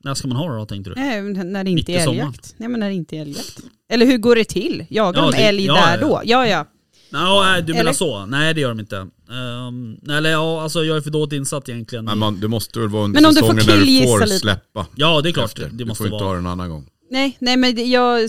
När 0.05 0.15
ska 0.15 0.29
man 0.29 0.37
ha 0.37 0.53
det 0.53 0.59
då 0.59 0.67
tänkte 0.67 0.91
du? 0.91 0.95
Nej, 0.97 1.23
när 1.23 1.65
det 1.65 1.71
Mitt 1.71 1.79
inte 1.89 1.93
i 1.93 1.95
är 1.97 2.09
älgjakt. 2.09 2.55
Nej, 2.57 2.69
men 2.69 2.81
när 2.81 2.89
det 2.89 2.95
inte 2.95 3.17
är 3.17 3.21
älgjakt. 3.23 3.61
Eller 3.89 4.07
hur 4.07 4.19
går 4.19 4.37
det 4.37 4.45
till? 4.45 4.87
Jagar 4.91 5.21
Ja, 5.21 5.31
de 5.31 5.37
det- 5.37 5.43
älg 5.43 5.65
ja, 5.65 5.75
där 5.75 5.95
ja. 6.01 6.07
då? 6.09 6.21
Ja, 6.25 6.47
ja. 6.47 6.67
Nå, 7.11 7.43
nej, 7.43 7.63
du 7.63 7.73
menar 7.73 7.81
Eller? 7.81 7.93
så? 7.93 8.27
Nej 8.27 8.55
det 8.55 8.61
gör 8.61 8.69
de 8.69 8.81
inte. 8.81 8.97
Um, 8.97 10.01
eller 10.11 10.31
ja, 10.31 10.63
alltså 10.63 10.85
jag 10.85 10.97
är 10.97 11.01
för 11.01 11.11
dåligt 11.11 11.33
insatt 11.33 11.69
egentligen. 11.69 12.05
Men 12.05 12.19
man, 12.19 12.41
du 12.41 12.49
måste 12.49 12.79
väl 12.81 12.89
vara 12.89 13.05
under 13.05 13.21
Men 13.21 13.31
du 13.31 13.35
säsongen 13.35 13.57
när 13.67 13.77
du 14.03 14.07
får 14.07 14.27
släppa. 14.39 14.87
ja 14.97 15.21
det 15.21 15.29
är 15.29 15.33
klart, 15.33 15.45
efter. 15.45 15.63
det 15.69 15.77
du 15.77 15.85
måste 15.85 15.99
får 15.99 16.07
inte 16.07 16.15
vara. 16.15 16.25
ha 16.25 16.33
det 16.33 16.39
en 16.39 16.47
annan 16.47 16.71
gång. 16.71 16.87
Nej, 17.13 17.37
nej 17.41 17.57
men 17.57 17.75
det- 17.75 17.83
jag, 17.83 18.29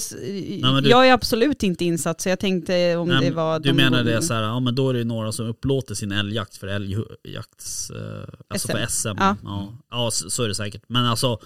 men 0.61 0.83
du- 0.83 0.89
jag 0.89 1.07
är 1.07 1.13
absolut 1.13 1.63
inte 1.63 1.85
insatt 1.85 2.21
så 2.21 2.29
jag 2.29 2.39
tänkte 2.39 2.95
om 2.95 3.07
Nej, 3.09 3.29
det 3.29 3.35
var... 3.35 3.59
du 3.59 3.69
de 3.69 3.73
menar 3.75 4.03
det 4.03 4.21
så 4.21 4.33
här, 4.33 4.41
ja 4.41 4.59
men 4.59 4.75
då 4.75 4.89
är 4.89 4.93
det 4.93 5.03
några 5.03 5.31
som 5.31 5.45
upplåter 5.47 5.95
sin 5.95 6.11
älgjakt 6.11 6.57
för 6.57 6.67
älgjakts... 6.67 7.89
Eh, 7.89 8.23
alltså 8.47 8.67
SM. 8.67 8.71
för 8.77 8.85
SM. 8.87 9.07
Ja. 9.17 9.35
Ja, 9.43 9.73
ja 9.91 10.09
så, 10.11 10.43
är 10.43 10.47
det 10.47 10.55
säkert. 10.55 10.81
Men 10.87 11.05
alltså... 11.05 11.39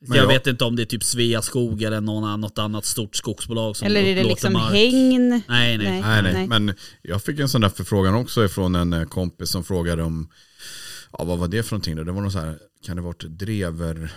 Men 0.00 0.16
jag 0.16 0.24
jag- 0.24 0.28
vet 0.28 0.46
inte 0.46 0.64
om 0.64 0.76
det 0.76 0.82
är 0.82 0.86
typ 0.86 1.04
Sveaskog 1.04 1.82
eller 1.82 2.00
någon, 2.00 2.24
annan- 2.24 2.40
något 2.40 2.58
annat 2.58 2.84
stort 2.84 3.16
skogsbolag 3.16 3.76
som 3.76 3.86
Eller 3.86 4.00
är 4.02 4.14
det 4.16 4.24
liksom 4.24 4.52
mark. 4.52 4.72
hängn? 4.72 5.28
Nej, 5.28 5.42
nej. 5.48 5.78
Nej. 5.78 6.00
Nej, 6.02 6.22
nej. 6.22 6.32
Nej. 6.32 6.46
Men 6.60 6.74
jag 7.02 7.22
fick 7.22 7.38
en 7.40 7.48
sån 7.48 7.60
där 7.60 7.68
förfrågan 7.68 8.14
också 8.14 8.44
ifrån 8.44 8.74
en 8.74 8.92
eh, 8.92 9.04
kompis 9.04 9.50
som 9.50 9.64
frågade 9.64 10.02
om, 10.02 10.28
ja 11.18 11.24
vad 11.24 11.38
var 11.38 11.48
det 11.48 11.62
för 11.62 11.72
någonting 11.72 11.96
då? 11.96 12.04
Det 12.04 12.12
var 12.12 12.20
någon 12.22 12.32
så 12.32 12.38
här, 12.38 12.58
kan 12.86 12.96
det 12.96 13.02
varit 13.02 13.22
drever? 13.22 14.12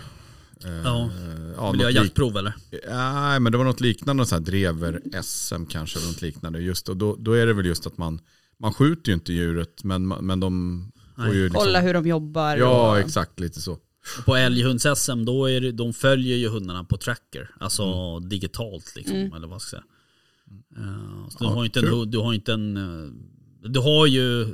Eh, 0.64 0.70
Ja. 0.84 1.10
ja 1.56 1.70
Vill 1.70 1.78
du 1.78 1.84
ha 1.84 1.90
något 1.90 1.94
lik- 1.94 1.94
jaktprov 1.96 2.36
eller? 2.36 2.54
Nej, 2.90 3.40
men 3.40 3.52
det 3.52 3.58
var 3.58 3.64
något 3.64 3.80
liknande, 3.80 4.26
så 4.26 4.34
här 4.34 4.42
drever-SM 4.42 5.66
kanske, 5.66 5.98
eller 5.98 6.08
något 6.08 6.22
liknande. 6.22 6.60
Just, 6.60 6.88
och 6.88 6.96
då, 6.96 7.16
då 7.18 7.32
är 7.32 7.46
det 7.46 7.52
väl 7.52 7.66
just 7.66 7.86
att 7.86 7.98
man, 7.98 8.20
man 8.58 8.72
skjuter 8.74 9.08
ju 9.10 9.14
inte 9.14 9.32
djuret, 9.32 9.84
men, 9.84 10.08
men 10.08 10.40
de 10.40 10.84
får 11.16 11.34
ju 11.34 11.44
liksom, 11.44 11.60
Kolla 11.60 11.80
hur 11.80 11.94
de 11.94 12.06
jobbar. 12.06 12.56
Ja, 12.56 12.90
och, 12.90 12.98
exakt 12.98 13.40
lite 13.40 13.60
så. 13.60 13.72
Och 14.18 14.24
På 14.24 14.36
älghunds-SM 14.36 15.24
då 15.24 15.50
är 15.50 15.60
det, 15.60 15.72
de 15.72 15.92
följer 15.92 16.36
ju 16.36 16.48
hundarna 16.48 16.84
på 16.84 16.96
tracker. 16.96 17.50
Alltså 17.60 17.82
Mm. 17.82 18.28
digitalt 18.28 18.92
liksom. 18.96 19.32
Eller 19.36 19.46
vad 19.48 19.62
ska 19.62 19.76
jag 19.76 19.82
säga. 19.82 19.90
Eh, 20.86 21.28
så 21.28 21.38
du, 21.38 21.44
Ja, 21.44 21.50
har 21.50 21.62
ju 21.62 21.66
inte 21.66 21.80
en, 21.80 22.10
du 22.10 22.18
har 22.18 22.32
ju 22.32 22.36
inte 22.38 22.52
en... 22.52 22.76
Du 23.62 23.80
har 23.80 24.06
ju, 24.06 24.46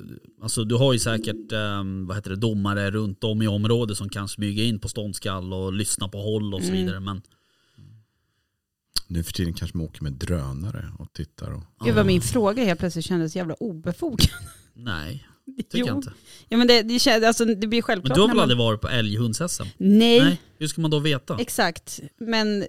alltså 0.43 0.65
du 0.65 0.75
har 0.75 0.93
ju 0.93 0.99
säkert 0.99 1.53
eh, 1.53 1.83
vad 2.07 2.17
heter 2.17 2.31
det, 2.31 2.37
domare 2.37 2.91
runt 2.91 3.25
om 3.25 3.43
i 3.43 3.47
området 3.49 3.97
som 3.97 4.09
kan 4.09 4.29
smyga 4.29 4.65
in 4.65 4.79
på 4.79 4.89
ståndskall 4.89 5.53
och 5.53 5.73
lyssna 5.73 6.09
på 6.09 6.19
håll 6.23 6.55
och 6.55 6.61
så 6.63 6.69
Mm. 6.69 6.81
vidare. 6.81 7.01
Men 7.01 7.23
Nu 9.09 9.23
för 9.25 9.33
tiden 9.33 9.55
kanske 9.55 9.77
man 9.77 9.87
åker 9.87 10.03
med 10.03 10.13
drönare 10.13 10.93
och 10.99 11.13
tittar. 11.13 11.51
Och, 11.55 11.63
Gud 11.85 11.95
vad 11.95 12.07
min 12.07 12.21
fråga 12.21 12.65
helt 12.65 12.81
plötsligt 12.81 13.05
kändes 13.05 13.37
jävla 13.37 13.55
obefogad. 13.55 14.29
nej, 14.75 15.27
tycker 15.71 15.87
jag 15.87 15.97
inte. 15.97 16.13
Ja, 16.49 16.57
men 16.57 16.67
det, 16.67 16.83
det, 16.83 16.99
känns, 16.99 17.25
alltså, 17.25 17.45
det 17.45 17.67
blir 17.67 17.83
självklart 17.83 18.09
Men 18.09 18.15
du 18.15 18.21
har 18.21 18.29
väl 18.29 18.37
man- 18.37 18.43
aldrig 18.43 18.59
varit 18.59 18.81
på 18.81 18.89
älghunds-SM? 18.89 19.63
Nej, 19.79 20.21
Nej, 20.21 20.41
hur 20.59 20.69
ska 20.69 20.81
man 20.81 20.91
då 20.91 20.99
veta? 20.99 21.37
exakt. 21.41 22.01
Men 22.19 22.65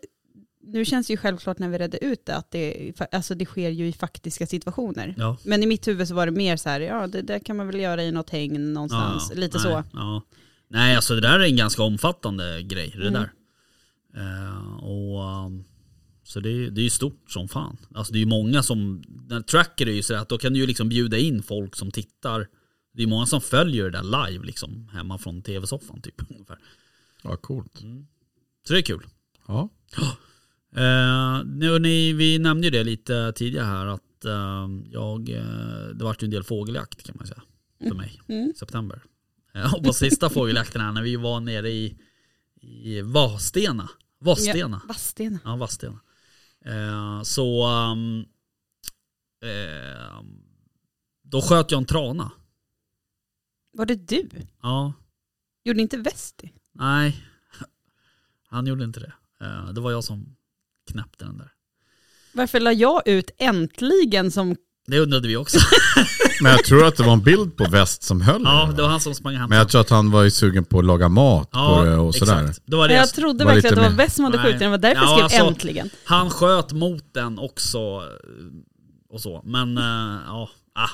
nu 0.68 0.86
känns 0.86 1.08
det 1.08 1.14
ju 1.14 1.18
självklart 1.18 1.60
när 1.60 1.70
vi 1.70 1.78
redde 1.78 2.06
ut 2.06 2.26
det 2.26 2.36
att 2.36 2.52
det, 2.52 2.94
alltså, 3.12 3.36
det 3.36 3.46
sker 3.46 3.70
ju 3.70 3.88
i 3.88 3.94
faktiska 3.94 4.48
situationer. 4.48 5.14
Ja. 5.18 5.38
Men 5.44 5.64
i 5.64 5.66
mitt 5.68 5.88
huvud 5.88 6.08
så 6.08 6.16
var 6.16 6.26
det 6.26 6.32
mer 6.32 6.58
så 6.58 6.70
här, 6.70 6.80
ja 6.80 7.08
det 7.08 7.22
där 7.22 7.40
kan 7.40 7.58
man 7.58 7.68
väl 7.68 7.80
göra 7.80 8.04
i 8.04 8.12
något 8.12 8.30
häng 8.30 8.74
någonstans. 8.74 9.28
Ja, 9.34 9.40
Lite 9.40 9.58
nej, 9.58 9.64
så. 9.64 9.84
Ja. 9.94 10.22
Nej, 10.70 10.96
alltså 10.96 11.16
det 11.16 11.22
där 11.22 11.40
är 11.40 11.44
en 11.46 11.56
ganska 11.56 11.84
omfattande 11.84 12.62
grej. 12.64 12.94
Det 12.98 13.08
Mm. 13.08 13.14
där. 13.14 13.32
Eh, 14.18 14.84
och, 14.84 15.46
um, 15.46 15.64
så 16.24 16.40
det, 16.40 16.50
är- 16.50 16.70
det 16.72 16.82
är 16.82 16.84
ju 16.84 16.90
stort 16.90 17.32
som 17.32 17.48
fan. 17.48 17.78
Alltså 17.96 18.14
det 18.14 18.18
är 18.18 18.22
ju 18.22 18.26
många 18.26 18.64
som, 18.64 19.04
när 19.30 19.42
tracker 19.42 19.88
är 19.88 19.94
ju 19.94 20.04
så 20.04 20.16
att 20.16 20.30
då 20.30 20.38
kan 20.38 20.54
du 20.54 20.60
ju 20.60 20.68
liksom 20.68 20.90
bjuda 20.90 21.18
in 21.18 21.44
folk 21.44 21.76
som 21.76 21.92
tittar. 21.92 22.48
Det 22.94 23.04
är 23.04 23.08
många 23.08 23.26
som 23.26 23.42
följer 23.42 23.84
det 23.84 23.90
där 23.90 24.28
live 24.30 24.46
liksom 24.46 24.90
hemma 24.94 25.18
från 25.18 25.42
tv-soffan 25.42 26.02
typ. 26.02 26.22
Ungefär. 26.32 26.58
ja, 27.24 27.38
coolt. 27.38 27.74
Så 28.68 28.74
det 28.74 28.80
är 28.80 28.82
kul. 28.82 29.06
Ja. 29.48 29.70
Eh, 30.76 31.44
nu, 31.46 31.80
ni, 31.80 32.14
vi 32.14 32.40
nämnde 32.40 32.68
ju 32.68 32.72
det 32.72 32.84
lite 32.84 33.34
tidigare 33.36 33.66
här 33.66 33.86
att 33.86 34.26
eh, 34.26 34.68
jag, 34.92 35.26
det 35.96 36.04
vart 36.04 36.24
ju 36.24 36.26
en 36.26 36.32
del 36.32 36.44
fågeljakt 36.44 37.04
kan 37.04 37.16
man 37.18 37.28
säga. 37.28 37.42
För 37.88 37.96
mig. 37.96 38.22
Mm. 38.28 38.54
September. 38.56 39.04
Eh, 39.54 39.74
och 39.74 39.84
på 39.84 39.94
sista 39.94 40.30
fågeljakten 40.30 40.82
här 40.82 40.92
när 40.92 41.02
vi 41.02 41.16
var 41.16 41.40
nere 41.40 41.70
i, 41.70 41.98
i 42.62 43.02
Vadstena. 43.02 43.90
Vadstena. 44.20 44.82
Ja, 44.84 44.88
Vadstena. 44.88 45.40
Ja, 45.44 45.56
Vadstena. 45.56 46.00
Eh, 46.66 47.22
så 47.24 47.68
um, 47.68 48.26
då 51.24 51.42
sköt 51.42 51.72
jag 51.72 51.78
en 51.78 51.86
trana. 51.86 52.32
Var 53.74 53.86
det 53.86 53.96
du? 53.96 54.30
Ja, 54.62 54.94
Gjorde 55.64 55.82
inte 55.82 55.98
Vesti? 55.98 56.54
nej. 56.72 57.24
Han 58.48 58.68
gjorde 58.68 58.84
inte 58.84 59.00
det. 59.00 59.14
Eh, 59.42 59.70
det 59.74 59.82
var 59.82 59.92
jag 59.92 60.04
som 60.04 60.37
knäppte 60.98 61.26
den 61.26 61.38
där. 61.38 61.48
Varför 62.34 62.60
la 62.60 62.72
jag 62.72 63.08
ut 63.08 63.32
äntligen 63.38 64.32
som... 64.32 64.56
Det 64.88 65.00
undrade 65.00 65.28
vi 65.28 65.38
också. 65.38 65.60
Men 66.42 66.52
jag 66.52 66.64
tror 66.64 66.86
att 66.86 66.96
det 66.96 67.04
var 67.04 67.14
en 67.14 67.24
bild 67.24 67.58
på 67.58 67.66
väst 67.70 68.04
som 68.04 68.22
höll 68.22 68.42
ja, 68.46 68.74
det. 68.76 68.82
var 68.82 68.90
han 68.90 69.00
som 69.00 69.16
sprang 69.16 69.36
hem. 69.36 69.50
Men 69.50 69.58
jag 69.58 69.70
tror 69.70 69.82
att 69.82 69.90
han 69.90 70.12
var 70.12 70.24
ju 70.24 70.32
sugen 70.32 70.66
på 70.66 70.80
att 70.80 70.86
laga 70.86 71.10
mat 71.10 71.52
på 71.52 71.84
det 71.84 71.96
och 71.96 72.16
sådär. 72.16 72.42
exakt. 72.42 72.62
Det 72.66 72.76
var 72.76 72.88
det 72.88 72.94
Jag 72.94 73.14
trodde 73.14 73.46
var 73.46 73.54
verkligen 73.54 73.80
att 73.80 73.84
det 73.84 73.90
var 73.90 73.98
Vest 73.98 74.16
som 74.16 74.26
hade 74.26 74.38
skjutit 74.38 74.60
den, 74.60 74.72
det 74.72 74.78
var 74.78 74.90
därför 74.90 75.02
Ja, 75.02 75.20
jag 75.20 75.32
skrev 75.32 75.42
alltså- 75.42 75.54
äntligen. 75.54 75.90
Han 76.04 76.30
sköt 76.30 76.72
mot 76.72 77.14
den 77.14 77.40
också 77.40 77.80
och 79.10 79.22
så. 79.22 79.42
Men 79.46 79.78
eh, 79.78 80.20
ja, 80.28 80.50
ah, 80.76 80.90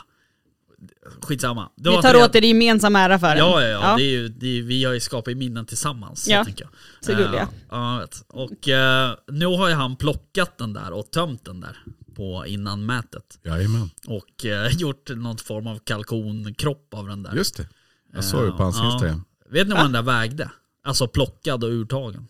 skitsamma. 1.22 1.70
Det 1.76 1.90
Vi 1.90 2.02
tar 2.02 2.24
åt 2.24 2.36
er 2.36 2.42
gemensam 2.42 2.96
ära 2.96 3.20
för 3.20 3.28
den. 3.28 3.38
Ja, 3.38 3.62
ja, 3.62 3.68
ja. 3.68 3.96
Det 3.98 4.04
är 4.04 4.10
ju, 4.10 4.28
det 4.28 4.48
är, 4.60 4.62
vi 4.62 4.84
har 4.84 4.94
ju 4.94 5.00
skapat 5.00 5.38
minnen 5.38 5.66
tillsammans. 5.66 6.28
Ja, 6.28 6.40
så 6.42 6.46
tänker 6.46 6.64
jag. 6.64 6.72
så 7.06 7.12
gulliga. 7.24 7.42
Eh, 7.42 7.48
ja, 7.70 7.94
jag 7.94 8.00
vet. 8.02 8.24
Och 8.28 8.68
eh, 8.70 9.16
nu 9.28 9.46
har 9.46 9.68
ju 9.70 9.74
han 9.74 9.96
plockat 9.96 10.58
den 10.58 10.74
där 10.74 10.92
och 10.92 11.12
tömt 11.12 11.46
den 11.46 11.60
där 11.62 11.78
på 12.16 12.46
innanmätet. 12.48 13.40
Jajamän, 13.44 13.90
Och 14.08 14.46
eh, 14.46 14.68
gjort 14.78 15.10
någon 15.10 15.38
form 15.38 15.68
av 15.68 15.80
kalkonkropp 15.80 16.94
av 16.94 17.08
den 17.08 17.24
där. 17.24 17.36
just 17.36 17.58
det. 17.58 17.68
Jag 18.14 18.24
såg 18.24 18.46
det 18.46 18.52
på 18.52 18.64
hans 18.64 18.78
Ja. 18.78 18.94
Instagram. 18.94 19.24
Vet 19.50 19.68
ni 19.68 19.74
vad 19.74 19.84
den 19.84 19.92
där 19.92 20.02
vägde? 20.02 20.52
Alltså 20.84 21.08
plockad 21.08 21.64
och 21.64 21.70
urtagen. 21.70 22.28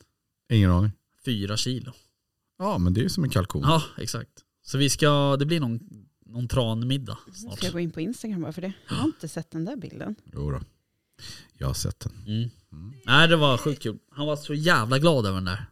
Ingen 0.52 0.72
aning. 0.72 0.92
Fyra 1.26 1.58
kilo. 1.58 1.92
Ja, 2.60 2.78
men 2.78 2.94
det 2.94 3.00
är 3.00 3.04
ju 3.04 3.10
som 3.10 3.24
en 3.24 3.30
kalkon. 3.30 3.62
Ja, 3.66 3.84
exakt. 3.98 4.30
Så 4.66 4.78
vi 4.78 4.90
ska, 4.90 5.36
det 5.40 5.46
blir 5.46 5.60
någon, 5.60 5.80
någon 6.34 6.48
tranmiddag 6.48 7.18
snart. 7.34 7.58
Ska 7.58 7.66
jag 7.66 7.74
gå 7.74 7.80
in 7.80 7.92
på 7.92 8.02
Instagram 8.02 8.42
bara 8.42 8.54
för 8.54 8.62
det? 8.62 8.74
Jag 8.90 8.96
har 8.96 9.06
inte 9.06 9.28
sett 9.28 9.52
den 9.52 9.66
där 9.66 9.76
bilden. 9.76 10.16
Jo 10.34 10.52
då. 10.52 10.62
Jag 11.58 11.68
har 11.68 11.74
sett 11.74 12.00
den. 12.00 12.12
Mm. 12.28 12.50
Nej 13.06 13.28
det 13.28 13.36
var 13.36 13.58
sjukt 13.58 13.82
kul. 13.84 13.98
Han 14.12 14.28
var 14.28 14.36
så 14.36 14.54
jävla 14.54 15.00
glad 15.00 15.26
över 15.26 15.36
den 15.36 15.46
där. 15.46 15.66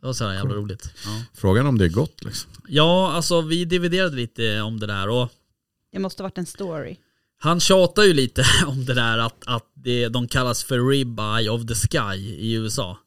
Det 0.00 0.06
var 0.06 0.12
så 0.12 0.24
här 0.26 0.34
jävla 0.34 0.54
roligt. 0.54 0.90
Ja. 1.04 1.22
Frågan 1.34 1.66
om 1.66 1.78
det 1.78 1.84
är 1.84 1.88
gott 1.88 2.24
liksom. 2.24 2.50
ja, 2.68 3.12
alltså 3.12 3.40
vi 3.40 3.64
dividerade 3.64 4.16
lite 4.16 4.60
om 4.60 4.80
det 4.80 4.86
där 4.86 5.08
och 5.08 5.28
Det 5.92 5.98
måste 5.98 6.22
varit 6.22 6.38
en 6.38 6.46
story. 6.46 6.96
han 7.38 7.60
tjatar 7.60 8.02
ju 8.02 8.12
lite 8.14 8.44
om 8.66 8.84
det 8.84 8.94
där 8.94 9.18
att, 9.18 9.46
att 9.46 9.70
det, 9.74 10.08
de 10.08 10.28
kallas 10.28 10.64
för 10.64 10.88
ribeye 10.88 11.50
of 11.50 11.66
the 11.66 11.74
sky 11.74 12.18
i 12.18 12.52
USA. 12.52 12.98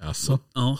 Alltså. 0.00 0.38
Ja. 0.54 0.78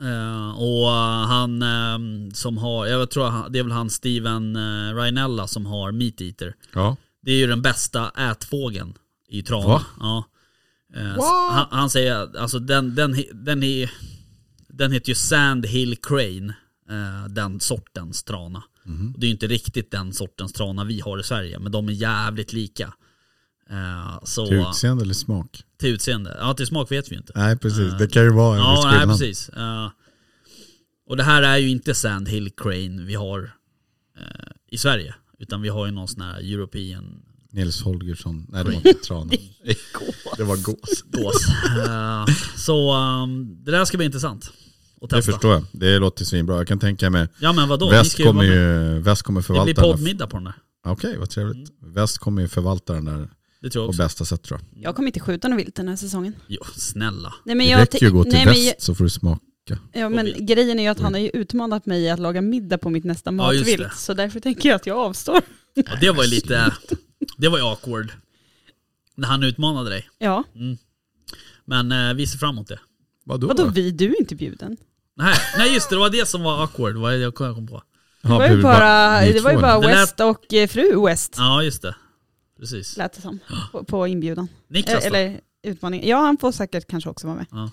Eh, 0.00 0.60
och 0.60 0.88
eh, 0.88 1.26
han 1.26 1.62
eh, 1.62 2.30
som 2.32 2.58
har, 2.58 2.86
jag 2.86 3.10
tror 3.10 3.50
det 3.50 3.58
är 3.58 3.62
väl 3.62 3.72
han 3.72 3.90
Steven 3.90 4.56
uh, 4.56 4.94
Reinella 4.94 5.46
som 5.46 5.66
har 5.66 5.92
Meat 5.92 6.20
Eater. 6.20 6.54
Ja. 6.74 6.96
Det 7.22 7.32
är 7.32 7.36
ju 7.36 7.46
den 7.46 7.62
bästa 7.62 8.10
ätfågeln 8.10 8.94
i 9.28 9.42
tranan. 9.42 9.68
Va? 9.68 9.82
Ja. 10.00 10.24
Eh, 10.94 11.24
han, 11.50 11.66
han 11.70 11.90
säger, 11.90 12.36
alltså 12.38 12.58
den, 12.58 12.94
den, 12.94 13.16
den, 13.32 13.62
är, 13.62 13.90
den 14.68 14.92
heter 14.92 15.08
ju 15.08 15.14
Sand 15.14 15.66
Hill 15.66 15.96
Crane, 16.02 16.54
eh, 16.90 17.28
den 17.28 17.60
sortens 17.60 18.22
trana. 18.22 18.62
Mhm. 18.84 19.14
Det 19.18 19.26
är 19.26 19.28
ju 19.28 19.32
inte 19.32 19.46
riktigt 19.46 19.90
den 19.90 20.12
sortens 20.12 20.52
trana 20.52 20.84
vi 20.84 21.00
har 21.00 21.20
i 21.20 21.22
Sverige, 21.22 21.58
men 21.58 21.72
de 21.72 21.88
är 21.88 21.92
jävligt 21.92 22.52
lika. 22.52 22.94
Eh, 23.72 24.18
så, 24.24 24.46
Till 24.46 24.56
utseende 24.68 25.02
eller 25.04 25.14
smak? 25.14 25.64
till 25.80 25.94
utseende. 25.94 26.36
Ja, 26.40 26.54
till 26.54 26.66
smak 26.66 26.92
vet 26.92 27.12
vi 27.12 27.16
inte. 27.16 27.32
Nej 27.36 27.56
precis, 27.58 27.92
det 27.98 28.08
kan 28.08 28.22
ju 28.22 28.30
vara 28.32 28.54
en 28.56 28.60
Ja, 28.62 28.74
viss 28.76 28.84
nej, 28.84 28.98
skillnad. 28.98 29.18
precis. 29.18 29.48
Eh, 29.48 29.90
och 31.08 31.16
det 31.16 31.22
här 31.22 31.42
är 31.42 31.56
ju 31.56 31.68
inte 31.68 31.94
Sand 31.94 32.28
Hill 32.28 32.50
Crane 32.56 33.02
vi 33.02 33.14
har 33.14 33.52
eh, 34.18 34.24
i 34.70 34.78
Sverige. 34.78 35.14
Utan 35.38 35.62
vi 35.62 35.68
har 35.68 35.86
ju 35.86 35.92
någon 35.92 36.08
sån 36.08 36.22
här 36.22 36.38
European 36.54 37.22
Nils 37.52 37.82
Holgersson, 37.82 38.46
nej 38.48 38.64
det 38.64 38.70
var 38.70 38.76
inte 38.86 38.94
trana. 39.06 39.30
det 40.36 40.44
var 40.44 40.56
gås. 40.56 41.02
gås. 41.02 41.48
Eh, 41.88 42.24
så 42.56 42.96
um, 42.96 43.64
det 43.64 43.70
där 43.70 43.84
ska 43.84 43.96
bli 43.96 44.06
intressant 44.06 44.52
Det 45.10 45.22
förstår 45.22 45.52
jag, 45.52 45.64
det 45.72 45.98
låter 45.98 46.24
svinbra. 46.24 46.56
Jag 46.56 46.66
kan 46.68 46.78
tänka 46.78 47.10
mig, 47.10 47.28
Ja 47.38 47.52
men 47.52 47.68
vadå? 47.68 47.90
Väst 47.90 48.22
kommer, 48.22 48.42
ju, 48.44 48.98
väst 48.98 49.22
kommer 49.22 49.40
Det 49.40 49.44
förvalta 49.46 49.64
blir 49.64 49.74
den 49.74 49.84
här- 49.84 49.92
poddmiddag 49.92 50.26
på 50.26 50.36
den 50.36 50.44
där. 50.44 50.54
Okej, 50.84 51.16
vad 51.18 51.30
trevligt. 51.30 51.70
Väst 51.80 52.18
kommer 52.18 52.42
ju 52.42 52.48
förvalta 52.48 52.92
den 52.94 53.04
där 53.04 53.28
Det 53.62 53.70
tror 53.70 53.82
jag 53.82 53.88
på 53.88 53.90
också. 53.90 54.02
bästa 54.02 54.24
sätt 54.24 54.42
tror 54.42 54.60
jag. 54.72 54.82
Jag 54.84 54.96
kommer 54.96 55.08
inte 55.08 55.20
skjuta 55.20 55.48
något 55.48 55.58
vilt 55.58 55.74
den 55.74 55.88
här 55.88 55.96
säsongen. 55.96 56.34
Jo, 56.46 56.60
snälla. 56.76 57.34
Nej, 57.44 57.54
men 57.56 57.66
Det 57.66 57.70
jag 57.72 57.80
räcker 57.80 58.00
ju 58.00 58.06
att 58.06 58.12
gå 58.12 58.24
till 58.24 58.32
nej, 58.32 58.46
väst 58.46 58.58
jag- 58.66 58.82
så 58.82 58.94
får 58.94 59.04
du 59.04 59.10
smaka. 59.10 59.40
Ja, 59.92 60.08
men 60.08 60.24
vilt. 60.24 60.38
grejen 60.38 60.78
är 60.78 60.82
ju 60.82 60.88
att 60.88 61.00
han 61.00 61.14
har 61.14 61.20
ju 61.20 61.28
utmanat 61.34 61.86
mig 61.86 62.10
att 62.10 62.18
laga 62.20 62.40
middag 62.42 62.78
på 62.78 62.90
mitt 62.90 63.04
nästa 63.04 63.28
Ja, 63.28 63.32
matvilt. 63.32 63.78
det. 63.78 63.90
så 63.96 64.14
därför 64.14 64.40
tänker 64.40 64.68
jag 64.68 64.76
att 64.76 64.86
jag 64.86 64.98
avstår. 64.98 65.40
Ja, 65.74 65.82
det 66.00 66.10
var 66.10 66.24
ju 66.24 66.30
lite, 66.30 66.72
det 67.38 67.48
var 67.48 67.58
ju 67.58 67.64
awkward. 67.64 68.12
När 69.14 69.28
han 69.28 69.42
utmanade 69.42 69.90
dig. 69.90 70.08
Ja, 70.18 70.44
Men 71.64 71.92
eh, 71.92 72.14
vi 72.14 72.26
ser 72.26 72.38
fram 72.38 72.50
emot 72.54 72.68
det. 72.68 72.80
Vadå? 73.24 73.46
vadå 73.46 73.66
vi? 73.68 73.90
Du 73.90 74.06
är 74.10 74.20
inte 74.20 74.34
bjuden. 74.34 74.76
Nej, 75.16 75.34
nej 75.58 75.74
just 75.74 75.90
det, 75.90 75.96
det 75.96 76.00
var 76.00 76.10
det 76.10 76.28
som 76.28 76.42
var 76.42 76.62
awkward. 76.62 76.96
Vad 76.96 77.18
jag 77.18 77.34
kom 77.34 77.66
på. 77.66 77.82
Det 78.22 78.28
var 78.28 78.48
ju 78.48 78.62
bara, 78.62 79.20
det 79.20 79.40
var 79.40 79.50
ju 79.52 79.58
bara 79.60 79.80
West 79.80 80.20
och 80.20 80.54
eh, 80.54 80.68
fru 80.68 81.04
West, 81.06 81.34
Ja 81.38 81.62
just 81.62 81.82
det. 81.82 81.94
Precis. 82.62 82.96
lät 82.96 83.12
det 83.12 83.20
som, 83.20 83.38
på, 83.72 83.84
på 83.84 84.06
inbjudan. 84.06 84.48
Niklas 84.68 85.04
Eh, 85.04 85.10
då? 85.10 85.16
Eller 85.16 85.40
utmaning. 85.62 86.08
Ja, 86.08 86.16
han 86.16 86.38
får 86.38 86.52
säkert 86.52 86.86
kanske 86.86 87.10
också 87.10 87.26
vara 87.26 87.36
med. 87.36 87.46
Ja. 87.50 87.70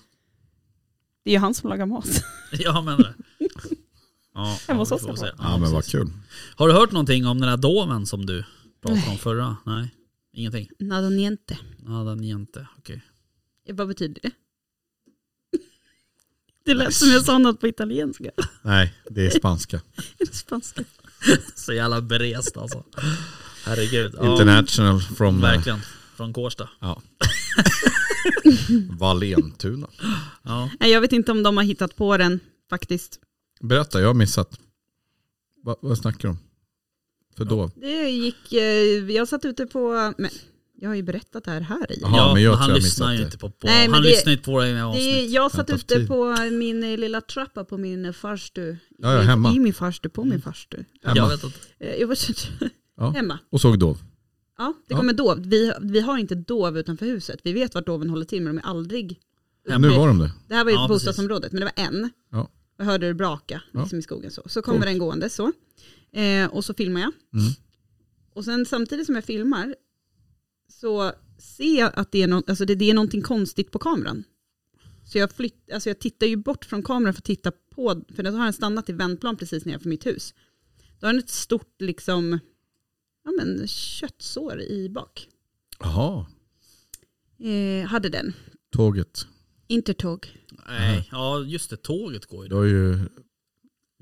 Det 1.24 1.30
är 1.30 1.34
ju 1.34 1.38
han 1.40 1.54
som 1.54 1.70
lagar 1.70 1.86
mat. 1.86 2.24
Jag 2.52 2.84
menar 2.84 2.98
det. 2.98 3.14
Ja, 4.34 4.58
Hemma 4.68 4.80
hos 4.80 4.92
oss 4.92 5.02
i 5.02 5.06
Ja 5.38 5.58
men 5.58 5.72
vad 5.72 5.82
precis. 5.82 5.92
kul. 5.92 6.10
Har 6.56 6.68
du 6.68 6.74
hört 6.74 6.92
någonting 6.92 7.26
om 7.26 7.40
den 7.40 7.48
här 7.48 7.56
doven 7.56 8.06
som 8.06 8.26
du 8.26 8.44
pratade 8.82 9.10
om 9.10 9.18
förra? 9.18 9.56
Nej, 9.66 9.94
ingenting. 10.32 10.68
Nada 10.78 11.08
niente. 11.08 11.58
Nada 11.78 12.14
niente, 12.14 12.66
okej. 12.78 13.02
Eh, 13.68 13.74
Vad 13.74 13.88
betyder 13.88 14.20
det? 14.22 14.30
Det 16.64 16.74
lät 16.74 16.94
som 16.94 17.08
jag 17.08 17.24
sa 17.24 17.38
något 17.38 17.60
på 17.60 17.68
italienska. 17.68 18.30
Nej, 18.62 18.94
det 19.10 19.26
är 19.26 19.30
spanska. 19.30 19.76
Är 20.18 20.26
det 20.26 20.34
spanska? 20.34 20.84
Så 21.54 21.72
jävla 21.72 22.00
berest 22.00 22.56
alltså. 22.56 22.84
Herregud. 23.64 24.14
Ja, 24.18 24.32
International 24.32 25.00
from 25.00 25.36
eh, 25.36 25.42
verkligen. 25.50 25.78
Från 26.16 26.32
Kårsta. 26.32 26.68
ja. 26.80 27.02
Valentuna. 28.98 29.88
Ja. 30.42 30.70
Jag 30.80 31.00
vet 31.00 31.12
inte 31.12 31.32
om 31.32 31.42
de 31.42 31.56
har 31.56 31.64
hittat 31.64 31.96
på 31.96 32.16
den 32.16 32.40
faktiskt. 32.70 33.20
Berätta, 33.60 34.00
jag 34.00 34.06
har 34.06 34.14
missat. 34.14 34.58
Va, 35.64 35.76
vad 35.82 35.98
snackar 35.98 36.20
du 36.20 36.28
om? 36.28 36.38
För 37.36 37.44
då? 37.44 37.70
Det 37.76 38.10
gick, 38.10 38.52
eh, 38.52 39.10
jag 39.14 39.28
satt 39.28 39.44
ute 39.44 39.66
på, 39.66 40.12
men 40.18 40.30
jag 40.80 40.88
har 40.90 40.94
ju 40.94 41.02
berättat 41.02 41.44
det 41.44 41.50
här 41.50 41.60
här 41.60 41.92
i. 41.92 41.98
Ja, 42.02 42.34
men 42.34 42.42
jag 42.42 42.54
han 42.54 42.68
jag 42.70 42.74
lyssnar 42.76 43.06
missat 43.06 43.14
ju 43.14 43.18
det. 43.18 43.24
inte 43.24 43.38
på, 43.38 43.50
på 43.50 43.66
Nej, 43.66 43.88
men 43.88 43.94
Han 43.94 44.02
det- 44.02 44.08
lyssnar 44.08 44.32
inte 44.32 44.44
på 44.44 44.50
våra 44.52 44.68
egna 44.68 44.78
Det, 44.80 44.84
avsnitt. 44.86 45.30
jag 45.30 45.50
satt 45.52 45.70
haft 45.70 45.92
ute 45.92 46.06
på 46.06 46.36
min 46.52 46.82
eh, 46.84 46.98
lilla 46.98 47.20
trappa 47.20 47.64
på 47.64 47.78
min 47.78 48.14
farstu. 48.14 48.76
Ja, 48.98 49.14
ja, 49.14 49.20
hemma. 49.20 49.54
I 49.54 49.58
min 49.58 49.74
farstu, 49.74 50.08
på 50.08 50.24
min 50.24 50.42
farstu. 50.42 50.76
Hemma. 51.04 51.16
Jag 51.16 51.28
vet 51.28 51.44
inte. 51.44 51.58
Eh, 51.78 51.94
Jag 51.94 52.06
var, 52.06 52.18
Ja. 53.00 53.10
hemma. 53.10 53.38
Och 53.50 53.60
såg 53.60 53.78
dov. 53.78 53.98
Ja, 54.58 54.74
det 54.88 54.94
Ja. 54.94 54.96
kommer 54.98 55.12
dov. 55.12 55.40
Vi, 55.46 55.72
vi 55.80 56.00
har 56.00 56.18
inte 56.18 56.34
dov 56.34 56.78
utanför 56.78 57.06
huset. 57.06 57.40
Vi 57.44 57.52
vet 57.52 57.74
vart 57.74 57.86
doven 57.86 58.10
håller 58.10 58.24
till 58.24 58.42
men 58.42 58.56
de 58.56 58.60
är 58.62 58.66
aldrig 58.66 59.20
Ja, 59.68 59.78
nu 59.78 59.88
var 59.88 60.08
de 60.08 60.18
det. 60.18 60.32
Det 60.48 60.54
här 60.54 60.64
var 60.64 60.70
ju 60.70 60.76
Ja, 60.76 60.88
bostadsområdet 60.88 61.52
men 61.52 61.60
det 61.60 61.72
var 61.76 61.84
en. 61.84 62.10
Ja. 62.30 62.50
Jag 62.76 62.84
hörde 62.84 63.06
det 63.06 63.14
braka 63.14 63.62
Ja. 63.72 63.80
liksom 63.80 63.98
i 63.98 64.02
skogen 64.02 64.30
så. 64.30 64.42
Så 64.46 64.62
kommer 64.62 64.78
Coolt. 64.78 64.86
den 64.88 64.98
gående 64.98 65.30
så. 65.30 65.52
Eh, 66.12 66.46
och 66.50 66.64
så 66.64 66.74
filmar 66.74 67.00
jag. 67.00 67.12
Mm. 67.34 67.52
Och 68.34 68.44
sen 68.44 68.66
samtidigt 68.66 69.06
som 69.06 69.14
jag 69.14 69.24
filmar 69.24 69.74
så 70.72 71.12
ser 71.38 71.78
jag 71.78 71.90
att 71.94 72.12
det 72.12 72.22
är, 72.22 72.28
no- 72.28 72.44
alltså 72.50 72.64
det, 72.64 72.74
det 72.74 72.90
är 72.90 72.94
någonting 72.94 73.22
konstigt 73.22 73.70
på 73.70 73.78
kameran. 73.78 74.24
Så 75.04 75.18
jag, 75.18 75.32
flytt, 75.32 75.72
alltså 75.72 75.90
jag 75.90 75.98
tittar 75.98 76.26
ju 76.26 76.36
bort 76.36 76.64
från 76.64 76.82
kameran 76.82 77.14
för 77.14 77.20
att 77.20 77.24
titta 77.24 77.52
på, 77.74 78.02
för 78.16 78.22
då 78.22 78.30
har 78.30 78.44
den 78.44 78.52
stannat 78.52 78.88
i 78.88 78.92
vändplan 78.92 79.36
precis 79.36 79.64
nedanför 79.64 79.88
mitt 79.88 80.06
hus. 80.06 80.34
Då 81.00 81.06
har 81.06 81.12
den 81.12 81.22
ett 81.22 81.30
stort 81.30 81.74
liksom, 81.80 82.38
ja 83.38 83.44
men 83.44 83.68
köttsår 83.68 84.60
i 84.60 84.88
bak. 84.88 85.26
Jaha, 85.80 86.26
Eh, 87.42 87.86
hade 87.88 88.08
den. 88.08 88.32
tåget. 88.72 89.26
Intertåg. 89.66 90.26
Nej, 90.68 91.08
ja 91.12 91.40
just 91.40 91.70
det, 91.70 91.76
tåget 91.76 92.26
går 92.26 92.44
ju 92.44 92.48
då. 92.48 92.56
har 92.56 92.64
ju, 92.64 92.98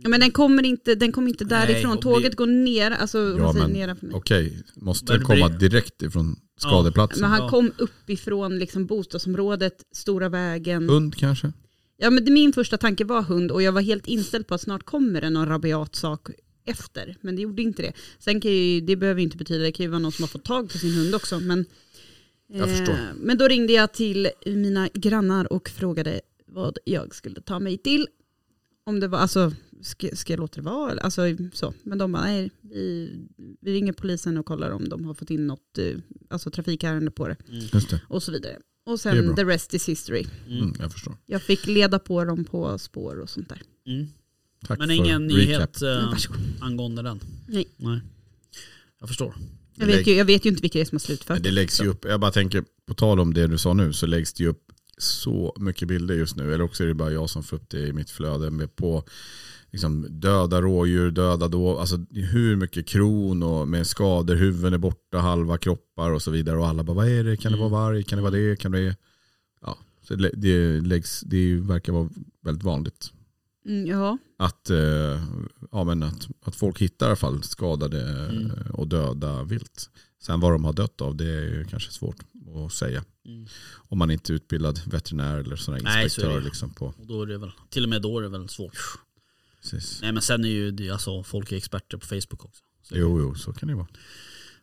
Ja, 0.03 0.09
men 0.09 0.21
den 0.21 0.31
kommer 0.31 0.63
inte, 0.63 0.95
den 0.95 1.13
kommer 1.13 1.29
inte 1.29 1.45
Nej, 1.45 1.67
därifrån. 1.67 1.93
och 1.97 2.03
Tåget 2.03 2.31
det- 2.33 2.37
går 2.37 2.47
ner, 2.47 2.91
alltså 2.91 3.33
om 3.35 3.39
ja 3.39 3.53
säger 3.53 3.67
men 3.67 3.77
nedanför 3.77 4.07
mig. 4.07 4.17
okej, 4.17 4.63
måste 4.77 5.13
Men 5.13 5.21
den 5.21 5.29
blir- 5.29 5.37
komma 5.43 5.59
direkt 5.59 6.03
ifrån 6.03 6.37
skadeplatsen? 6.61 7.21
Men 7.21 7.31
han 7.31 7.41
Ja. 7.41 7.49
kom 7.49 7.73
uppifrån 7.79 8.59
liksom 8.59 8.87
bostadsområdet, 8.87 9.83
stora 9.95 10.29
vägen. 10.29 10.89
Hund 10.89 11.15
kanske? 11.17 11.53
Ja 11.97 12.11
men 12.11 12.25
det, 12.25 12.31
min 12.31 12.53
första 12.53 12.77
tanke 12.79 13.05
var 13.05 13.23
hund 13.23 13.51
och 13.51 13.63
jag 13.63 13.73
var 13.73 13.81
helt 13.81 14.07
inställd 14.07 14.47
på 14.47 14.55
att 14.55 14.61
snart 14.61 14.83
kommer 14.85 15.21
det 15.21 15.31
någon 15.31 15.49
rabiat 15.49 15.95
sak 15.97 16.29
efter. 16.69 17.17
Men 17.21 17.37
det 17.37 17.43
gjorde 17.43 17.63
inte 17.63 17.83
det. 17.83 17.93
Sen 18.19 18.41
kan 18.41 18.53
ju, 18.53 18.81
det 18.81 18.97
behöver 18.97 19.23
inte 19.23 19.37
betyda, 19.37 19.65
det 19.65 19.73
kan 19.73 19.85
ju 19.85 19.91
vara 19.91 19.99
någon 19.99 20.13
som 20.13 20.23
har 20.23 20.29
fått 20.29 20.45
tag 20.45 20.71
på 20.71 20.79
sin 20.79 20.95
hund 20.95 21.15
också. 21.15 21.41
Men, 21.41 21.65
eh, 22.53 22.65
men 23.17 23.39
då 23.39 23.49
ringde 23.49 23.73
jag 23.73 23.93
till 23.93 24.29
mina 24.47 24.89
grannar 24.95 25.53
och 25.53 25.69
frågade 25.69 26.21
vad 26.47 26.79
jag 26.85 27.15
skulle 27.15 27.41
ta 27.41 27.59
mig 27.59 27.79
till. 27.79 28.07
Om 28.85 29.01
det 29.01 29.09
var, 29.09 29.19
alltså, 29.19 29.53
ska, 29.83 30.09
ska 30.17 30.33
jag 30.33 30.41
låta 30.41 30.61
det 30.61 30.65
vara? 30.65 31.01
Alltså, 31.01 31.23
så. 31.53 31.75
Men 31.83 31.99
de 31.99 32.13
bara, 32.13 32.23
nej, 32.23 32.51
vi, 32.61 33.13
vi 33.61 33.73
ringer 33.75 33.93
polisen 33.93 34.39
och 34.39 34.47
kollar 34.47 34.71
om 34.71 34.89
de 34.89 35.05
har 35.05 35.15
fått 35.15 35.31
in 35.31 35.47
något 35.47 35.79
eh, 35.79 35.97
alltså, 36.29 36.51
trafikärende 36.51 37.11
på 37.11 37.29
det. 37.29 37.37
Det, 37.51 38.01
Och 38.09 38.23
så 38.23 38.33
vidare. 38.33 38.59
Och 38.87 39.01
sen 39.01 39.35
the 39.37 39.45
rest 39.45 39.75
is 39.75 39.89
history. 39.89 40.27
mm, 40.49 40.75
jag 40.79 40.93
förstår. 40.93 41.17
Jag 41.27 41.43
fick 41.43 41.67
leda 41.67 41.99
på 41.99 42.25
dem 42.25 42.45
på 42.45 42.79
spår 42.79 43.21
och 43.21 43.31
sånt 43.31 43.49
där. 43.49 43.63
Mm. 43.87 44.07
Tack 44.67 44.79
Men 44.79 44.91
ingen 44.91 45.31
recap. 45.31 45.39
nyhet 45.39 45.83
eh, 45.83 46.15
angående 46.61 47.03
den? 47.03 47.21
Nej. 47.47 47.69
Nej. 47.77 48.01
Jag 49.01 49.09
förstår. 49.09 49.35
Jag 49.75 49.87
vet, 49.87 50.07
ju, 50.07 50.15
jag 50.15 50.25
vet 50.25 50.45
ju 50.45 50.51
inte 50.51 50.63
vilka 50.63 50.79
det 50.79 50.83
är 50.83 50.85
som 50.85 50.97
har 50.97 51.01
slutfört. 51.01 51.43
Det 51.43 51.51
läggs 51.51 51.81
ju 51.81 51.87
upp, 51.87 52.05
jag 52.05 52.21
bara 52.21 52.31
tänker, 52.31 52.65
på 52.87 52.95
tal 52.95 53.21
om 53.21 53.35
det 53.35 53.47
du 53.47 53.59
sa 53.59 53.73
nu, 53.73 53.93
så 53.93 54.07
läggs 54.07 54.33
det 54.33 54.43
ju 54.43 54.49
upp 54.49 54.63
så 54.99 55.55
mycket 55.59 55.89
bilder 55.89 56.15
just 56.15 56.37
nu. 56.37 56.55
Eller 56.55 56.65
också 56.65 56.83
är 56.85 56.89
det 56.89 56.95
bara 56.95 57.13
jag 57.13 57.31
som 57.31 57.43
får 57.43 57.57
upp 57.57 57.69
det 57.69 57.87
i 57.87 57.93
mitt 57.93 58.11
flöde 58.11 58.51
med 58.51 58.77
på 58.77 59.05
liksom, 59.71 60.07
döda 60.11 60.63
rådjur, 60.63 61.11
döda 61.11 61.49
då, 61.49 61.79
alltså 61.79 62.05
hur 62.11 62.57
mycket 62.57 62.87
kron 62.87 63.43
och 63.43 63.69
med 63.69 63.87
skador, 63.87 64.35
huvuden 64.35 64.73
är 64.75 64.79
borta, 64.79 65.19
halva 65.19 65.59
kroppar 65.59 66.11
och 66.11 66.23
så 66.23 66.31
vidare. 66.31 66.59
Och 66.59 66.67
alla 66.67 66.83
bara, 66.83 66.97
vad 66.97 67.09
är 67.09 67.25
det? 67.25 67.37
Kan 67.37 67.53
det 67.53 67.59
vara 67.59 67.69
varg? 67.69 68.05
Kan 68.05 68.17
det 68.17 68.23
vara 68.23 68.33
det? 68.33 68.57
Kan 68.57 68.73
det 68.73 68.79
vara 68.79 68.89
det? 68.89 68.97
Ja, 69.63 69.79
så 70.09 70.15
det, 70.15 70.31
det, 70.35 70.81
läggs, 70.81 71.21
det 71.21 71.55
verkar 71.55 71.93
vara 71.93 72.09
väldigt 72.45 72.65
vanligt. 72.65 73.13
Mm, 73.67 73.87
ja. 73.87 74.19
Att, 74.37 74.71
eh, 74.71 75.23
ja, 75.73 75.85
men 75.85 76.03
att, 76.03 76.29
att 76.43 76.57
folk 76.57 76.79
hittar 76.83 77.07
i 77.07 77.09
alla 77.09 77.17
fall 77.17 77.43
skadade 77.43 78.03
Mm. 78.29 78.51
och 78.73 78.89
döda 78.89 79.43
vilt. 79.45 79.91
Sen 80.23 80.41
vad 80.41 80.53
de 80.53 80.65
har 80.65 80.73
dött 80.73 81.01
av 81.01 81.17
det 81.17 81.25
är 81.31 81.43
ju 81.45 81.65
kanske 81.65 81.93
svårt 81.93 82.17
att 82.67 82.73
säga. 82.73 83.05
Mm. 83.27 83.47
Om 83.75 83.99
man 83.99 84.11
inte 84.11 84.33
är 84.33 84.35
utbildad 84.35 84.81
veterinär 84.87 85.39
eller 85.39 85.57
sån 85.57 85.75
här 85.75 85.81
Nej, 85.83 85.93
så 85.93 85.99
är 85.99 86.05
inspektör. 86.05 86.39
det. 86.41 86.45
liksom 86.45 86.71
på, 86.75 86.87
Och 86.87 87.07
då 87.07 87.23
är 87.23 87.27
det 87.27 87.39
väl, 87.39 87.51
till 87.71 87.83
och 87.85 87.89
med 87.91 88.03
då 88.03 88.19
är 88.19 88.23
det 88.23 88.29
väl 88.29 88.49
svårt. 88.49 88.77
precis. 89.61 89.99
Nej 90.03 90.13
men 90.13 90.23
sen 90.23 90.45
är 90.45 90.49
ju 90.49 90.71
det, 90.71 90.91
alltså, 90.91 91.23
folk 91.23 91.53
är 91.53 91.57
experter 91.57 91.97
på 91.99 92.07
Facebook 92.07 92.45
också. 92.45 92.63
Så. 92.83 92.97
Jo, 92.97 93.21
jo, 93.21 93.35
så 93.35 93.53
kan 93.53 93.69
det 93.69 93.75
vara. 93.75 93.87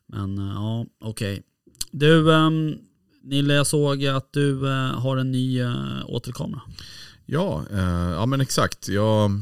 Men 0.07 0.37
eh, 0.37 0.45
ja, 0.53 0.85
okej. 0.99 1.43
Du, 1.91 2.31
um, 2.31 2.77
Nille 3.23 3.53
jag 3.53 3.67
såg 3.67 4.05
att 4.05 4.33
du 4.33 4.67
eh, 4.67 4.99
har 4.99 5.17
en 5.17 5.31
ny 5.31 5.61
uh, 5.63 6.03
återkamera. 6.05 6.61
Ja, 7.25 7.65
eh, 7.71 8.11
ja, 8.11 8.25
men 8.25 8.41
exakt. 8.41 8.87
Jag 8.87 9.41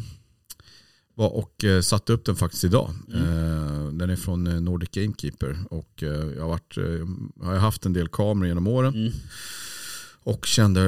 var 1.15 1.29
och 1.29 1.63
eh, 1.63 1.81
satte 1.81 2.13
upp 2.13 2.25
den 2.25 2.35
faktiskt 2.35 2.63
idag. 2.63 2.89
Eh, 3.13 3.87
den 3.87 4.09
är 4.09 4.15
från 4.15 4.47
eh, 4.47 4.61
Nordic 4.61 4.89
Gamekeeper. 4.89 5.57
Och 5.69 6.03
eh, 6.03 6.09
jag 6.09 6.41
har, 6.41 6.49
varit, 6.49 6.77
eh, 6.77 7.45
har 7.45 7.55
haft 7.55 7.85
en 7.85 7.93
del 7.93 8.07
kameror 8.07 8.47
genom 8.47 8.67
åren. 8.67 8.93
Mm. 8.95 9.13
Och 10.25 10.45
kände, 10.45 10.81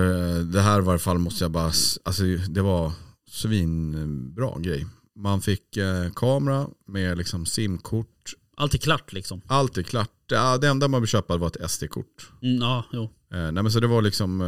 det 0.43 0.62
här 0.62 0.82
var 0.82 0.93
i 0.93 0.93
alla 0.93 1.00
fall 1.00 1.18
måste 1.18 1.43
jag 1.43 1.52
bara, 1.52 1.72
alltså 2.04 2.24
det 2.50 2.62
var 2.62 2.91
svinbra 3.30 4.60
grej. 4.60 4.88
Man 5.16 5.41
fick 5.41 5.78
kamera 6.16 6.68
med 6.88 7.18
liksom 7.18 7.46
simkort 7.46 8.34
Allt 8.58 8.74
är 8.74 8.78
klart 8.78 9.14
liksom. 9.14 9.41
Allt 9.48 9.78
är 9.78 9.84
klart. 9.84 10.12
Ja, 10.28 10.58
det 10.58 10.68
enda 10.68 10.88
man 10.88 11.02
vill 11.02 11.08
köpa 11.08 11.38
var 11.38 11.48
ett 11.48 11.72
SD-kort. 11.72 12.30
Mm, 12.41 12.62
ja, 12.62 12.86
jo. 12.91 13.10
Nej 13.30 13.52
men 13.52 13.72
så 13.72 13.80
det 13.80 13.88
var 13.88 14.02
liksom, 14.02 14.41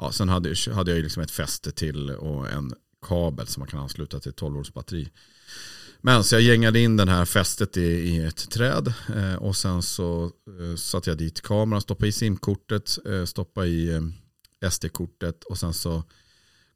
ja 0.00 0.12
sen 0.12 0.28
hade, 0.28 0.54
hade 0.74 0.90
jag 0.90 1.02
liksom 1.02 1.22
ett 1.22 1.30
fäste 1.30 1.72
till 1.72 2.10
och 2.10 2.48
en 2.50 2.72
kabel 3.06 3.46
som 3.46 3.60
man 3.60 3.68
kan 3.68 3.80
ansluta 3.80 4.20
till 4.20 4.32
12 4.32 4.54
volts 4.54 4.74
batteri. 4.74 5.08
Men 6.02 6.24
så 6.24 6.34
jag 6.34 6.42
gängade 6.42 6.80
in 6.80 6.96
den 6.96 7.08
här 7.08 7.24
fästet 7.24 7.76
i, 7.76 7.80
i 7.82 8.24
ett 8.24 8.50
träd 8.50 8.92
eh, 9.16 9.34
och 9.34 9.56
sen 9.56 9.82
så 9.82 10.24
eh, 10.24 10.76
satte 10.76 11.10
jag 11.10 11.18
dit 11.18 11.40
kameran, 11.40 11.80
stoppade 11.80 12.08
i 12.08 12.12
simkortet, 12.12 12.98
eh, 13.06 13.24
stoppade 13.24 13.66
i 13.66 13.88
eh, 13.94 14.70
SD-kortet 14.70 15.44
och 15.44 15.58
sen 15.58 15.74
så 15.74 16.04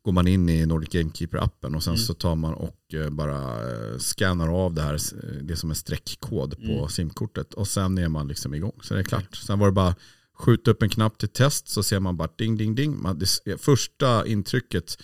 går 0.02 0.12
man 0.12 0.26
in 0.28 0.48
i 0.48 0.66
Nordic 0.66 0.88
Gamekeeper-appen 0.90 1.76
och 1.76 1.82
sen 1.82 1.94
Mm. 1.94 2.04
så 2.06 2.14
tar 2.14 2.34
man 2.34 2.54
och 2.54 2.94
eh, 2.94 3.10
bara 3.10 3.70
eh, 3.70 3.98
scannar 3.98 4.48
av 4.64 4.74
det 4.74 4.82
här, 4.82 4.94
eh, 4.94 5.42
det 5.42 5.56
som 5.56 5.70
är 5.70 5.74
streckkod 5.74 6.56
på 6.56 6.72
Mm. 6.72 6.88
simkortet 6.88 7.54
och 7.54 7.68
sen 7.68 7.98
är 7.98 8.08
man 8.08 8.28
liksom 8.28 8.54
igång. 8.54 8.78
Så 8.82 8.94
det 8.94 9.00
är 9.00 9.04
klart. 9.04 9.36
Sen 9.36 9.58
var 9.58 9.66
det 9.66 9.72
bara 9.72 9.94
skjuta 10.34 10.70
upp 10.70 10.82
en 10.82 10.88
knapp 10.88 11.18
till 11.18 11.28
test 11.28 11.68
så 11.68 11.82
ser 11.82 12.00
man 12.00 12.16
bara 12.16 12.28
ding 12.38 12.56
ding 12.56 12.74
ding. 12.74 13.02
Man, 13.02 13.18
det, 13.18 13.58
första 13.58 14.26
intrycket, 14.26 14.98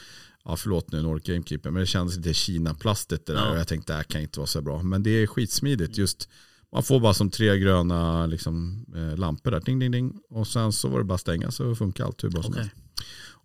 ja 0.45 0.57
förlåt 0.57 0.93
nu 0.93 1.03
Nordic 1.03 1.25
Gamekeeper, 1.27 1.71
men 1.71 1.81
det 1.81 1.87
kändes 1.87 2.17
lite 2.17 2.35
Kina-plastigt 2.35 3.27
det 3.27 3.33
där 3.33 3.41
Ja. 3.41 3.51
och 3.51 3.59
jag 3.59 3.69
tänkte 3.69 3.93
det 3.93 3.97
här 3.97 4.03
kan 4.05 4.21
inte 4.21 4.39
vara 4.41 4.47
så 4.47 4.63
bra. 4.63 4.83
Men 4.83 5.03
det 5.03 5.11
är 5.11 5.27
skitsmidigt 5.27 5.99
just 5.99 6.29
man 6.73 6.83
får 6.83 7.01
bara 7.01 7.15
som 7.15 7.31
tre 7.31 7.59
gröna 7.59 8.27
liksom, 8.27 8.85
eh, 8.95 9.19
lampor 9.19 9.51
där, 9.51 9.61
ding 9.61 9.79
ding 9.79 9.91
ding. 9.91 10.13
Och 10.31 10.47
sen 10.47 10.73
så 10.73 10.89
var 10.89 10.99
det 10.99 11.05
bara 11.05 11.15
att 11.15 11.21
stänga 11.21 11.51
så 11.51 11.75
funkar 11.75 12.05
allt 12.05 12.25
hur 12.25 12.31
bra 12.31 12.43
som 12.43 12.53
Okej. 12.53 12.63
helst. 12.63 12.77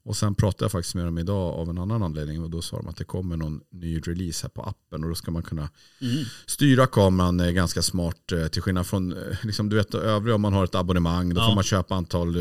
Och 0.05 0.17
sen 0.17 0.35
pratade 0.35 0.63
jag 0.65 0.71
faktiskt 0.71 0.95
med 0.95 1.05
dem 1.05 1.17
idag 1.17 1.53
av 1.53 1.69
en 1.69 1.77
annan 1.77 2.03
anledning 2.03 2.43
och 2.43 2.49
då 2.49 2.61
sa 2.61 2.77
de 2.77 2.87
att 2.87 2.97
det 2.97 3.03
kommer 3.03 3.37
någon 3.37 3.61
ny 3.71 3.99
release 3.99 4.43
här 4.43 4.49
på 4.49 4.63
appen 4.63 5.03
och 5.03 5.09
då 5.09 5.15
ska 5.15 5.31
man 5.31 5.43
kunna 5.43 5.69
Mm. 6.01 6.23
styra 6.45 6.87
kameran 6.87 7.39
eh, 7.39 7.51
ganska 7.51 7.81
smart 7.81 8.31
eh, 8.31 8.47
till 8.47 8.61
skillnad 8.61 8.87
från 8.87 9.11
eh, 9.13 9.37
liksom, 9.43 9.69
du 9.69 9.75
vet, 9.75 9.93
övriga 9.95 10.35
om 10.35 10.41
man 10.41 10.53
har 10.53 10.63
ett 10.63 10.75
abonnemang 10.75 11.33
då 11.33 11.41
Ja. 11.41 11.47
får 11.47 11.55
man 11.55 11.63
köpa 11.63 11.95
antal 11.95 12.35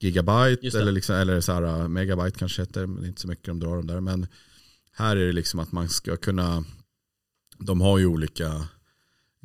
gigabyte 0.00 0.78
eller, 0.78 0.92
liksom, 0.92 1.14
eller 1.16 1.40
så 1.40 1.52
här, 1.52 1.88
megabyte 1.88 2.38
kanske 2.38 2.62
heter 2.62 2.86
men 2.86 2.96
det 3.00 3.06
är 3.06 3.08
inte 3.08 3.20
så 3.20 3.28
mycket 3.28 3.44
de 3.46 3.60
drar 3.60 3.76
dem 3.76 3.86
där 3.86 4.00
men 4.00 4.26
här 4.92 5.16
är 5.16 5.26
det 5.26 5.32
liksom 5.32 5.60
att 5.60 5.72
man 5.72 5.88
ska 5.88 6.16
kunna 6.16 6.64
de 7.58 7.80
har 7.80 7.98
ju 7.98 8.06
olika 8.06 8.68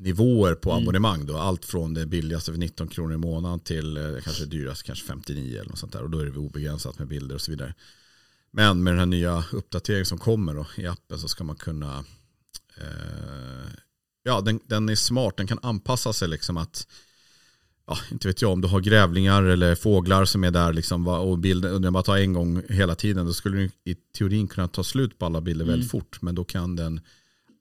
nivåer 0.01 0.55
på 0.55 0.71
Mm. 0.71 0.83
abonnemang 0.83 1.25
då. 1.25 1.37
Allt 1.37 1.65
från 1.65 1.93
det 1.93 2.05
billigaste 2.05 2.51
för 2.51 2.59
19 2.59 2.87
kronor 2.87 3.13
i 3.13 3.17
månaden 3.17 3.59
till 3.59 3.97
eh, 3.97 4.03
kanske 4.23 4.45
dyraste 4.45 4.83
kanske 4.85 5.05
59 5.05 5.59
eller 5.59 5.69
något 5.69 5.79
sånt 5.79 5.93
där. 5.93 6.01
Och 6.03 6.09
då 6.09 6.19
är 6.19 6.25
det 6.25 6.37
obegränsat 6.37 6.99
med 6.99 7.07
bilder 7.07 7.35
och 7.35 7.41
så 7.41 7.51
vidare. 7.51 7.73
Men 8.51 8.83
med 8.83 8.93
den 8.93 8.99
här 8.99 9.05
nya 9.05 9.43
uppdateringen 9.51 10.05
som 10.05 10.17
kommer 10.17 10.53
då, 10.53 10.65
i 10.77 10.87
appen 10.87 11.19
så 11.19 11.27
ska 11.27 11.43
man 11.43 11.55
kunna 11.55 12.03
eh, 12.77 13.69
Ja, 14.23 14.41
den, 14.41 14.59
den 14.67 14.89
är 14.89 14.95
smart. 14.95 15.37
Den 15.37 15.47
kan 15.47 15.59
anpassa 15.61 16.13
sig 16.13 16.27
liksom 16.27 16.57
att 16.57 16.87
Ja, 17.87 17.97
inte 18.11 18.27
vet 18.27 18.41
jag 18.41 18.51
om 18.51 18.61
du 18.61 18.67
har 18.67 18.79
grävlingar 18.79 19.43
eller 19.43 19.75
fåglar 19.75 20.25
som 20.25 20.43
är 20.43 20.51
där 20.51 20.73
liksom, 20.73 21.07
och 21.07 21.37
bilden, 21.39 21.73
och 21.73 21.81
den 21.81 21.93
bara 21.93 22.03
tar 22.03 22.17
en 22.17 22.33
gång 22.33 22.61
hela 22.69 22.95
tiden. 22.95 23.25
Då 23.25 23.33
skulle 23.33 23.57
den 23.57 23.71
i 23.83 23.95
teorin 24.17 24.47
kunna 24.47 24.67
ta 24.67 24.83
slut 24.83 25.17
på 25.19 25.25
alla 25.25 25.41
bilder 25.41 25.65
Mm. 25.65 25.73
väldigt 25.73 25.91
fort. 25.91 26.21
Men 26.21 26.35
då 26.35 26.43
kan 26.43 26.75
den 26.75 27.01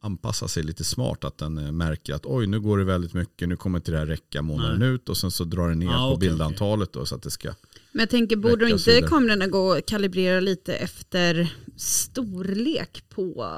anpassa 0.02 0.48
sig 0.48 0.62
lite 0.62 0.84
smart. 0.84 1.24
Att 1.24 1.38
den 1.38 1.58
eh, 1.58 1.72
märker 1.72 2.14
att 2.14 2.26
oj 2.26 2.46
nu 2.46 2.60
går 2.60 2.78
det 2.78 2.84
väldigt 2.84 3.14
mycket, 3.14 3.48
nu 3.48 3.56
kommer 3.56 3.78
inte 3.78 3.90
det 3.92 3.98
här 3.98 4.06
räcka 4.06 4.42
månaden 4.42 4.78
Nej. 4.78 4.88
ut. 4.88 5.08
Och 5.08 5.16
sen 5.16 5.30
så 5.30 5.44
drar 5.44 5.68
den 5.68 5.78
ner 5.78 5.88
Ah, 5.88 6.08
på 6.08 6.14
okej, 6.14 6.28
bildantalet 6.28 6.92
då, 6.92 7.06
så 7.06 7.14
att 7.14 7.22
det 7.22 7.30
ska 7.30 7.48
Men 7.92 8.00
jag 8.00 8.10
tänker, 8.10 8.36
borde 8.36 8.70
inte 8.70 9.02
kamerorna 9.02 9.46
gå 9.46 9.76
och 9.76 9.86
kalibrera 9.86 10.40
lite 10.40 10.74
efter 10.74 11.54
storlek 11.76 13.04
på... 13.08 13.52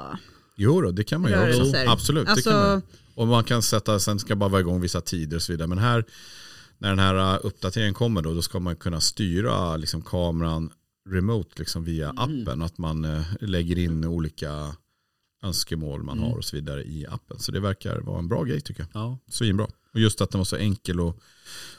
Jo 0.55 0.81
då, 0.81 0.91
det 0.91 1.03
kan 1.03 1.21
man 1.21 1.31
göra 1.31 1.57
också. 1.61 1.77
Absolut, 1.87 2.27
Alltså- 2.27 2.49
det 2.49 2.55
kan 2.55 2.69
man. 2.69 2.81
Och 3.15 3.27
man 3.27 3.43
kan 3.43 3.61
sätta, 3.61 3.99
sen 3.99 4.19
ska 4.19 4.35
bara 4.35 4.49
vara 4.49 4.61
igång 4.61 4.81
vissa 4.81 5.01
tider 5.01 5.35
och 5.37 5.41
så 5.41 5.53
vidare. 5.53 5.67
Men 5.67 5.77
här, 5.77 6.05
när 6.77 6.89
den 6.89 6.99
här 6.99 7.35
uh, 7.35 7.39
uppdateringen 7.43 7.93
kommer 7.93 8.21
då, 8.21 8.33
då 8.33 8.41
ska 8.41 8.59
man 8.59 8.75
kunna 8.75 9.01
styra 9.01 9.77
liksom, 9.77 10.01
kameran 10.01 10.69
remote 11.09 11.49
liksom, 11.55 11.83
via 11.83 12.09
Mm. 12.09 12.17
appen. 12.41 12.61
Att 12.61 12.77
man 12.77 13.05
eh, 13.05 13.21
lägger 13.41 13.77
in 13.79 14.05
olika 14.05 14.75
önskemål 15.43 16.03
man 16.03 16.17
Mm. 16.17 16.29
har 16.29 16.37
och 16.37 16.45
så 16.45 16.55
vidare 16.55 16.83
i 16.83 17.05
appen. 17.09 17.39
Så 17.39 17.51
det 17.51 17.59
verkar 17.59 17.99
vara 18.01 18.19
en 18.19 18.27
bra 18.27 18.43
grej 18.43 18.61
tycker 18.61 18.81
jag. 18.93 19.01
Ja. 19.03 19.17
Svinbra. 19.29 19.67
Och 19.93 19.99
just 19.99 20.21
att 20.21 20.31
den 20.31 20.39
var 20.39 20.45
så 20.45 20.55
enkel 20.55 20.99
och 20.99 21.19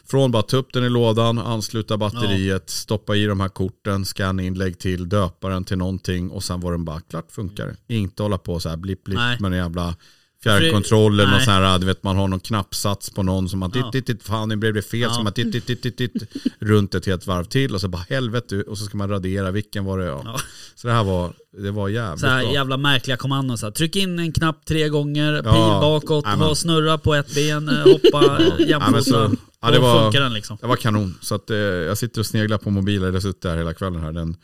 från 0.04 0.30
bara 0.30 0.42
ta 0.42 0.56
upp 0.56 0.72
den 0.72 0.84
i 0.84 0.88
lådan, 0.88 1.38
ansluta 1.38 1.96
batteriet, 1.96 2.70
stoppa 2.70 3.16
i 3.16 3.24
de 3.26 3.40
här 3.40 3.48
korten, 3.48 4.04
scanna 4.04 4.42
in, 4.42 4.54
lägg 4.54 4.78
till, 4.78 5.08
döpa 5.08 5.48
den 5.48 5.64
till 5.64 5.78
någonting 5.78 6.30
och 6.30 6.44
sen 6.44 6.60
var 6.60 6.72
den 6.72 6.84
bara 6.84 7.00
klart 7.00 7.32
funkar. 7.32 7.76
Inte 7.86 8.22
hålla 8.22 8.38
på 8.38 8.60
så 8.60 8.68
här 8.68 8.76
blipp 8.76 9.04
blipp 9.04 9.18
med 9.40 9.52
en 9.52 9.58
jävla 9.58 9.96
fjärrkontroll 10.44 11.12
eller 11.14 11.24
någon 11.24 11.36
Nej. 11.36 11.44
sån 11.44 11.54
här, 11.54 11.78
du 11.78 11.86
vet 11.86 12.02
man 12.02 12.16
har 12.16 12.28
någon 12.28 12.40
knappsats 12.40 13.10
på 13.10 13.22
någon 13.22 13.48
som 13.48 13.58
man 13.58 13.72
Ja. 13.74 13.82
titt, 13.82 13.92
titt, 14.06 14.18
titt, 14.18 14.26
fan 14.26 14.48
nu 14.48 14.56
blev 14.56 14.74
det 14.74 14.82
fel, 14.82 15.00
Ja. 15.00 15.10
så 15.10 15.22
man 15.22 15.32
titt, 15.32 15.52
titt, 15.52 15.66
titt, 15.66 15.82
titt, 15.82 15.96
titt, 15.98 16.12
runt 16.58 16.94
ett 16.94 17.06
helt 17.06 17.26
varv 17.26 17.44
till 17.44 17.74
och 17.74 17.80
så 17.80 17.88
bara 17.88 18.02
helvete 18.10 18.62
och 18.62 18.78
så 18.78 18.84
ska 18.84 18.96
man 18.96 19.08
radera, 19.10 19.50
vilken 19.50 19.84
var 19.84 19.98
det? 19.98 20.04
Ja. 20.04 20.22
Ja. 20.24 20.36
Så 20.74 20.86
det 20.88 20.94
här 20.94 21.04
var, 21.04 21.32
det 21.58 21.70
var 21.70 21.88
jävligt 21.88 22.20
Så 22.20 22.26
här 22.26 22.42
bra. 22.42 22.52
jävla 22.52 22.76
märkliga 22.76 23.16
kommandon. 23.16 23.58
Så 23.58 23.66
här. 23.66 23.70
Tryck 23.70 23.96
in 23.96 24.18
en 24.18 24.32
knapp 24.32 24.64
tre 24.66 24.88
gånger, 24.88 25.32
pil 25.42 25.42
Ja. 25.54 25.78
bakåt, 25.80 26.24
var 26.38 26.54
snurra 26.54 26.98
på 26.98 27.14
ett 27.14 27.34
ben, 27.34 27.68
eh, 27.68 27.74
hoppa 27.92 28.42
Ja, 28.58 28.64
jämfota. 28.66 29.02
så- 29.02 29.30
ja, 29.64 29.70
det 29.70 29.78
var- 29.78 30.02
funkar 30.04 30.20
den 30.20 30.32
liksom. 30.34 30.58
Det 30.60 30.66
var 30.66 30.76
kanon. 30.76 31.14
Så 31.20 31.34
att, 31.34 31.50
eh, 31.50 31.56
jag 31.56 31.98
sitter 31.98 32.20
och 32.20 32.26
sneglar 32.26 32.58
på 32.58 32.70
mobiler. 32.70 33.06
Jag 33.06 33.12
har 33.12 33.20
suttit 33.20 33.42
där 33.42 33.56
hela 33.56 33.74
kvällen. 33.74 34.00
här. 34.00 34.12
Den, 34.12 34.36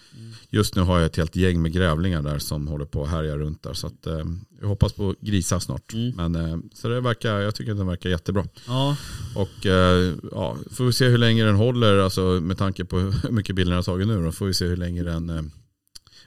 Just 0.53 0.75
nu 0.77 0.83
har 0.83 0.99
jag 0.99 1.07
ett 1.07 1.17
helt 1.17 1.37
gäng 1.37 1.63
med 1.63 1.73
grävlingar 1.73 2.23
där 2.23 2.39
som 2.39 2.67
håller 2.69 2.85
på 2.85 3.05
att 3.05 3.11
härja 3.11 3.37
runt 3.37 3.63
där. 3.63 3.75
Så 3.75 3.87
att, 3.87 4.07
eh, 4.07 4.25
jag 4.61 4.69
hoppas 4.69 4.93
på 4.93 5.15
grisar 5.21 5.59
snart. 5.59 5.93
Mm. 5.93 6.17
Men, 6.17 6.35
eh, 6.35 6.59
så 6.75 6.89
det 6.89 7.01
verkar, 7.01 7.39
jag 7.41 7.55
tycker 7.55 7.73
att 7.73 7.79
den 7.79 7.87
verkar 7.87 8.11
jättebra. 8.11 8.45
Ja, 8.67 8.97
Och 9.35 9.67
eh, 9.67 10.15
ja, 10.33 10.57
får 10.71 10.85
vi 10.85 10.93
se 10.93 11.09
hur 11.09 11.19
länge 11.19 11.45
den 11.45 11.55
håller. 11.57 11.97
Alltså, 11.99 12.21
med 12.23 12.59
tanke 12.59 12.85
på 12.85 12.99
hur 13.23 13.31
mycket 13.31 13.55
bilder 13.57 13.71
den 13.71 13.77
har 13.79 13.83
tagit 13.83 14.09
nu. 14.09 14.25
Då 14.25 14.33
får 14.33 14.47
vi 14.47 14.55
se 14.55 14.65
hur 14.67 14.77
länge 14.77 15.03
den 15.03 15.31
eh, 15.31 15.43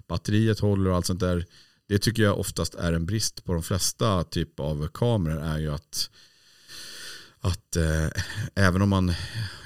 batteriet 0.10 0.60
håller 0.60 0.90
och 0.90 0.96
allt 0.96 1.06
sånt 1.06 1.20
där. 1.20 1.46
Det 1.90 2.00
tycker 2.00 2.24
jag 2.24 2.40
oftast 2.40 2.76
är 2.76 2.94
en 2.94 3.06
brist 3.06 3.44
på 3.46 3.54
de 3.54 3.64
flesta 3.64 4.24
typ 4.24 4.60
av 4.60 4.88
kameror. 4.88 5.42
Är 5.44 5.58
ju 5.60 5.74
att 5.74 6.10
att 7.44 7.76
eh, 7.76 8.08
även 8.56 8.82
om 8.82 8.90
man, 8.90 9.14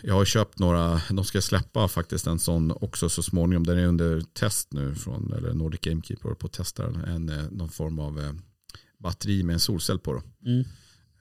jag 0.03 0.13
har 0.13 0.25
köpt 0.25 0.59
några, 0.59 1.01
de 1.09 1.25
ska 1.25 1.41
släppa 1.41 1.87
faktiskt 1.87 2.27
en 2.27 2.39
sån 2.39 2.71
också 2.71 3.09
så 3.09 3.23
småningom. 3.23 3.65
Den 3.65 3.77
är 3.77 3.85
under 3.85 4.21
test 4.21 4.73
nu 4.73 4.95
från, 4.95 5.33
eller 5.33 5.53
Nordic 5.53 5.81
Gamekeeper 5.81 6.33
på 6.33 6.45
att 6.47 6.53
testa. 6.53 6.85
En, 6.85 7.29
eh, 7.29 7.43
någon 7.51 7.69
form 7.69 7.99
av 7.99 8.19
eh, 8.19 8.31
batteri 8.97 9.43
med 9.43 9.53
en 9.53 9.59
solcell 9.59 9.99
på. 9.99 10.13
Då. 10.13 10.21
mm. 10.49 10.63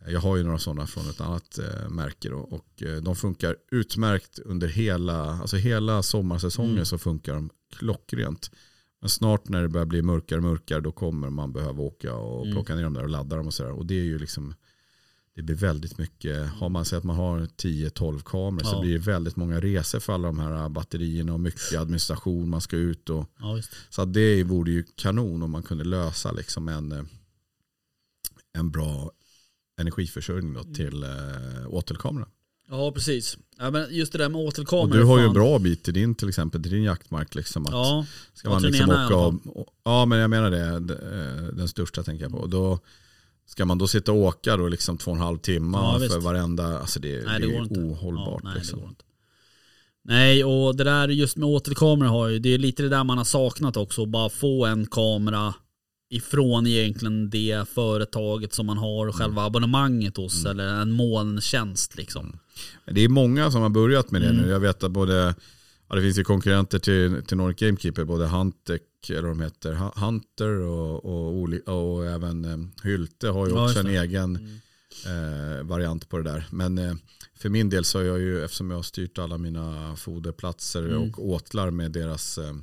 Jag 0.09 0.20
har 0.20 0.36
ju 0.36 0.42
några 0.42 0.59
sådana 0.59 0.86
från 0.86 1.11
ett 1.11 1.20
annat 1.20 1.59
eh, 1.59 1.88
märke 1.88 2.28
då, 2.28 2.38
och 2.38 2.82
eh, 2.82 2.96
de 3.02 3.16
funkar 3.16 3.57
utmärkt 3.70 4.38
under 4.38 4.68
hela, 4.68 5.22
alltså 5.30 5.57
hela 5.57 6.02
sommarsäsongen 6.02 6.72
Mm. 6.72 6.84
så 6.84 6.98
funkar 6.98 7.34
de 7.34 7.50
klockrent. 7.76 8.50
Men 9.00 9.11
snart 9.11 9.48
när 9.48 9.62
det 9.62 9.68
börjar 9.68 9.86
bli 9.86 10.02
mörkare 10.02 10.38
och 10.38 10.44
mörkare 10.44 10.80
då 10.80 10.92
kommer 10.92 11.30
man 11.30 11.52
behöva 11.52 11.82
åka 11.82 12.14
och 12.14 12.42
Mm. 12.42 12.54
plocka 12.54 12.74
ner 12.74 12.82
dem 12.82 12.94
där 12.94 13.02
och 13.02 13.09
ladda 13.09 13.36
dem 13.36 13.46
och 13.46 13.54
sådär. 13.54 13.72
Och 13.72 13.86
det 13.86 13.94
är 13.94 14.04
ju 14.04 14.18
liksom, 14.18 14.54
det 15.37 15.43
blir 15.43 15.57
väldigt 15.57 15.99
mycket, 15.99 16.49
har 16.49 16.68
man 16.68 16.84
sett 16.84 16.99
att 16.99 17.05
man 17.05 17.16
har 17.16 17.41
10-12 17.57 18.20
kameror 18.24 18.64
så 18.64 18.76
Ja. 18.76 18.80
blir 18.80 18.93
det 18.93 18.99
väldigt 18.99 19.37
många 19.37 19.61
resor 19.61 20.01
för 20.01 20.12
alla 20.12 20.26
de 20.28 20.39
här 20.39 20.68
batterierna 20.68 21.32
och 21.32 21.41
mycket 21.41 21.78
administration 21.78 22.49
man 22.49 22.61
ska 22.61 22.76
ut 22.76 23.11
och 23.11 23.30
ja 23.39 23.61
så 23.91 24.05
det 24.05 24.45
vore 24.45 24.70
ju 24.72 24.84
kanon 24.95 25.43
om 25.43 25.51
man 25.51 25.62
kunde 25.62 25.84
lösa 25.84 26.32
liksom 26.32 26.68
en, 26.68 26.93
eh, 26.93 27.03
en 28.59 28.70
bra 28.70 29.11
energiförsörjning 29.80 30.55
då 30.55 30.62
till 30.64 31.03
äh, 31.03 31.11
åtelkamera. 31.68 32.26
Ja 32.68 32.93
precis. 32.93 33.39
Ja, 33.59 33.70
men 33.70 33.87
just 33.91 34.12
det 34.12 34.18
där 34.18 34.28
med 34.28 34.41
Och 34.41 34.47
åtelkameror. 34.47 34.99
du 34.99 35.05
har 35.05 35.18
ju 35.18 35.24
en 35.26 35.32
bra 35.32 35.59
bit 35.59 35.82
till 35.82 35.95
din 35.95 36.14
till 36.14 36.28
exempel, 36.28 36.62
till 36.62 36.72
din 36.72 36.82
jaktmark. 36.82 37.34
Liksom, 37.34 37.66
att 37.66 37.72
Ja, 37.72 38.07
ska 38.34 38.51
man 38.51 38.62
liksom 38.62 38.91
åka 38.91 39.16
och, 39.16 39.66
Ja 39.84 40.05
men 40.07 40.18
jag 40.18 40.30
menar 40.30 40.51
det, 40.51 40.66
eh, 40.66 41.43
den 41.57 41.68
största 41.68 42.03
tänker 42.03 42.24
jag 42.24 42.32
på. 42.32 42.39
Och 42.39 42.51
då 42.51 42.78
ska 43.47 43.64
man 43.64 43.78
då 43.78 43.88
sitta 43.88 44.12
och 44.12 44.18
åka 44.18 44.57
då 44.57 44.68
liksom 44.68 44.99
två 44.99 45.11
och 45.11 45.16
en 45.16 45.22
halv 45.22 45.38
timme 45.38 45.78
Ja, 45.78 45.92
för 45.92 46.01
visst. 46.01 46.16
varenda, 46.22 46.78
alltså 46.78 47.01
det, 47.01 47.24
Nej, 47.26 47.40
det, 47.40 47.47
det 47.47 47.55
är 47.57 47.62
ohållbart. 47.62 48.40
Ja, 48.44 48.49
nej, 48.49 48.59
liksom. 48.59 48.80
det. 48.80 49.05
Nej, 50.05 50.44
och 50.44 50.76
det 50.76 50.84
där 50.84 51.09
just 51.09 51.36
med 51.36 51.49
åtelkameror 51.49 52.09
har 52.09 52.28
ju, 52.28 52.38
det 52.38 52.55
är 52.55 52.59
lite 52.59 52.82
det 52.82 52.88
där 52.88 53.05
man 53.05 53.18
har 53.18 53.24
saknat 53.24 53.76
också, 53.76 54.07
bara 54.07 54.28
få 54.28 54.66
en 54.66 54.86
kamera 54.86 55.55
ifrån 56.11 56.66
egentligen 56.66 57.30
det 57.30 57.68
företaget 57.68 58.55
som 58.55 58.66
man 58.66 58.78
har 58.78 59.12
själva 59.12 59.42
abonnemanget 59.44 60.16
hos 60.16 60.44
Mm. 60.44 60.51
eller 60.61 60.74
en 60.82 60.92
molntjänst 60.92 61.97
liksom. 61.97 62.38
Men 62.84 62.94
Det 62.94 63.01
är 63.05 63.09
många 63.09 63.51
som 63.51 63.62
har 63.62 63.68
börjat 63.68 64.11
med 64.11 64.22
det 64.22 64.28
Mm. 64.28 64.42
nu. 64.42 64.49
Jag 64.51 64.61
vet 64.61 64.82
att 64.82 64.90
både, 64.90 65.34
ja, 65.89 65.97
det 65.97 66.03
finns 66.03 66.18
ju 66.18 66.24
konkurrenter 66.24 66.78
till, 66.78 67.22
till 67.26 67.37
Nordic 67.37 67.59
Gamekeeper, 67.61 68.05
både 68.05 68.26
Huntec, 68.26 68.80
eller 69.09 69.28
de 69.28 69.41
heter, 69.41 69.72
Hu- 69.74 69.99
Hunter 70.01 70.61
och, 70.61 71.05
och, 71.05 71.32
Oli- 71.49 71.64
och 71.68 72.07
även 72.07 72.45
eh, 72.45 72.59
Hylte 72.89 73.28
har 73.28 73.47
ju 73.47 73.53
också 73.53 73.78
en 73.80 73.87
egen 73.87 74.37
Mm. 75.07 75.59
eh, 75.59 75.62
variant 75.62 76.09
på 76.09 76.16
det 76.18 76.22
där. 76.22 76.47
Men 76.51 76.78
eh, 76.78 76.95
för 77.34 77.49
min 77.49 77.70
del 77.70 77.84
så 77.84 77.99
har 77.99 78.05
jag 78.05 78.18
ju, 78.20 78.45
eftersom 78.45 78.70
jag 78.70 78.78
har 78.78 78.82
styrt 78.82 79.18
alla 79.18 79.39
mina 79.39 79.97
foderplatser 79.97 80.82
Mm. 80.89 81.03
och 81.03 81.28
åtlar 81.28 81.70
med 81.70 81.93
deras 81.93 82.39
eh, 82.39 82.55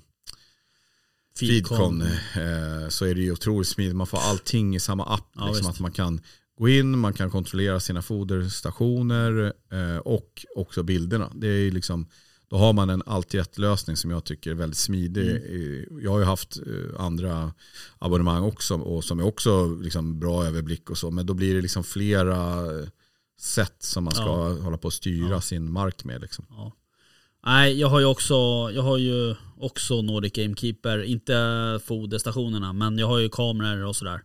Feedcon. 1.40 2.02
Eh, 2.02 2.90
så 2.90 3.06
är 3.06 3.16
det 3.16 3.22
ju 3.22 3.32
otroligt 3.32 3.68
smidigt. 3.68 3.96
Man 3.96 4.08
får 4.08 4.18
allting 4.18 4.76
i 4.76 4.80
samma 4.80 5.06
app. 5.06 5.32
Ja, 5.36 5.48
liksom 5.48 5.68
att 5.70 5.80
man 5.80 5.92
kan 5.92 6.22
gå 6.58 6.70
in, 6.70 7.00
man 7.00 7.14
kan 7.14 7.32
kontrollera 7.32 7.80
sina 7.80 8.02
foderstationer 8.02 9.54
eh, 9.72 9.98
och 9.98 10.46
också 10.56 10.84
bilderna. 10.84 11.32
Det 11.36 11.48
är 11.48 11.72
liksom, 11.72 12.08
då 12.54 12.60
har 12.60 12.74
man 12.74 12.90
en 12.90 13.04
allt 13.06 13.34
i 13.36 13.38
ett 13.38 13.58
lösning 13.58 13.98
som 13.98 14.12
jag 14.12 14.24
tycker 14.24 14.52
är 14.52 14.56
väldigt 14.56 14.78
smidig. 14.78 15.30
Eh, 15.30 15.84
Jag 16.04 16.12
har 16.12 16.20
ju 16.20 16.26
haft 16.26 16.58
eh, 16.58 17.02
andra 17.02 17.54
abonnemang 18.00 18.44
också 18.44 18.76
och 18.76 19.04
som 19.04 19.20
är 19.20 19.24
också 19.26 19.66
liksom 19.76 20.20
bra 20.20 20.46
överblick 20.46 20.90
och 20.90 20.98
så. 20.98 21.12
Men 21.12 21.26
då 21.26 21.34
blir 21.34 21.56
det 21.56 21.62
liksom 21.62 21.84
flera 21.84 22.38
eh, 22.80 22.88
sätt 23.40 23.76
som 23.84 24.04
man 24.04 24.14
ska 24.14 24.24
Ja. 24.26 24.58
hålla 24.64 24.78
på 24.78 24.88
att 24.88 24.94
styra 24.94 25.30
Ja. 25.30 25.42
sin 25.42 25.72
mark 25.72 26.04
med. 26.04 26.22
Liksom. 26.22 26.46
Ja. 26.50 26.72
Nej, 27.46 27.80
jag 27.80 27.88
har 27.88 28.00
ju 28.00 28.06
också, 28.06 28.34
jag 28.74 28.82
har 28.82 28.98
ju 28.98 29.36
också 29.58 30.02
Nordic 30.02 30.34
Gamekeeper, 30.34 31.04
inte 31.04 31.80
foderstationerna, 31.86 32.74
men 32.74 32.98
jag 32.98 33.08
har 33.08 33.20
ju 33.20 33.30
kameror 33.30 33.86
och 33.86 33.96
sådär. 33.96 34.22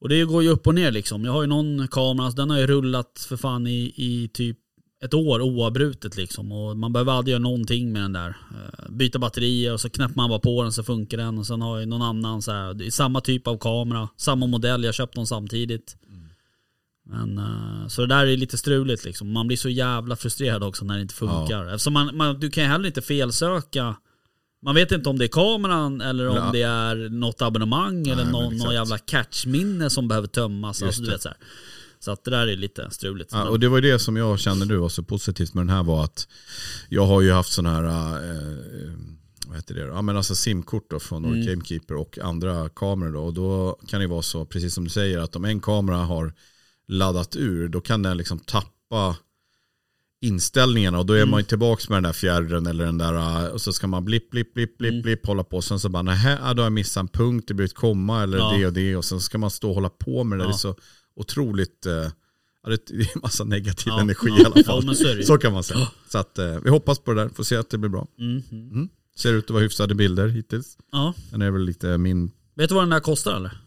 Och 0.00 0.08
det 0.08 0.24
går 0.24 0.42
ju 0.42 0.48
upp 0.48 0.66
och 0.66 0.74
ner 0.74 0.90
liksom. 0.92 1.24
Jag 1.24 1.32
har 1.32 1.42
ju 1.42 1.48
någon 1.48 1.88
kamera, 1.88 2.30
den 2.30 2.50
har 2.50 2.58
ju 2.58 2.66
rullat 2.66 3.26
för 3.28 3.36
fan 3.36 3.66
i, 3.66 3.92
i 3.96 4.28
typ 4.32 4.58
ett 5.04 5.14
år 5.14 5.40
oavbrutet 5.42 6.16
liksom. 6.16 6.52
Och 6.52 6.76
man 6.76 6.92
behöver 6.92 7.12
aldrig 7.12 7.32
göra 7.32 7.42
någonting 7.42 7.92
med 7.92 8.02
den 8.02 8.12
där. 8.12 8.28
Eh, 8.28 8.90
Byta 8.90 9.18
batterier 9.18 9.72
och 9.72 9.80
så 9.80 9.90
knäpper 9.90 10.14
man 10.16 10.30
bara 10.30 10.38
på 10.38 10.62
den 10.62 10.72
så 10.72 10.82
funkar 10.82 11.16
den. 11.18 11.38
Och 11.38 11.46
sen 11.46 11.62
har 11.62 11.78
jag 11.78 11.88
någon 11.88 12.02
annan 12.02 12.42
så 12.42 12.52
här, 12.52 12.74
det 12.74 12.86
är 12.86 12.90
samma 12.90 13.20
typ 13.20 13.46
av 13.46 13.58
kamera, 13.58 14.08
samma 14.16 14.46
modell, 14.46 14.84
jag 14.84 14.94
köpt 14.94 15.14
dem 15.14 15.26
samtidigt. 15.26 15.96
Men, 17.10 17.38
eh, 17.38 17.88
så 17.88 18.00
det 18.00 18.06
där 18.06 18.26
är 18.26 18.36
lite 18.36 18.58
struligt 18.58 19.04
liksom. 19.04 19.32
Man 19.32 19.46
blir 19.46 19.56
så 19.56 19.68
jävla 19.68 20.16
frustrerad 20.16 20.62
också 20.62 20.84
när 20.84 20.94
det 20.96 21.02
inte 21.02 21.14
funkar. 21.14 21.66
Eftersom 21.66 21.92
man, 21.92 22.16
man, 22.16 22.40
du 22.40 22.50
kan 22.50 22.64
ju 22.64 22.70
heller 22.70 22.86
inte 22.86 23.02
felsöka. 23.02 23.96
Man 24.62 24.74
vet 24.74 24.92
inte 24.92 25.08
om 25.08 25.18
det 25.18 25.24
är 25.24 25.28
kameran 25.28 26.00
eller 26.00 26.28
om 26.28 26.36
Ja. 26.36 26.50
det 26.52 26.62
är 26.62 27.08
något 27.08 27.42
abonnemang 27.42 28.08
eller 28.08 28.22
men 28.24 28.32
någon, 28.32 28.56
någon 28.56 28.74
jävla 28.74 28.98
catchminne 28.98 29.90
som 29.90 30.08
behöver 30.08 30.28
tömmas. 30.28 30.80
Just 30.82 30.86
Alltså, 30.86 31.02
du 31.02 31.06
det. 31.06 31.12
vet, 31.12 31.22
så, 31.22 31.28
här. 31.28 31.38
Så 32.00 32.10
att 32.10 32.24
det 32.24 32.30
där 32.30 32.46
är 32.46 32.56
lite 32.56 32.90
struligt. 32.90 33.30
Ja, 33.32 33.48
och 33.48 33.60
det 33.60 33.68
var 33.68 33.76
ju 33.82 33.92
det 33.92 33.98
som 33.98 34.16
jag 34.16 34.38
kände 34.40 34.66
nu 34.66 34.76
var 34.76 34.88
så 34.88 35.02
positivt 35.02 35.54
med 35.54 35.66
den 35.66 35.76
här 35.76 35.82
var 35.82 36.04
att 36.04 36.28
jag 36.88 37.06
har 37.06 37.20
ju 37.20 37.32
haft 37.32 37.52
sådana 37.52 37.74
här 37.76 37.84
eh, 38.30 38.92
vad 39.46 39.56
heter 39.56 39.74
det? 39.74 39.80
Ja, 39.80 40.02
men 40.02 40.16
alltså 40.16 40.34
simkort 40.34 40.90
då 40.90 41.00
från 41.00 41.24
Mm. 41.24 41.46
Gamekeeper 41.46 41.94
och 41.94 42.18
andra 42.18 42.68
kameror 42.68 43.12
då. 43.12 43.20
Och 43.22 43.34
då 43.34 43.78
kan 43.88 44.00
det 44.00 44.06
vara 44.06 44.22
så, 44.22 44.44
precis 44.44 44.74
som 44.74 44.84
du 44.84 44.90
säger, 44.90 45.18
att 45.18 45.36
om 45.36 45.44
en 45.44 45.60
kamera 45.60 45.96
har 45.96 46.32
laddat 46.88 47.36
ur, 47.36 47.68
då 47.68 47.80
kan 47.80 48.02
den 48.02 48.16
liksom 48.16 48.38
tappa 48.38 49.16
inställningarna 50.20 50.98
och 50.98 51.06
då 51.06 51.12
är 51.12 51.18
Mm. 51.18 51.30
man 51.30 51.40
ju 51.40 51.44
tillbaka 51.46 51.84
med 51.88 51.96
den 51.96 52.02
där 52.02 52.12
fjärren 52.12 52.66
eller 52.66 52.84
den 52.84 52.98
där 52.98 53.14
eh, 53.14 53.46
och 53.50 53.60
så 53.60 53.72
ska 53.72 53.86
man 53.86 54.04
blipp, 54.04 54.30
blipp, 54.30 54.54
blipp, 54.54 54.78
blipp, 54.78 54.92
Mm. 54.92 55.02
blipp 55.02 55.26
hålla 55.26 55.44
på. 55.44 55.62
Sen 55.62 55.80
så 55.80 55.88
bara, 55.88 56.02
nej, 56.02 56.36
då 56.36 56.42
har 56.44 56.64
jag 56.64 56.72
missat 56.72 57.00
en 57.00 57.08
punkt, 57.08 57.44
det 57.48 57.54
blir 57.54 57.66
ett 57.66 57.74
komma 57.74 58.22
eller 58.22 58.38
Ja. 58.38 58.54
det 58.58 58.66
och 58.66 58.72
det 58.72 58.96
och 58.96 59.04
sen 59.04 59.20
ska 59.20 59.38
man 59.38 59.50
stå 59.50 59.68
och 59.68 59.74
hålla 59.74 59.88
på 59.90 60.24
med 60.24 60.38
det. 60.38 60.42
Ja. 60.44 60.48
Det 60.48 60.54
är 60.54 60.58
så 60.58 60.74
otroligt, 61.20 61.86
eh, 61.86 61.92
ja, 62.62 62.68
det 62.68 62.90
är 62.90 63.00
en 63.00 63.20
massa 63.22 63.44
negativ 63.44 63.86
Ja. 63.86 64.00
energi 64.00 64.28
Ja. 64.28 64.42
i 64.42 64.44
alla 64.44 64.64
fall. 64.64 64.96
Ja, 65.18 65.22
så 65.24 65.38
kan 65.38 65.52
man 65.52 65.62
säga. 65.62 65.88
Så 66.08 66.18
att 66.18 66.38
eh, 66.38 66.58
vi 66.64 66.70
hoppas 66.70 66.98
på 66.98 67.12
det 67.12 67.22
där, 67.22 67.28
får 67.28 67.44
se 67.44 67.56
att 67.56 67.70
det 67.70 67.78
blir 67.78 67.90
bra. 67.90 68.08
Mm, 68.18 68.42
mm. 68.50 68.88
Ser 69.16 69.32
ut 69.32 69.44
att 69.44 69.50
vara 69.50 69.62
hyfsade 69.62 69.94
bilder 69.94 70.28
hittills. 70.28 70.78
Ja. 70.92 71.14
Den 71.30 71.42
är 71.42 71.50
väl 71.50 71.62
lite 71.62 71.98
min, 71.98 72.30
Vet 72.54 72.68
du 72.68 72.74
vad 72.74 72.82
den 72.82 72.90
där 72.90 73.00
kostar 73.00 73.36
eller? 73.36 73.58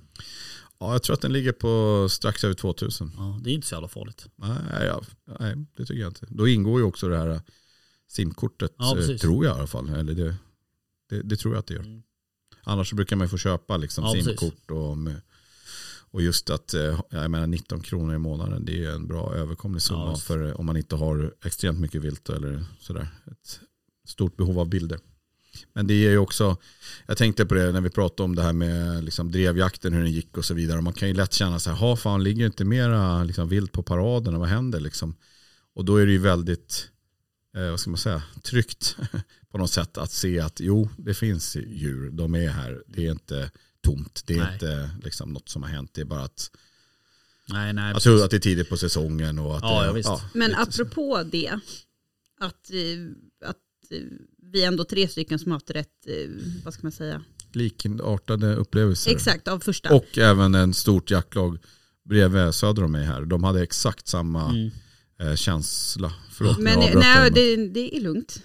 ja 0.79 0.91
jag 0.91 1.03
tror 1.03 1.13
att 1.13 1.21
den 1.21 1.33
ligger 1.33 1.51
på 1.51 2.07
strax 2.09 2.43
över 2.43 2.55
2000. 2.55 3.11
Ja, 3.17 3.39
det 3.43 3.49
är 3.49 3.53
inte 3.53 3.67
så 3.67 3.75
jävla 3.75 3.87
farligt. 3.87 4.27
Nej, 4.35 4.85
ja, 4.87 5.01
nej 5.39 5.55
det 5.77 5.85
tycker 5.85 6.01
jag 6.01 6.09
inte. 6.09 6.25
Då 6.29 6.47
ingår 6.47 6.79
ju 6.79 6.85
också 6.85 7.07
det 7.09 7.17
här 7.17 7.29
eh, 7.29 7.41
simkortet, 8.07 8.75
Ja, 8.77 8.97
tror 9.21 9.45
jag 9.45 9.55
i 9.55 9.57
alla 9.59 9.67
fall. 9.67 9.89
Eller 9.89 10.13
det, 10.13 10.35
det, 11.09 11.21
det 11.21 11.35
tror 11.35 11.53
jag 11.53 11.59
att 11.59 11.67
det 11.67 11.73
gör. 11.73 11.81
Mm. 11.83 12.03
Annars 12.63 12.89
så 12.89 12.95
brukar 12.95 13.15
man 13.15 13.25
ju 13.25 13.29
få 13.29 13.37
köpa 13.37 13.77
liksom 13.77 14.11
simkort 14.23 14.71
och, 14.71 14.97
med, 14.97 15.21
och 16.11 16.21
just 16.21 16.49
att 16.49 16.73
eh, 16.73 16.99
jag 17.09 17.31
menar 17.31 17.47
19 17.47 17.81
kronor 17.81 18.15
i 18.15 18.17
månaden 18.17 18.65
det 18.65 18.85
är 18.85 18.91
en 18.91 19.07
bra 19.07 19.35
överkomlig 19.35 19.81
summa 19.81 20.11
Ja, 20.11 20.15
för 20.15 20.47
eh, 20.47 20.53
om 20.53 20.65
man 20.65 20.77
inte 20.77 20.95
har 20.95 21.33
extremt 21.45 21.79
mycket 21.79 22.01
vilt 22.01 22.29
eller 22.29 22.63
sådär. 22.79 23.07
Ett 23.31 23.59
stort 24.07 24.37
behov 24.37 24.59
av 24.59 24.69
bilder. 24.69 24.99
Men 25.73 25.87
det 25.87 25.93
är 25.93 26.11
ju 26.11 26.17
också, 26.17 26.57
jag 27.05 27.17
tänkte 27.17 27.45
på 27.45 27.53
det 27.53 27.71
när 27.71 27.81
vi 27.81 27.89
pratade 27.89 28.23
om 28.23 28.35
det 28.35 28.41
här 28.41 28.53
med 28.53 29.03
liksom 29.03 29.31
drevjakten, 29.31 29.93
hur 29.93 30.01
den 30.01 30.11
gick 30.11 30.37
och 30.37 30.45
så 30.45 30.53
vidare. 30.53 30.81
Man 30.81 30.93
kan 30.93 31.07
ju 31.07 31.13
lätt 31.13 31.33
känna 31.33 31.59
så 31.59 31.69
här, 31.69 31.77
ha 31.77 31.95
fan 31.95 32.23
ligger 32.23 32.45
inte 32.45 32.65
mera 32.65 33.23
liksom, 33.23 33.47
vilt 33.49 33.71
på 33.71 33.83
paraden, 33.83 34.39
vad 34.39 34.49
händer 34.49 34.79
liksom? 34.79 35.15
Och 35.73 35.85
då 35.85 35.97
är 35.97 36.05
det 36.05 36.11
ju 36.11 36.17
väldigt, 36.17 36.89
eh, 37.57 37.69
vad 37.69 37.79
ska 37.79 37.89
man 37.89 37.97
säga, 37.97 38.23
tryggt 38.43 38.97
på 39.51 39.57
något 39.57 39.71
sätt 39.71 39.97
att 39.97 40.11
se 40.11 40.39
att 40.39 40.59
jo, 40.59 40.89
det 40.97 41.13
finns 41.13 41.55
djur, 41.55 42.09
de 42.11 42.35
är 42.35 42.49
här, 42.49 42.83
det 42.87 43.07
är 43.07 43.11
inte 43.11 43.51
tomt, 43.81 44.23
det 44.25 44.33
är 44.33 44.43
Nej. 44.43 44.53
inte 44.53 44.89
liksom, 45.03 45.33
något 45.33 45.49
som 45.49 45.63
har 45.63 45.69
hänt, 45.69 45.91
det 45.93 46.01
är 46.01 46.05
bara 46.05 46.23
att 46.23 46.51
Nej, 47.49 47.73
nej. 47.73 47.83
jag 47.85 47.93
precis. 47.93 48.03
tror 48.03 48.23
att 48.23 48.29
det 48.31 48.37
är 48.37 48.39
tidigt 48.39 48.69
på 48.69 48.77
säsongen 48.77 49.39
och 49.39 49.57
att 49.57 49.63
Ja, 49.63 49.79
det, 49.81 49.85
ja, 49.87 49.93
visst. 49.93 50.09
Men 50.33 50.51
så. 50.51 50.57
apropå 50.61 51.23
det, 51.31 51.47
att, 52.39 52.71
eh, 52.71 53.47
att 53.49 53.57
eh, 53.91 53.97
vi 54.51 54.63
är 54.63 54.67
ändå 54.67 54.83
tre 54.83 55.07
stycken 55.07 55.39
som 55.39 55.51
har 55.51 55.55
haft 55.55 55.69
rätt, 55.69 56.07
eh, 56.07 56.29
vad 56.65 56.73
ska 56.73 56.83
man 56.83 56.91
säga, 56.91 57.23
likartade 57.53 58.55
upplevelser. 58.55 59.11
exakt 59.11 59.47
av 59.47 59.59
första. 59.59 59.95
Och 59.95 60.17
även 60.17 60.55
en 60.55 60.73
stort 60.73 61.11
jaktlag 61.11 61.57
bredvid 62.03 62.53
söder 62.53 62.83
om 62.83 62.91
mig 62.91 63.05
här. 63.05 63.21
De 63.21 63.43
hade 63.43 63.63
exakt 63.63 64.07
samma 64.07 64.49
Mm. 64.49 65.37
känsla. 65.37 66.13
Förlåt, 66.31 66.57
men 66.59 66.79
nej, 66.99 67.31
det, 67.31 67.55
det 67.67 67.97
är 67.97 68.01
lugnt. 68.01 68.43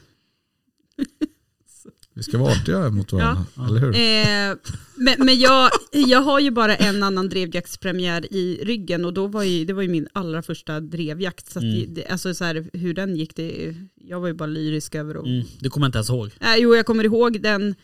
Vi 2.17 2.23
ska 2.23 2.39
vara 2.39 2.53
artiga 2.53 2.91
mot 2.91 3.13
varandra, 3.13 3.45
eller 3.69 3.81
hur? 3.81 3.95
Eh, 3.95 4.57
men 4.97 5.27
men 5.27 5.39
jag, 5.39 5.71
jag 5.93 6.21
har 6.21 6.41
ju 6.41 6.51
bara 6.51 6.77
en 6.77 7.03
annan 7.03 7.29
drevjaktspremiär 7.29 8.33
i 8.35 8.61
ryggen 8.65 9.05
och 9.05 9.15
då 9.15 9.27
var 9.27 9.43
ju, 9.43 9.65
det 9.65 9.73
var 9.73 9.83
ju 9.83 9.89
min 9.89 10.09
allra 10.13 10.43
första 10.43 10.81
drevjakt. 10.81 11.51
Så, 11.53 11.59
att 11.59 11.63
Mm. 11.63 11.95
det, 11.95 12.07
alltså 12.07 12.35
så 12.35 12.45
här, 12.45 12.71
hur 12.73 12.95
den 12.95 13.17
gick, 13.17 13.37
det, 13.37 13.75
jag 13.95 14.21
var 14.21 14.29
ju 14.29 14.35
bara 14.35 14.47
lyrisk 14.47 14.95
över 14.95 15.15
att... 15.15 15.27
Mm. 15.27 15.45
Det 15.61 15.69
kommer 15.69 15.85
jag 15.85 15.89
inte 15.89 15.99
ens 15.99 16.11
ihåg. 16.11 16.31
Eh, 16.41 16.57
jo, 16.59 16.75
jag 16.77 16.87
kommer 16.87 17.05
ihåg 17.05 17.41
den, 17.43 17.75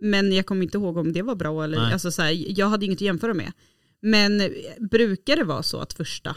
men 0.00 0.32
jag 0.32 0.46
kommer 0.46 0.62
inte 0.62 0.78
ihåg 0.78 0.96
om 0.96 1.12
det 1.12 1.22
var 1.22 1.34
bra 1.34 1.64
eller... 1.64 1.78
Nej. 1.78 1.92
Alltså, 1.92 2.10
så 2.10 2.22
här, 2.22 2.58
jag 2.58 2.66
hade 2.68 2.84
inget 2.86 2.96
att 2.98 3.00
jämföra 3.02 3.34
med. 3.34 3.52
Men 4.02 4.42
brukar 4.90 5.36
det 5.36 5.44
vara 5.44 5.62
så 5.62 5.78
att 5.78 5.92
första 5.92 6.36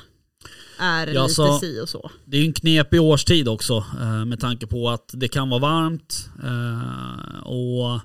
är 0.79 1.07
Ja, 1.07 1.21
lite 1.23 1.33
så- 1.35 1.59
si 1.59 1.79
och 1.81 1.89
så? 1.89 2.11
Det 2.25 2.37
är 2.37 2.45
en 2.45 2.53
knepig 2.53 3.01
årstid 3.01 3.47
också 3.47 3.85
eh, 4.01 4.25
med 4.25 4.39
tanke 4.39 4.67
på 4.67 4.89
att 4.89 5.11
det 5.13 5.27
kan 5.27 5.49
vara 5.49 5.59
varmt 5.59 6.29
eh, 6.43 7.39
och 7.47 7.99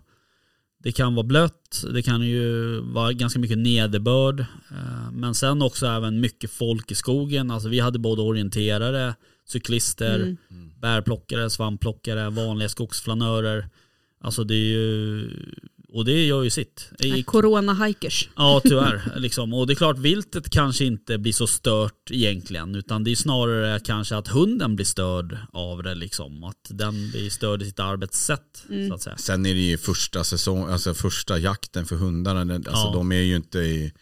det 0.82 0.92
kan 0.92 1.14
vara 1.14 1.26
blött. 1.26 1.84
Det 1.94 2.02
kan 2.02 2.22
ju 2.22 2.78
vara 2.80 3.12
ganska 3.12 3.38
mycket 3.40 3.58
nederbörd. 3.58 4.40
eh, 4.70 5.12
Men 5.12 5.34
sen 5.34 5.62
också 5.62 5.86
även 5.86 6.20
mycket 6.20 6.50
folk 6.50 6.90
i 6.90 6.94
skogen. 6.94 7.50
Alltså 7.50 7.68
vi 7.68 7.80
hade 7.80 7.98
både 7.98 8.22
orienterare, 8.22 9.14
cyklister, 9.48 10.20
Mm. 10.20 10.72
bärplockare, 10.80 11.50
svampplockare, 11.50 12.30
vanliga 12.30 12.68
skogsflanörer. 12.68 13.68
Alltså 14.20 14.44
det 14.44 14.54
är 14.54 14.66
ju, 14.76 15.30
och 15.92 16.04
det 16.04 16.24
gör 16.26 16.42
ju 16.42 16.50
sitt. 16.50 16.90
I, 16.98 17.22
Corona-hikers. 17.22 18.28
Ja 18.36 18.60
tyvärr. 18.64 19.12
Liksom. 19.16 19.54
Och 19.54 19.66
det 19.66 19.72
är 19.72 19.74
klart 19.74 19.98
viltet 19.98 20.50
kanske 20.50 20.84
inte 20.84 21.18
blir 21.18 21.32
så 21.32 21.46
stört 21.46 22.10
egentligen. 22.10 22.74
Utan 22.74 23.04
det 23.04 23.10
är 23.10 23.16
snarare 23.16 23.80
kanske 23.80 24.16
att 24.16 24.28
hunden 24.28 24.76
blir 24.76 24.86
störd 24.86 25.38
av 25.52 25.82
det. 25.82 25.94
Liksom. 25.94 26.44
Att 26.44 26.66
den 26.70 27.10
blir 27.10 27.30
störd 27.30 27.62
i 27.62 27.64
sitt 27.64 27.80
arbetssätt. 27.80 28.64
Mm. 28.68 28.88
Så 28.88 28.94
att 28.94 29.02
säga. 29.02 29.16
Sen 29.16 29.46
är 29.46 29.54
det 29.54 29.60
ju 29.60 29.78
första 29.78 30.24
säsong, 30.24 30.68
alltså 30.68 30.94
första 30.94 31.38
jakten 31.38 31.86
för 31.86 31.96
hundarna. 31.96 32.54
Alltså 32.54 32.70
Ja. 32.72 32.92
de 32.94 33.12
är 33.12 33.20
ju 33.22 33.36
inte 33.36 33.58
i... 33.58 33.92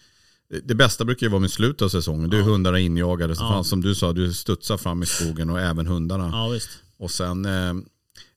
Det 0.65 0.75
bästa 0.75 1.05
brukar 1.05 1.27
ju 1.27 1.31
vara 1.31 1.41
med 1.41 1.51
slutet 1.51 1.83
av 1.83 1.89
säsongen. 1.89 2.31
Det 2.31 2.37
är 2.37 2.41
Ja. 2.41 2.45
hundarna 2.47 2.79
injagade. 2.79 3.37
Så 3.37 3.43
Ja. 3.45 3.49
fan, 3.49 3.65
som 3.65 3.81
du 3.83 3.95
sa, 3.95 4.13
du 4.13 4.33
studsar 4.35 4.77
fram 4.77 5.03
i 5.03 5.07
skogen 5.07 5.51
och 5.51 5.61
även 5.61 5.87
hundarna. 5.87 6.31
Ja 6.33 6.49
visst. 6.49 6.71
Och 6.99 7.11
sen 7.11 7.45
eh, 7.45 7.73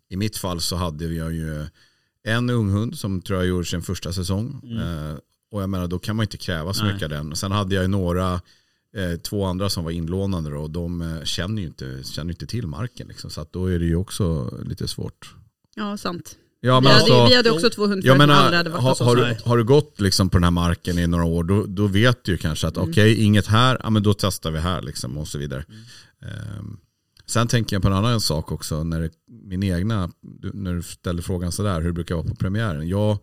i 0.10 0.16
mitt 0.18 0.38
fall 0.38 0.62
så 0.62 0.76
hade 0.76 1.06
jag 1.06 1.34
ju 1.34 1.66
en 2.24 2.50
ung 2.50 2.70
hund 2.70 2.98
som 2.98 3.22
tror 3.22 3.40
jag 3.40 3.48
gjorde 3.48 3.66
sin 3.66 3.82
första 3.82 4.14
säsong. 4.14 4.62
Eh, 4.82 5.16
och 5.52 5.62
jag 5.62 5.70
menar 5.70 5.88
då 5.88 6.00
kan 6.00 6.16
man 6.16 6.24
inte 6.24 6.38
kräva 6.38 6.74
så 6.74 6.80
Mm. 6.82 6.88
Nej. 6.88 6.94
mycket 6.96 7.06
av 7.18 7.26
den. 7.26 7.36
Sen 7.36 7.52
hade 7.52 7.76
jag 7.76 7.82
ju 7.82 7.88
några, 7.88 8.34
eh, 8.96 9.20
två 9.24 9.46
andra 9.46 9.70
som 9.70 9.84
var 9.84 9.92
inlånade 9.92 10.50
då, 10.50 10.58
och 10.58 10.70
de 10.70 11.02
eh, 11.02 11.24
känner 11.24 11.62
ju 11.62 11.68
inte, 11.68 12.00
känner 12.04 12.32
inte 12.34 12.46
till 12.48 12.68
marken. 12.68 13.08
Liksom, 13.08 13.30
så 13.30 13.42
att 13.42 13.54
då 13.54 13.66
är 13.66 13.80
det 13.80 13.86
ju 13.86 13.96
också 13.96 14.54
lite 14.66 14.88
svårt. 14.88 15.36
Ja, 15.76 15.98
sant. 15.98 16.36
Ja, 16.66 16.80
vi, 16.80 16.84
men 16.84 16.92
hade, 16.92 17.04
alltså, 17.04 17.26
vi 17.28 17.36
hade 17.36 17.52
också 17.52 17.70
två 17.70 17.88
hundar 17.88 18.08
jag 18.08 18.14
som 18.16 18.22
aldrig 18.22 18.38
menar, 18.38 18.58
hade 18.58 18.70
varit 18.70 18.82
har, 18.84 18.90
hos 18.90 19.02
oss. 19.02 19.08
har, 19.08 19.16
du, 19.16 19.36
har 19.46 19.58
du 19.58 19.64
gått 19.64 20.02
liksom 20.02 20.30
på 20.30 20.38
den 20.38 20.44
här 20.44 20.52
marken 20.52 21.00
i 21.00 21.08
några 21.08 21.26
år, 21.26 21.44
då, 21.44 21.66
då 21.66 21.88
vet 21.88 22.24
du 22.24 22.32
ju 22.32 22.38
kanske 22.38 22.68
att 22.68 22.78
Mm. 22.78 22.90
okej, 22.90 23.24
inget 23.24 23.48
här, 23.48 23.78
ja, 23.84 23.90
men 23.90 24.04
då 24.04 24.14
testar 24.14 24.52
vi 24.52 24.60
här 24.60 24.82
liksom, 24.82 25.18
och 25.18 25.28
så 25.28 25.38
vidare. 25.38 25.66
Mm. 25.70 26.32
Ehm, 26.36 26.78
sen 27.34 27.48
tänker 27.48 27.76
jag 27.76 27.84
på 27.84 27.88
en 27.88 27.94
annan 27.94 28.22
sak 28.22 28.52
också, 28.52 28.84
när 28.84 29.02
det, 29.02 29.10
min 29.28 29.64
egna, 29.64 30.12
när 30.54 30.74
du 30.74 30.82
ställer 30.82 31.22
frågan 31.22 31.52
sådär, 31.52 31.82
hur 31.82 31.92
brukar 31.92 32.16
vara 32.16 32.28
på 32.28 32.36
premiären. 32.36 32.88
Jag 32.88 33.18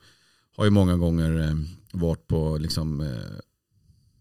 har 0.56 0.64
ju 0.64 0.70
många 0.70 0.96
gånger 0.96 1.40
eh, 1.40 1.54
varit 1.92 2.26
på, 2.26 2.58
liksom, 2.58 3.00
eh, 3.00 3.08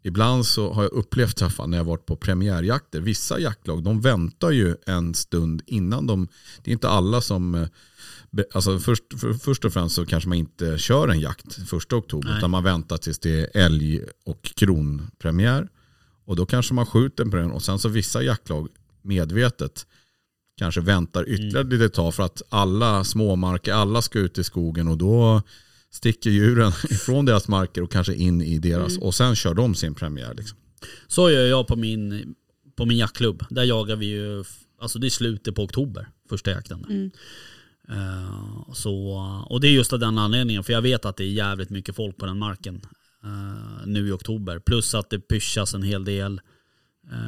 ibland 0.03 0.45
så 0.45 0.73
har 0.73 0.83
jag 0.83 0.91
upplevt 0.91 1.37
träffar 1.37 1.67
när 1.67 1.77
jag 1.77 1.85
varit 1.85 2.05
på 2.05 2.15
premiärjakter. 2.15 3.01
Vissa 3.01 3.39
jaktlag, 3.39 3.83
de 3.83 4.01
väntar 4.01 4.51
ju 4.51 4.75
en 4.85 5.13
stund 5.13 5.61
innan 5.65 6.07
de, 6.07 6.27
det 6.63 6.71
är 6.71 6.73
inte 6.73 6.89
alla 6.89 7.21
som 7.21 7.55
eh, 7.55 7.67
Alltså 8.53 8.79
först, 8.79 9.03
för, 9.19 9.33
först 9.33 9.65
och 9.65 9.73
främst 9.73 9.95
så 9.95 10.05
kanske 10.05 10.29
man 10.29 10.37
inte 10.37 10.77
kör 10.77 11.07
en 11.07 11.19
jakt 11.19 11.69
första 11.69 11.95
oktober 11.95 12.29
Nej. 12.29 12.37
utan 12.37 12.51
man 12.51 12.63
väntar 12.63 12.97
tills 12.97 13.19
det 13.19 13.39
är 13.39 13.65
älg 13.65 14.01
och 14.25 14.41
kronpremiär. 14.55 15.67
Och 16.25 16.35
då 16.35 16.45
kanske 16.45 16.73
man 16.73 16.85
skjuter 16.85 17.25
på 17.25 17.37
den 17.37 17.51
och 17.51 17.63
sen 17.63 17.79
så 17.79 17.89
vissa 17.89 18.21
jaktlag 18.21 18.67
medvetet 19.01 19.87
kanske 20.57 20.81
väntar 20.81 21.29
ytterligare 21.29 21.61
Mm. 21.61 21.79
lite 21.79 21.89
tag 21.95 22.15
för 22.15 22.23
att 22.23 22.41
alla 22.49 23.03
småmarker, 23.03 23.73
alla 23.73 24.01
ska 24.01 24.19
ut 24.19 24.37
i 24.37 24.43
skogen 24.43 24.87
och 24.87 24.97
då 24.97 25.41
sticker 25.91 26.29
djuren 26.29 26.71
ifrån 26.89 27.25
deras 27.25 27.47
marker 27.47 27.81
och 27.81 27.91
kanske 27.91 28.13
in 28.13 28.41
i 28.41 28.59
deras 28.59 28.91
Mm. 28.91 29.03
och 29.03 29.15
sen 29.15 29.35
kör 29.35 29.53
de 29.53 29.75
sin 29.75 29.95
premiär. 29.95 30.33
Liksom. 30.33 30.57
Så 31.07 31.29
gör 31.31 31.45
jag 31.47 31.67
på 31.67 31.75
min, 31.75 32.35
på 32.75 32.85
min 32.85 32.97
jaktklubb. 32.97 33.43
Där 33.49 33.63
jagar 33.63 33.95
vi 33.95 34.05
ju, 34.05 34.43
alltså 34.81 34.99
det 34.99 35.07
är 35.07 35.09
slutet 35.09 35.55
på 35.55 35.63
oktober, 35.63 36.07
första 36.29 36.51
jakten. 36.51 36.81
där. 36.81 36.89
Mm. 36.89 37.11
Eh, 37.89 38.73
så, 38.73 39.09
och 39.49 39.61
det 39.61 39.67
är 39.67 39.71
just 39.71 39.93
av 39.93 39.99
den 39.99 40.17
anledningen, 40.17 40.63
för 40.63 40.73
jag 40.73 40.81
vet 40.81 41.05
att 41.05 41.17
det 41.17 41.23
är 41.23 41.27
jävligt 41.31 41.69
mycket 41.69 41.95
folk 41.95 42.17
på 42.17 42.25
den 42.25 42.39
marken 42.39 42.81
eh, 43.23 43.85
nu 43.87 44.07
i 44.07 44.11
oktober. 44.11 44.59
Plus 44.59 44.95
att 44.95 45.09
det 45.09 45.19
pyschas 45.19 45.73
en 45.73 45.83
hel 45.83 46.05
del 46.05 46.41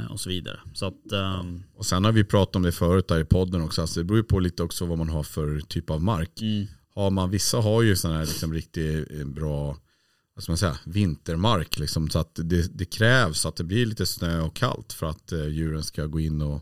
och 0.10 0.20
så 0.20 0.30
vidare. 0.30 0.60
Så 0.74 0.86
att, 0.86 1.12
ehm, 1.12 1.64
Och 1.76 1.86
sen 1.86 2.06
har 2.06 2.12
vi 2.12 2.24
pratat 2.24 2.56
om 2.56 2.62
det 2.62 2.72
förut 2.72 3.08
där 3.08 3.20
i 3.20 3.26
podden 3.26 3.62
också, 3.62 3.82
alltså 3.82 4.00
det 4.00 4.04
beror 4.04 4.18
ju 4.18 4.24
på 4.24 4.40
lite 4.40 4.64
också 4.64 4.86
vad 4.86 4.98
man 4.98 5.10
har 5.10 5.24
för 5.24 5.60
typ 5.60 5.90
av 5.90 6.04
mark. 6.04 6.42
mm, 6.42 6.68
Har 6.96 7.10
man, 7.10 7.30
vissa 7.30 7.58
har 7.58 7.82
ju 7.82 7.96
sån 7.96 8.12
här 8.12 8.26
liksom 8.26 8.54
riktigt 8.54 9.12
eh, 9.20 9.26
bra 9.26 9.78
ska 10.40 10.52
man 10.52 10.58
säga, 10.58 10.78
vintermark. 10.86 11.80
Liksom, 11.80 12.10
så 12.10 12.20
att 12.20 12.36
det, 12.36 12.78
det 12.78 12.86
krävs 12.86 13.46
att 13.46 13.56
det 13.56 13.64
blir 13.64 13.86
lite 13.86 14.06
snö 14.06 14.42
och 14.42 14.56
kallt 14.56 14.94
för 14.94 15.06
att 15.06 15.32
eh, 15.32 15.48
djuren 15.48 15.84
ska 15.84 16.06
gå 16.06 16.20
in 16.20 16.42
och 16.42 16.62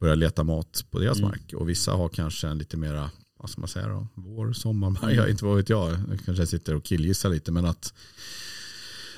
börja 0.00 0.14
leta 0.14 0.42
mat 0.44 0.84
på 0.90 0.98
deras 0.98 1.18
Mm. 1.18 1.28
mark. 1.30 1.52
Och 1.56 1.68
vissa 1.68 1.92
har 1.92 2.08
kanske 2.08 2.48
en 2.48 2.58
lite 2.58 2.76
mera, 2.76 3.10
vad 3.38 3.50
ska 3.50 3.60
man 3.60 3.68
säga 3.68 3.88
då, 3.88 4.06
vår, 4.14 4.52
sommarmark. 4.52 5.12
Jag, 5.16 5.30
inte 5.30 5.44
vad 5.44 5.56
vet 5.56 5.68
jag, 5.68 5.90
jag 5.90 6.20
kanske 6.24 6.46
sitter 6.46 6.74
och 6.74 6.84
killgissar 6.84 7.30
lite. 7.30 7.52
Men 7.52 7.64
att 7.66 7.94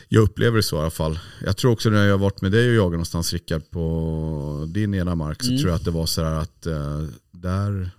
jag 0.08 0.22
upplever 0.22 0.56
det 0.56 0.62
så 0.62 0.76
i 0.76 0.80
alla 0.80 0.90
fall. 0.90 1.18
Jag 1.44 1.56
tror 1.56 1.72
också 1.72 1.90
när 1.90 2.04
jag 2.04 2.12
har 2.12 2.18
varit 2.18 2.40
med 2.42 2.52
dig 2.52 2.68
och 2.68 2.74
jagat 2.74 2.92
någonstans 2.92 3.32
Rickard 3.32 3.70
på 3.70 4.66
din 4.68 4.94
ena 4.94 5.14
mark 5.14 5.42
så 5.42 5.48
Mm. 5.48 5.58
tror 5.60 5.70
jag 5.70 5.76
att 5.76 5.84
det 5.84 5.90
var 5.90 6.06
så 6.06 6.22
här 6.24 6.32
att 6.34 6.66
eh, 6.66 7.02
där 7.32 7.90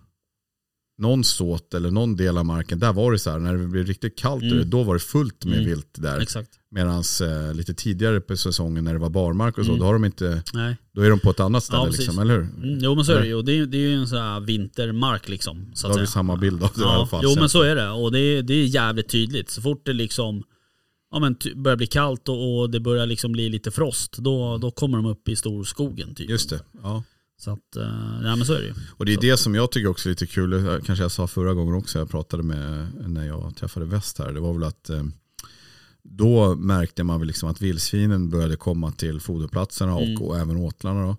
någon 1.02 1.24
såt 1.24 1.74
eller 1.74 1.92
någon 1.92 2.16
del 2.16 2.38
av 2.38 2.46
marken, 2.46 2.80
där 2.80 2.94
var 2.94 3.12
det 3.12 3.20
så 3.20 3.30
här, 3.32 3.40
när 3.40 3.54
det 3.58 3.68
blev 3.68 3.86
riktigt 3.86 4.18
kallt, 4.18 4.44
Mm. 4.44 4.70
då 4.70 4.84
var 4.84 4.94
det 4.94 5.00
fullt 5.00 5.46
med 5.46 5.54
Mm. 5.54 5.66
vilt 5.66 5.88
där. 5.98 6.20
exakt. 6.20 6.50
Medan 6.72 7.04
eh, 7.22 7.54
lite 7.54 7.74
tidigare 7.74 8.20
på 8.22 8.38
säsongen 8.38 8.84
när 8.84 8.94
det 8.94 9.00
var 9.00 9.10
barmark 9.10 9.58
och 9.58 9.66
så, 9.66 9.72
Mm. 9.72 9.80
då, 9.80 9.86
har 9.86 9.94
de 9.94 10.06
inte, 10.06 10.44
Nej. 10.54 10.78
då 10.94 11.02
är 11.02 11.10
de 11.10 11.20
på 11.20 11.30
ett 11.30 11.40
annat 11.40 11.64
ställe, 11.64 11.80
Ja, 11.84 11.88
liksom, 11.88 12.20
eller 12.20 12.34
hur? 12.34 12.42
Mm, 12.44 12.80
jo 12.82 12.96
men 12.96 13.06
så 13.06 13.12
är 13.12 13.20
det 13.22 13.28
ju. 13.28 13.42
Det 13.42 13.52
är, 13.52 13.66
det 13.66 13.78
är 13.78 13.82
ju 13.90 13.94
en 13.96 14.08
sån 14.08 14.18
här 14.18 14.40
vintermark 14.40 15.30
liksom. 15.30 15.72
Så 15.74 15.88
Då 15.88 15.94
har 15.94 16.00
vi 16.00 16.08
samma 16.08 16.36
bild 16.38 16.64
av 16.64 16.72
det 16.76 16.82
i 16.82 16.84
alla 16.84 16.94
Ja, 16.94 17.06
fall. 17.08 17.20
jo 17.24 17.36
men 17.40 17.50
så 17.50 17.62
är 17.62 17.76
det. 17.76 17.90
Och 17.90 18.12
det 18.12 18.42
det 18.42 18.54
är 18.54 18.66
jävligt 18.66 19.10
tydligt. 19.10 19.50
Så 19.50 19.62
fort 19.62 19.86
det 19.86 19.94
liksom 19.94 20.44
ja, 21.12 21.20
men 21.20 21.36
börjar 21.56 21.78
bli 21.78 21.88
kallt 21.88 22.30
och, 22.30 22.60
och 22.60 22.70
det 22.70 22.80
börjar 22.80 23.06
liksom 23.06 23.32
bli 23.32 23.50
lite 23.50 23.72
frost, 23.72 24.18
då, 24.18 24.58
då 24.58 24.72
kommer 24.72 24.98
de 24.98 25.06
upp 25.06 25.28
i 25.30 25.36
storskogen. 25.36 26.16
Typ. 26.16 26.30
Just 26.30 26.50
det. 26.50 26.60
Ja. 26.84 27.04
Så 27.40 27.52
att, 27.52 27.76
eh, 27.76 28.20
nej 28.22 28.36
men 28.38 28.46
så 28.46 28.54
är 28.54 28.60
det 28.60 28.66
ju. 28.68 28.74
Och 28.98 29.06
det 29.06 29.12
är 29.12 29.16
Så. 29.16 29.22
det 29.22 29.38
som 29.38 29.56
jag 29.56 29.72
tycker 29.72 29.88
också 29.90 30.10
är 30.10 30.12
lite 30.12 30.28
kul, 30.28 30.54
eh, 30.54 30.80
kanske 30.86 31.04
jag 31.04 31.12
sa 31.12 31.28
förra 31.28 31.54
gången 31.54 31.74
också, 31.76 32.00
jag 32.00 32.10
pratade 32.10 32.44
med 32.44 32.88
när 33.08 33.28
jag 33.28 33.56
träffade 33.56 33.86
väst 33.86 34.20
här, 34.20 34.32
det 34.34 34.40
var 34.40 34.54
väl 34.54 34.64
att 34.64 34.90
eh, 34.90 35.04
då 36.04 36.56
märkte 36.56 37.04
man 37.04 37.20
väl 37.20 37.28
liksom 37.28 37.50
att 37.50 37.62
vildsvinen 37.62 38.30
började 38.30 38.56
komma 38.56 38.92
till 38.92 39.20
foderplatserna 39.20 39.96
och, 39.96 40.02
Mm. 40.04 40.22
och 40.22 40.38
även 40.38 40.58
åtlarna. 40.58 41.06
Då. 41.06 41.18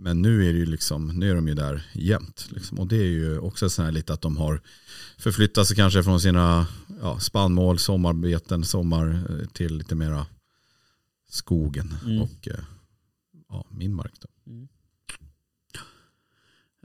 Men 0.00 0.22
nu 0.22 0.48
är, 0.48 0.52
det 0.52 0.58
ju 0.58 0.66
liksom, 0.66 1.08
nu 1.08 1.30
är 1.30 1.34
de 1.34 1.48
ju 1.48 1.54
där 1.54 1.82
jämt. 1.92 2.46
Liksom. 2.50 2.78
Och 2.78 2.86
det 2.86 2.96
är 2.96 3.06
ju 3.10 3.38
också 3.38 3.70
så 3.70 3.82
här 3.82 3.92
lite 3.92 4.12
att 4.12 4.20
de 4.20 4.36
har 4.36 4.60
förflyttat 5.18 5.66
sig 5.66 5.76
kanske 5.76 6.02
från 6.02 6.20
sina 6.20 6.66
ja, 7.02 7.18
spannmål, 7.20 7.78
sommarbeten, 7.78 8.64
sommar 8.64 9.22
eh, 9.30 9.46
till 9.48 9.76
lite 9.78 9.94
mera 9.94 10.26
skogen 11.30 11.94
Mm. 12.04 12.22
och 12.22 12.48
eh, 12.48 12.60
ja, 13.48 13.66
min 13.70 13.94
mark. 13.94 14.12
Då. 14.20 14.28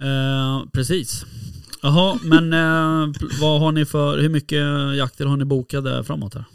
Eh, 0.06 0.66
precis. 0.74 1.26
Jaha, 1.82 2.20
men 2.24 2.54
eh, 2.54 3.14
vad 3.42 3.62
har 3.62 3.72
ni 3.72 3.86
för, 3.86 4.18
hur 4.18 4.30
mycket 4.30 4.64
jakter 4.98 5.26
har 5.26 5.38
ni 5.38 5.46
bokade 5.46 6.04
framåt 6.04 6.34
här? 6.34 6.46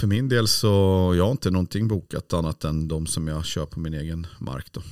För 0.00 0.06
min 0.06 0.28
del 0.28 0.48
så 0.48 0.66
jag 1.16 1.24
har 1.24 1.30
inte 1.30 1.50
någonting 1.50 1.88
bokat 1.88 2.32
annat 2.32 2.64
än 2.64 2.88
de 2.88 3.06
som 3.06 3.28
jag 3.28 3.44
kör 3.44 3.66
på 3.66 3.80
min 3.80 3.94
egen 3.94 4.26
mark. 4.38 4.72
Då. 4.72 4.82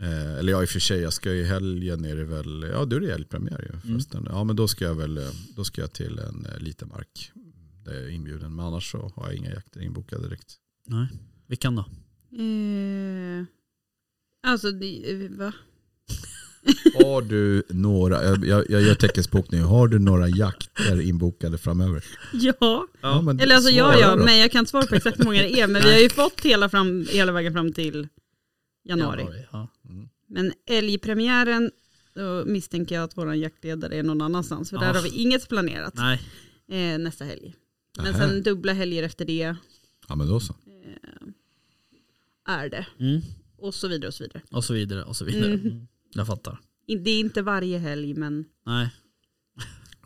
Eh, 0.00 0.38
eller 0.38 0.52
ja 0.52 0.62
i 0.62 0.64
och 0.64 0.68
för 0.68 0.80
sig, 0.80 1.00
jag 1.00 1.12
ska 1.12 1.30
i 1.30 1.44
helgen 1.44 2.04
är 2.04 2.16
det 2.16 2.24
väl, 2.24 2.66
ja 2.72 2.84
då 2.84 2.96
är 2.96 3.00
det 3.00 3.14
älgpremiär 3.14 3.70
ju 3.72 3.80
förresten. 3.80 4.26
Ja 4.30 4.44
men 4.44 4.56
då 4.56 4.68
ska 4.68 4.84
jag 4.84 4.94
väl, 4.94 5.18
eh, 5.18 5.30
då 5.56 5.64
ska 5.64 5.80
jag 5.80 5.92
till 5.92 6.18
en 6.18 6.46
eh, 6.46 6.58
liten 6.58 6.88
mark 6.88 7.32
där 7.84 7.94
jag 7.94 8.02
är 8.02 8.08
inbjuden. 8.08 8.56
Men 8.56 8.64
annars 8.64 8.90
så 8.90 9.12
har 9.16 9.26
jag 9.26 9.34
inga 9.34 9.50
jakter 9.50 9.80
inbokade 9.80 10.22
direkt. 10.22 10.56
Nej, 10.86 11.08
vilken 11.46 11.74
då? 11.74 11.84
Eh, 12.42 13.44
alltså, 14.42 14.70
det, 14.70 15.10
eh, 15.10 15.30
va? 15.30 15.52
Har 16.94 17.22
du 17.22 17.62
några, 17.68 18.24
jag, 18.24 18.44
jag, 18.46 18.70
jag 18.70 18.82
gör 18.82 18.94
teckenspråk 18.94 19.50
nu, 19.50 19.60
har 19.62 19.88
du 19.88 19.98
några 19.98 20.28
jakter 20.28 21.00
inbokade 21.00 21.58
framöver? 21.58 22.04
Ja. 22.32 22.86
Ja, 23.00 23.22
men 23.22 23.40
Eller 23.40 23.54
alltså 23.54 23.70
ja, 23.70 23.84
svara 23.92 24.00
ja, 24.00 24.16
men 24.16 24.38
jag 24.38 24.52
kan 24.52 24.58
inte 24.58 24.70
svara 24.70 24.86
på 24.86 24.94
exakt 24.94 25.20
hur 25.20 25.24
många 25.24 25.42
det 25.42 25.60
är. 25.60 25.66
Men 25.66 25.82
vi 25.82 25.92
har 25.92 25.98
ju 25.98 26.08
fått 26.08 26.40
hela, 26.40 26.68
fram, 26.68 27.06
hela 27.10 27.32
vägen 27.32 27.52
fram 27.52 27.72
till 27.72 28.08
januari. 28.84 29.26
Ja. 29.52 29.68
Men 30.26 30.52
älgpremiären, 30.66 31.70
då 32.14 32.44
misstänker 32.46 32.94
jag 32.94 33.04
att 33.04 33.16
vår 33.16 33.34
jaktledare 33.34 33.96
är 33.96 34.02
någon 34.02 34.22
annanstans. 34.22 34.70
För 34.70 34.76
Ja. 34.76 34.80
där 34.82 34.94
har 34.94 35.02
vi 35.02 35.08
inget 35.08 35.48
planerat 35.48 35.94
eh, 36.68 36.98
nästa 36.98 37.24
helg. 37.24 37.54
Men 37.96 38.04
Nähä. 38.12 38.18
sen 38.28 38.42
dubbla 38.42 38.72
helger 38.72 39.02
efter 39.02 39.24
det 39.24 39.56
Ja 40.08 40.14
men 40.16 40.28
då 40.28 40.40
så. 40.40 40.54
är 42.48 42.68
det. 42.68 42.86
mm. 43.00 43.20
Och 43.58 43.74
så 43.74 43.88
vidare 43.88 44.08
och 44.08 44.14
så 44.14 44.24
vidare. 44.24 44.42
och 44.50 44.64
så 44.64 44.74
vidare 44.74 45.02
och 45.04 45.16
så 45.16 45.24
vidare. 45.24 45.56
Mhm. 45.56 45.66
Mm. 45.66 45.88
Jag 46.14 46.26
fattar. 46.26 46.58
Det 47.04 47.10
är 47.10 47.20
inte 47.20 47.42
varje 47.42 47.78
helg 47.78 48.14
men 48.14 48.44
Nej, 48.66 48.88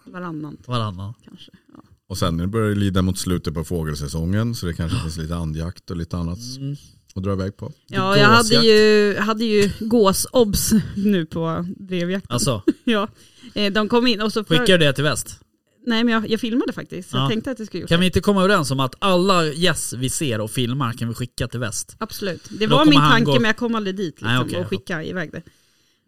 varannan 0.05 0.57
varannan. 0.67 1.15
kanske. 1.25 1.51
Ja. 1.75 1.83
Och 2.09 2.19
sen 2.19 2.37
nu 2.37 2.47
börjar 2.47 2.69
det 2.69 2.75
lida 2.75 3.03
mot 3.03 3.19
slutet 3.19 3.55
på 3.55 3.65
fågelsäsongen 3.65 4.55
så 4.55 4.67
det 4.67 4.75
kanske 4.75 4.99
finns 4.99 5.17
lite 5.19 5.37
andjakt 5.37 5.91
och 5.91 5.97
lite 5.97 6.17
annat 6.17 6.39
Mm. 6.59 6.77
att 7.15 7.23
dra 7.23 7.33
iväg 7.33 7.57
på. 7.57 7.73
Ja, 7.87 8.17
jag 8.17 8.29
hade 8.29 8.55
ju, 8.67 9.17
hade 9.19 9.45
ju 9.45 9.71
gåsobs 9.81 10.71
nu 10.97 11.27
på 11.27 11.67
drevjakten. 11.77 12.35
Alltså, 12.35 12.63
Ja. 12.85 13.09
Eh, 13.55 13.73
De 13.73 13.89
kom 13.89 14.07
in 14.07 14.21
och 14.21 14.33
så... 14.33 14.45
skickar 14.45 14.67
du 14.67 14.79
det 14.79 14.93
till 14.93 15.05
väst? 15.05 15.39
Nej 15.87 16.05
men 16.05 16.15
jag, 16.15 16.31
jag 16.31 16.41
filmade 16.41 16.73
faktiskt. 16.73 17.13
Ja. 17.13 17.19
Jag 17.19 17.31
tänkte 17.31 17.51
att 17.51 17.59
jag 17.59 17.69
skulle 17.69 17.81
gjort 17.81 17.89
Kan 17.89 18.01
vi 18.01 18.07
inte 18.07 18.21
komma 18.21 18.41
överens 18.45 18.71
om 18.71 18.81
att 18.81 18.95
alla 18.99 19.45
gäss 19.47 19.93
vi 19.93 20.11
ser 20.11 20.41
och 20.41 20.51
filmar 20.51 20.93
kan 20.93 21.09
vi 21.09 21.15
skicka 21.15 21.49
till 21.49 21.61
väst? 21.61 21.97
Absolut. 21.99 22.49
Det 22.51 22.67
Då 22.67 22.77
var 22.77 22.85
min 22.85 22.95
tanke 23.01 23.25
gå- 23.25 23.33
men 23.35 23.45
jag 23.45 23.57
kom 23.57 23.75
aldrig 23.75 23.97
dit 23.97 24.07
liksom, 24.15 24.29
Nej, 24.29 24.39
okej, 24.39 24.61
och 24.61 24.67
skicka 24.69 25.05
iväg 25.05 25.33
det. 25.33 25.43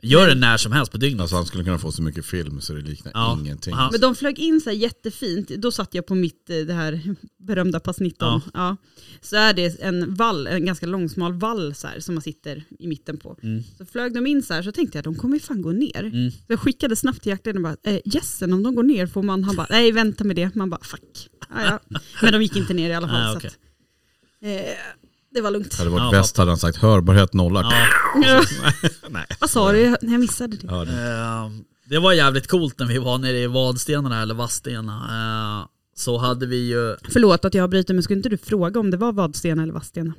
Gör 0.07 0.29
det 0.29 0.35
när 0.35 0.57
som 0.57 0.73
helst 0.73 0.93
på 0.93 0.99
dygnet. 0.99 1.21
Alltså 1.21 1.37
han 1.37 1.47
skulle 1.47 1.65
kunna 1.65 1.79
få 1.79 1.93
så 1.93 2.03
mycket 2.03 2.27
film 2.27 2.61
så 2.61 2.73
det 2.73 2.81
liknar 2.81 3.13
Ja. 3.15 3.39
ingenting. 3.41 3.75
Men 3.93 4.01
de 4.01 4.15
flög 4.15 4.39
in 4.39 4.61
så 4.61 4.71
här 4.71 4.77
jättefint. 4.77 5.49
Då 5.49 5.73
satt 5.73 5.95
jag 5.95 6.07
på 6.07 6.15
mitt 6.15 6.51
eh, 6.51 6.57
det 6.57 6.73
här 6.73 7.01
berömda 7.39 7.81
pass 7.81 8.01
19. 8.01 8.41
Ja. 8.55 8.77
Så 9.21 9.37
är 9.37 9.53
det 9.55 9.81
en 9.83 10.15
vall, 10.15 10.47
en 10.47 10.67
ganska 10.67 10.87
långsmal 10.87 11.33
vall 11.33 11.75
så 11.75 11.87
här, 11.87 12.01
som 12.01 12.15
man 12.15 12.23
sitter 12.23 12.65
i 12.79 12.87
mitten 12.87 13.17
på. 13.19 13.37
Mm. 13.43 13.63
Så 13.79 13.85
flög 13.87 14.15
de 14.15 14.27
in 14.27 14.43
så 14.43 14.55
här 14.55 14.63
så 14.63 14.73
tänkte 14.73 14.99
jag 14.99 15.05
de 15.05 15.15
kommer 15.15 15.37
ju 15.37 15.41
fan 15.41 15.63
gå 15.63 15.73
ner. 15.73 16.03
Mm. 16.05 16.31
Så 16.31 16.39
jag 16.47 16.61
skickade 16.61 16.97
snabbt 16.97 17.23
till 17.23 17.31
jaktledaren 17.31 17.65
och 17.67 17.77
bara, 17.83 17.93
eh, 17.93 18.01
jessen 18.05 18.53
om 18.53 18.63
de 18.63 18.75
går 18.75 18.83
ner 18.83 19.07
får 19.07 19.23
man, 19.23 19.45
han 19.45 19.57
bara, 19.57 19.67
nej 19.71 19.93
vänta 19.93 20.25
med 20.25 20.37
det. 20.37 20.55
Man 20.55 20.71
bara, 20.71 20.85
fuck. 20.85 21.29
Ja, 21.55 21.81
ja. 21.91 22.01
Men 22.23 22.33
de 22.33 22.43
gick 22.43 22.57
inte 22.57 22.75
ner 22.75 22.91
i 22.91 22.95
alla 22.95 23.09
fall. 23.09 23.21
Nej, 23.23 23.33
så 23.33 23.39
okej. 23.39 23.51
att, 23.51 24.67
eh, 24.69 25.04
det 25.35 25.41
var 25.41 25.51
lugnt. 25.51 25.75
Hade 25.79 25.91
det 25.91 25.93
varit 25.95 26.15
Ja, 26.15 26.19
bäst 26.21 26.37
hade 26.37 26.51
han 26.51 26.59
sagt 26.59 26.79
hörbarhet 26.79 27.33
nolla. 27.33 27.73
Ja. 28.25 28.43
Nej. 29.09 29.27
Vad 29.41 29.51
sa 29.51 29.73
du? 29.73 29.81
Jag- 29.81 29.99
Jag 30.01 30.21
missade 30.21 30.57
det. 30.57 30.67
Ja, 30.71 30.85
det. 30.85 30.93
Eh, 30.93 31.51
det 31.89 31.99
var 31.99 32.13
jävligt 32.13 32.47
coolt 32.49 32.79
när 32.79 32.87
vi 32.87 32.99
var 32.99 33.19
nere 33.19 33.39
i 33.39 33.47
Vadstena 33.47 34.23
eller 34.23 34.35
Vadstena. 34.35 34.93
Eh, 35.63 35.67
så 35.97 36.19
hade 36.19 36.47
vi 36.47 36.57
ju... 36.69 36.97
Förlåt 37.09 37.45
att 37.45 37.55
jag 37.55 37.71
bryter 37.71 37.95
men 37.95 38.03
skulle 38.03 38.17
inte 38.17 38.29
du 38.29 38.37
fråga 38.37 38.81
om 38.81 38.91
det 38.91 38.97
var 38.97 39.13
Vadstena 39.13 39.63
eller 39.63 39.73
Vadstena? 39.73 40.13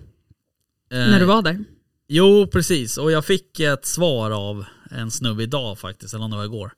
eh, 0.91 0.97
När 0.97 1.19
du 1.19 1.25
var 1.25 1.41
där? 1.41 1.63
Jo, 2.07 2.47
precis. 2.51 2.97
Och 2.97 3.11
jag 3.11 3.25
fick 3.25 3.59
ett 3.59 3.85
svar 3.85 4.31
av 4.31 4.65
en 4.91 5.11
snubbe 5.11 5.43
idag 5.43 5.79
faktiskt, 5.79 6.13
eller 6.13 6.25
om 6.25 6.31
det 6.31 6.37
var 6.37 6.45
igår. 6.45 6.71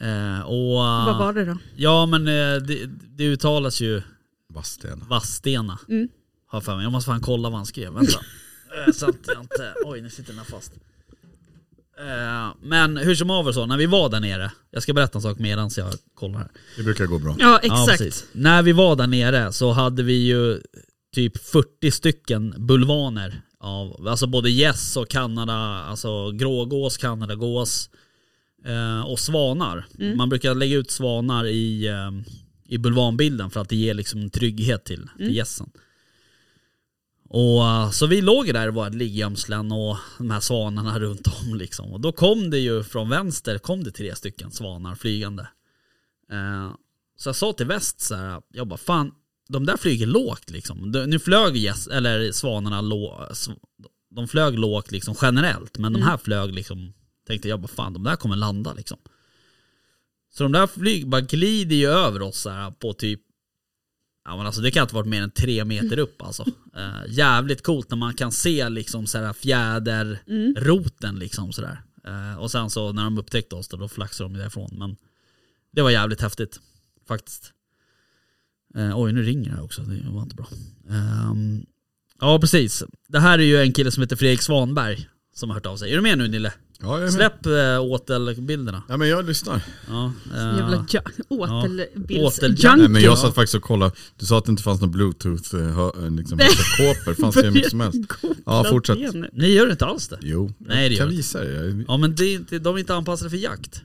Eh, 0.00 0.40
och, 0.40 0.74
Vad 0.74 1.18
var 1.18 1.32
det 1.32 1.44
då? 1.44 1.56
Ja, 1.76 2.06
men 2.06 2.28
eh, 2.28 2.56
det, 2.62 2.86
det 3.16 3.24
uttalas 3.24 3.80
ju 3.80 4.02
Vadstena. 4.48 5.04
Vadstena. 5.08 5.78
Mm. 5.88 6.08
Har 6.50 6.56
jag 6.58 6.64
för 6.64 6.74
mig. 6.76 6.82
Jag 6.84 6.92
måste 6.92 7.06
fan 7.10 7.20
kolla 7.20 7.48
vad 7.50 7.58
han 7.58 7.66
skrev. 7.66 7.92
Vänta. 7.92 8.18
Eh, 8.86 8.92
så 8.92 9.06
att 9.08 9.16
jag 9.26 9.40
inte... 9.40 9.74
Oj, 9.84 10.00
nu 10.00 10.10
sitter 10.10 10.28
den 10.32 10.38
här 10.38 10.44
fast. 10.44 10.72
Eh, 11.98 12.54
men 12.62 12.96
hur 12.96 13.14
som 13.14 13.30
haver 13.30 13.52
så, 13.52 13.66
när 13.66 13.76
vi 13.76 13.86
var 13.86 14.08
där 14.08 14.20
nere. 14.20 14.52
Jag 14.70 14.82
ska 14.82 14.92
berätta 14.94 15.18
en 15.18 15.22
sak 15.22 15.38
medan 15.38 15.70
jag 15.76 15.94
kollar 16.14 16.38
här. 16.38 16.48
Det 16.76 16.82
brukar 16.82 17.06
gå 17.06 17.18
bra. 17.18 17.36
Ja 17.38 17.46
Ja, 17.48 17.58
exakt. 17.82 17.98
precis. 17.98 18.24
När 18.32 18.62
vi 18.62 18.72
var 18.72 18.96
där 18.96 19.06
nere 19.06 19.52
så 19.52 19.72
hade 19.72 20.02
vi 20.02 20.12
ju 20.26 20.60
typ 21.14 21.44
40 21.44 21.90
stycken 21.90 22.54
bulvaner. 22.58 23.42
Av, 23.60 24.08
alltså 24.08 24.26
både 24.26 24.50
gäss 24.50 24.96
och 24.96 25.08
Kanada, 25.08 25.54
alltså 25.54 26.30
grågås, 26.30 26.96
kanadagås 26.96 27.90
eh, 28.66 29.00
och 29.06 29.18
svanar. 29.18 29.86
Mm. 29.98 30.16
Man 30.16 30.28
brukar 30.28 30.54
lägga 30.54 30.76
ut 30.76 30.90
svanar 30.90 31.46
i, 31.46 31.86
eh, 31.86 32.10
i 32.68 32.78
bulvanbilden 32.78 33.50
för 33.50 33.60
att 33.60 33.68
det 33.68 33.76
ger 33.76 33.94
liksom 33.94 34.20
en 34.20 34.30
trygghet 34.30 34.84
till, 34.84 35.08
till 35.16 35.24
Mm. 35.24 35.34
gässen. 35.34 35.70
Och 37.32 37.64
eh, 37.64 37.90
så 37.90 38.06
vi 38.06 38.20
låg 38.20 38.46
där 38.54 38.68
i 38.68 38.70
våra 38.70 38.88
liggömslen 38.88 39.72
och 39.72 39.96
de 40.18 40.30
här 40.30 40.40
svanarna 40.40 40.98
runt 41.00 41.26
om 41.26 41.54
liksom. 41.54 41.92
Och 41.92 42.00
då 42.00 42.12
kom 42.12 42.50
det 42.50 42.58
ju 42.58 42.82
från 42.82 43.08
vänster, 43.08 43.58
kom 43.58 43.84
det 43.84 43.90
tre 43.90 44.14
stycken 44.14 44.50
svanar 44.50 44.94
flygande. 44.94 45.48
Eh, 46.32 46.72
så 47.16 47.28
jag 47.28 47.36
sa 47.36 47.52
till 47.52 47.66
väst 47.66 48.00
så 48.00 48.14
här, 48.14 48.42
jag 48.52 48.66
bara 48.66 48.78
fan, 48.78 49.12
de 49.48 49.66
där 49.66 49.76
flyger 49.76 50.06
lågt 50.06 50.50
liksom. 50.50 50.92
De, 50.92 51.06
nu 51.06 51.18
flög 51.18 51.56
yes, 51.56 51.86
eller 51.86 52.32
svanarna 52.32 52.80
lå, 52.80 53.28
de 54.10 54.28
flög 54.28 54.58
lågt 54.58 54.90
liksom 54.90 55.14
generellt, 55.22 55.78
men 55.78 55.92
de 55.92 56.02
här 56.02 56.16
flög 56.16 56.54
liksom, 56.54 56.92
tänkte 57.26 57.48
jag 57.48 57.60
bara 57.60 57.68
fan 57.68 57.92
de 57.92 58.04
där 58.04 58.16
kommer 58.16 58.36
landa 58.36 58.72
liksom. 58.72 58.98
Så 60.32 60.42
de 60.42 60.52
där 60.52 60.66
flyg 60.66 61.08
bara 61.08 61.20
glider 61.20 61.76
ju 61.76 61.86
över 61.86 62.22
oss 62.22 62.40
så 62.40 62.50
här 62.50 62.70
på 62.70 62.92
typ 62.92 63.20
Ja 64.30 64.36
men 64.36 64.46
alltså 64.46 64.60
det 64.60 64.70
kan 64.70 64.82
inte 64.82 64.94
ha 64.94 65.00
varit 65.00 65.10
mer 65.10 65.22
än 65.22 65.30
tre 65.30 65.64
meter 65.64 65.98
upp 65.98 66.22
alltså. 66.22 66.42
Uh, 66.76 67.02
jävligt 67.08 67.62
coolt 67.62 67.90
när 67.90 67.96
man 67.96 68.14
kan 68.14 68.32
se 68.32 68.68
liksom 68.68 69.06
så 69.06 69.32
fjäderroten 69.32 70.18
fjäderroten 70.24 71.18
liksom 71.18 71.52
sådär. 71.52 71.82
Uh, 72.08 72.30
eh, 72.30 72.36
och 72.36 72.50
sen 72.50 72.70
så 72.70 72.92
när 72.92 73.04
de 73.04 73.18
upptäckte 73.18 73.54
oss 73.54 73.68
då, 73.68 73.76
då 73.76 73.88
flaxade 73.88 74.28
de 74.28 74.38
därifrån. 74.38 74.70
Men 74.72 74.96
det 75.72 75.82
var 75.82 75.90
jävligt 75.90 76.20
häftigt 76.20 76.60
faktiskt. 77.08 77.52
Uh, 78.76 79.00
oj 79.00 79.12
nu 79.12 79.22
ringer 79.22 79.50
det 79.50 79.56
här 79.56 79.64
också, 79.64 79.82
det 79.82 80.10
var 80.10 80.22
inte 80.22 80.36
bra. 80.36 80.48
Ehm, 80.90 81.66
ja 82.20 82.40
precis. 82.40 82.82
Det 83.08 83.20
här 83.20 83.38
är 83.38 83.42
ju 83.42 83.60
en 83.60 83.72
kille 83.72 83.90
som 83.90 84.02
heter 84.02 84.16
Fredrik 84.16 84.42
Svanberg 84.42 85.08
som 85.34 85.50
har 85.50 85.54
hört 85.54 85.66
av 85.66 85.76
sig. 85.76 85.92
Är 85.92 85.96
du 85.96 86.02
med 86.02 86.18
nu 86.18 86.28
Nille? 86.28 86.52
Ja, 86.82 87.00
jag. 87.00 87.12
Släpp 87.12 87.46
äh, 87.46 87.80
åtelbilderna. 87.80 88.82
Ja, 88.88 88.96
men 88.96 89.08
jag 89.08 89.26
lyssnar. 89.26 89.62
Ja, 89.88 90.12
eh, 90.34 90.40
Jävla 90.58 90.86
ja. 90.90 92.76
Nej, 92.76 92.88
men 92.88 93.02
jag 93.02 93.12
Ja. 93.12 93.16
satt 93.16 93.34
faktiskt 93.34 93.54
och 93.54 93.62
kollade. 93.62 93.92
Du 94.16 94.26
sa 94.26 94.38
att 94.38 94.44
det 94.44 94.50
inte 94.50 94.62
fanns 94.62 94.80
någon 94.80 94.90
bluetooth 94.90 95.54
eh, 95.56 95.60
hö- 95.60 96.04
eh, 96.06 96.10
liksom, 96.10 96.38
kåpor. 96.76 97.14
fanns 97.22 97.34
det 97.34 97.42
hur 97.42 97.50
mycket 97.50 97.70
som 97.70 97.80
helst. 97.80 97.98
Ja, 98.46 98.64
fortsätt. 98.70 98.98
Ni 99.32 99.48
gör 99.48 99.70
inte 99.70 99.86
alls 99.86 100.08
det. 100.08 100.18
Jo, 100.22 100.52
Nej, 100.58 100.88
det 100.88 100.94
jag 100.94 100.98
kan 100.98 101.06
gör 101.06 101.10
det. 101.10 101.16
visa 101.16 101.44
er. 101.44 101.64
Jag- 101.64 101.84
Ja 101.88 101.96
men 101.96 102.14
det 102.14 102.24
är 102.24 102.34
inte, 102.34 102.58
de 102.58 102.74
är 102.74 102.78
inte 102.78 102.94
anpassade 102.94 103.30
för 103.30 103.36
jakt. 103.36 103.82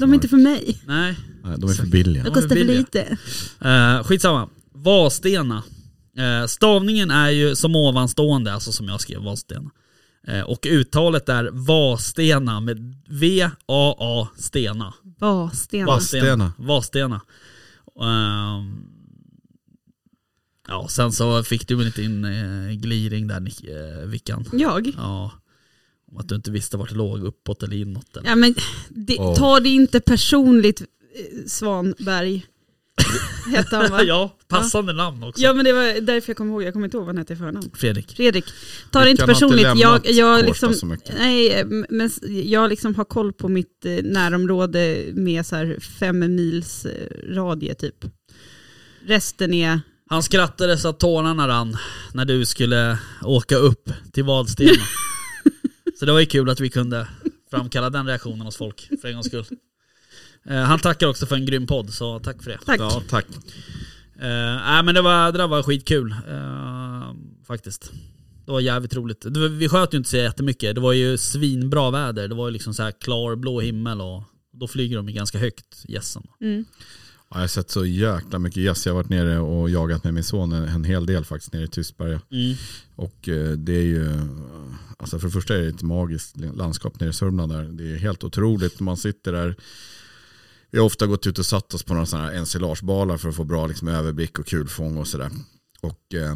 De 0.00 0.10
är 0.10 0.14
inte 0.14 0.28
för 0.28 0.36
mig. 0.36 0.82
Nej. 0.86 1.16
Nej, 1.44 1.54
de 1.58 1.70
är 1.70 1.74
för 1.74 1.86
billiga. 1.86 2.24
De 2.24 2.30
kostar 2.34 2.48
för 2.48 2.56
jag. 2.56 2.66
lite. 2.66 3.16
Uh, 3.64 4.02
skitsamma. 4.04 4.48
Vadstena. 4.74 5.62
Eh, 6.18 6.46
stavningen 6.46 7.10
är 7.10 7.30
ju 7.30 7.54
som 7.56 7.76
ovanstående, 7.76 8.52
alltså 8.54 8.72
som 8.72 8.88
jag 8.88 9.00
skrev, 9.00 9.20
Vadstena. 9.22 9.70
Eh, 10.26 10.40
och 10.40 10.66
uttalet 10.70 11.28
är 11.28 11.50
Vadstena 11.52 12.60
med 12.60 12.94
V-A-A 13.08 14.28
Stena. 14.36 14.94
Vadstena. 15.18 15.86
Vadstena. 15.86 16.52
Vadstena. 16.58 17.20
Ehm, 18.00 18.84
ja, 20.68 20.86
sen 20.88 21.12
så 21.12 21.42
fick 21.42 21.68
du 21.68 21.74
väl 21.76 21.86
inte 21.86 22.02
in 22.02 22.24
uh, 22.24 22.72
gliring 22.72 23.26
där 23.26 23.40
Nick, 23.40 23.64
eh, 23.64 24.06
Vickan. 24.06 24.44
Jag? 24.52 24.92
Ja. 24.96 25.30
Om 26.10 26.18
att 26.18 26.28
du 26.28 26.34
inte 26.34 26.50
visste 26.50 26.76
vart 26.76 26.88
det 26.88 26.94
låg, 26.94 27.24
uppåt 27.24 27.62
eller 27.62 27.76
inåt. 27.76 28.16
Eller. 28.16 28.28
Ja 28.28 28.36
men 28.36 28.54
det, 28.88 29.18
Åh. 29.18 29.36
ta 29.36 29.60
det 29.60 29.68
inte 29.68 30.00
personligt 30.00 30.80
eh, 30.80 30.86
Svanberg. 31.46 32.46
Hette 33.46 33.76
han 33.76 33.90
va? 33.90 34.02
ja, 34.06 34.36
passande 34.48 34.92
namn 34.92 35.22
också. 35.22 35.42
Ja 35.42 35.52
men 35.52 35.64
det 35.64 35.72
var 35.72 36.00
därför 36.00 36.30
jag 36.30 36.36
kommer 36.36 36.52
ihåg, 36.52 36.62
jag 36.62 36.72
kommer 36.72 36.86
inte 36.86 36.96
ihåg 36.96 37.06
vad 37.06 37.14
han 37.14 37.18
hette 37.18 37.32
i 37.32 37.36
förnamn. 37.36 37.70
Fredrik. 37.74 38.16
Fredrik, 38.16 38.44
ta 38.90 38.98
det 38.98 39.04
Vi 39.04 39.10
inte 39.10 39.22
ha 39.22 39.32
inte 39.32 39.40
personligt. 39.40 39.80
Jag, 39.80 40.10
jag, 40.10 40.44
liksom, 40.44 40.96
nej, 41.18 41.52
eh, 41.52 41.66
men 41.88 42.10
jag 42.44 42.70
liksom 42.70 42.94
har 42.94 43.04
koll 43.04 43.32
på 43.32 43.48
mitt 43.48 43.84
eh, 43.84 44.04
närområde 44.04 45.04
med 45.14 45.46
så 45.46 45.56
här 45.56 45.80
fem 45.80 46.18
mils 46.18 46.86
eh, 46.86 47.34
radie 47.34 47.74
typ. 47.74 48.04
Resten 49.06 49.54
är, 49.54 49.80
Han 50.10 50.22
skrattade 50.22 50.78
så 50.78 50.88
att 50.88 51.00
tårarna 51.00 51.48
rann 51.48 51.76
när 52.14 52.24
du 52.24 52.46
skulle 52.46 52.98
åka 53.22 53.56
upp 53.56 53.90
till 54.12 54.24
Vadstena. 54.24 54.82
så 55.98 56.06
det 56.06 56.12
var 56.12 56.20
ju 56.20 56.26
kul 56.26 56.50
att 56.50 56.60
vi 56.60 56.70
kunde 56.70 57.08
framkalla 57.50 57.90
den 57.90 58.06
reaktionen 58.06 58.40
hos 58.40 58.56
folk 58.56 58.88
för 59.00 59.08
en 59.08 59.14
gångs 59.14 59.26
skull. 59.26 59.44
Eh, 60.44 60.56
han 60.56 60.78
tackar 60.78 61.06
också 61.06 61.26
för 61.26 61.36
en 61.36 61.46
grym 61.46 61.66
podd, 61.66 61.92
så 61.92 62.18
tack 62.18 62.42
för 62.42 62.50
det. 62.50 62.58
tack. 62.66 62.80
Ja, 62.80 63.02
tack. 63.08 63.26
Eh, 64.22 64.56
nej 64.64 64.82
men 64.82 64.94
det, 64.94 65.02
var, 65.02 65.32
det 65.32 65.38
där 65.38 65.48
var 65.48 65.62
skitkul 65.62 66.10
eh, 66.28 67.14
faktiskt. 67.46 67.92
Det 68.46 68.52
var 68.52 68.60
jävligt 68.60 68.94
roligt. 68.94 69.20
Det 69.20 69.48
vi 69.48 69.68
sköt 69.68 69.94
ju 69.94 69.98
inte 69.98 70.10
så 70.10 70.16
jättemycket, 70.16 70.74
det 70.74 70.80
var 70.80 70.92
ju 70.92 71.18
svinbra 71.18 71.90
väder. 71.90 72.28
Det 72.28 72.34
var 72.34 72.48
ju 72.48 72.52
liksom 72.52 72.74
så 72.74 72.82
här 72.82 72.92
klar 72.92 73.36
blå 73.36 73.60
himmel 73.60 74.00
och 74.00 74.22
då 74.52 74.68
flyger 74.68 74.96
de 74.96 75.08
ju 75.08 75.14
ganska 75.14 75.38
högt, 75.38 75.84
gässen. 75.88 76.22
Mm. 76.40 76.64
Ja, 77.30 77.36
jag 77.36 77.40
har 77.40 77.48
sett 77.48 77.70
så 77.70 77.86
jäkla 77.86 78.38
mycket 78.38 78.62
gäss. 78.62 78.86
Jag 78.86 78.92
har 78.92 79.02
varit 79.02 79.10
nere 79.10 79.38
och 79.38 79.70
jagat 79.70 80.04
med 80.04 80.14
min 80.14 80.24
son 80.24 80.52
en, 80.52 80.68
en 80.68 80.84
hel 80.84 81.06
del 81.06 81.24
faktiskt 81.24 81.52
nere 81.52 81.64
i 81.64 81.68
Tystberga. 81.68 82.20
Mm. 82.30 82.56
Och 82.96 83.28
eh, 83.28 83.50
det 83.50 83.72
är 83.72 83.82
ju, 83.82 84.06
alltså 84.96 85.18
för 85.18 85.26
det 85.26 85.32
första 85.32 85.54
är 85.54 85.58
det 85.58 85.68
ett 85.68 85.82
magiskt 85.82 86.36
landskap 86.36 87.00
nere 87.00 87.10
i 87.10 87.12
Sörmland 87.12 87.52
där. 87.52 87.62
Det 87.62 87.92
är 87.92 87.96
helt 87.96 88.24
otroligt. 88.24 88.80
Man 88.80 88.96
sitter 88.96 89.32
där. 89.32 89.56
Vi 90.72 90.78
har 90.78 90.86
ofta 90.86 91.06
gått 91.06 91.26
ut 91.26 91.38
och 91.38 91.46
satt 91.46 91.74
oss 91.74 91.82
på 91.82 91.94
några 91.94 92.06
sådana 92.06 92.26
här 92.28 92.34
ensilagebalar 92.34 93.16
för 93.16 93.28
att 93.28 93.36
få 93.36 93.44
bra 93.44 93.66
liksom, 93.66 93.88
överblick 93.88 94.38
och 94.38 94.46
kulfång 94.46 94.96
och 94.96 95.06
sådär. 95.08 95.30
Och 95.80 96.14
eh, 96.14 96.34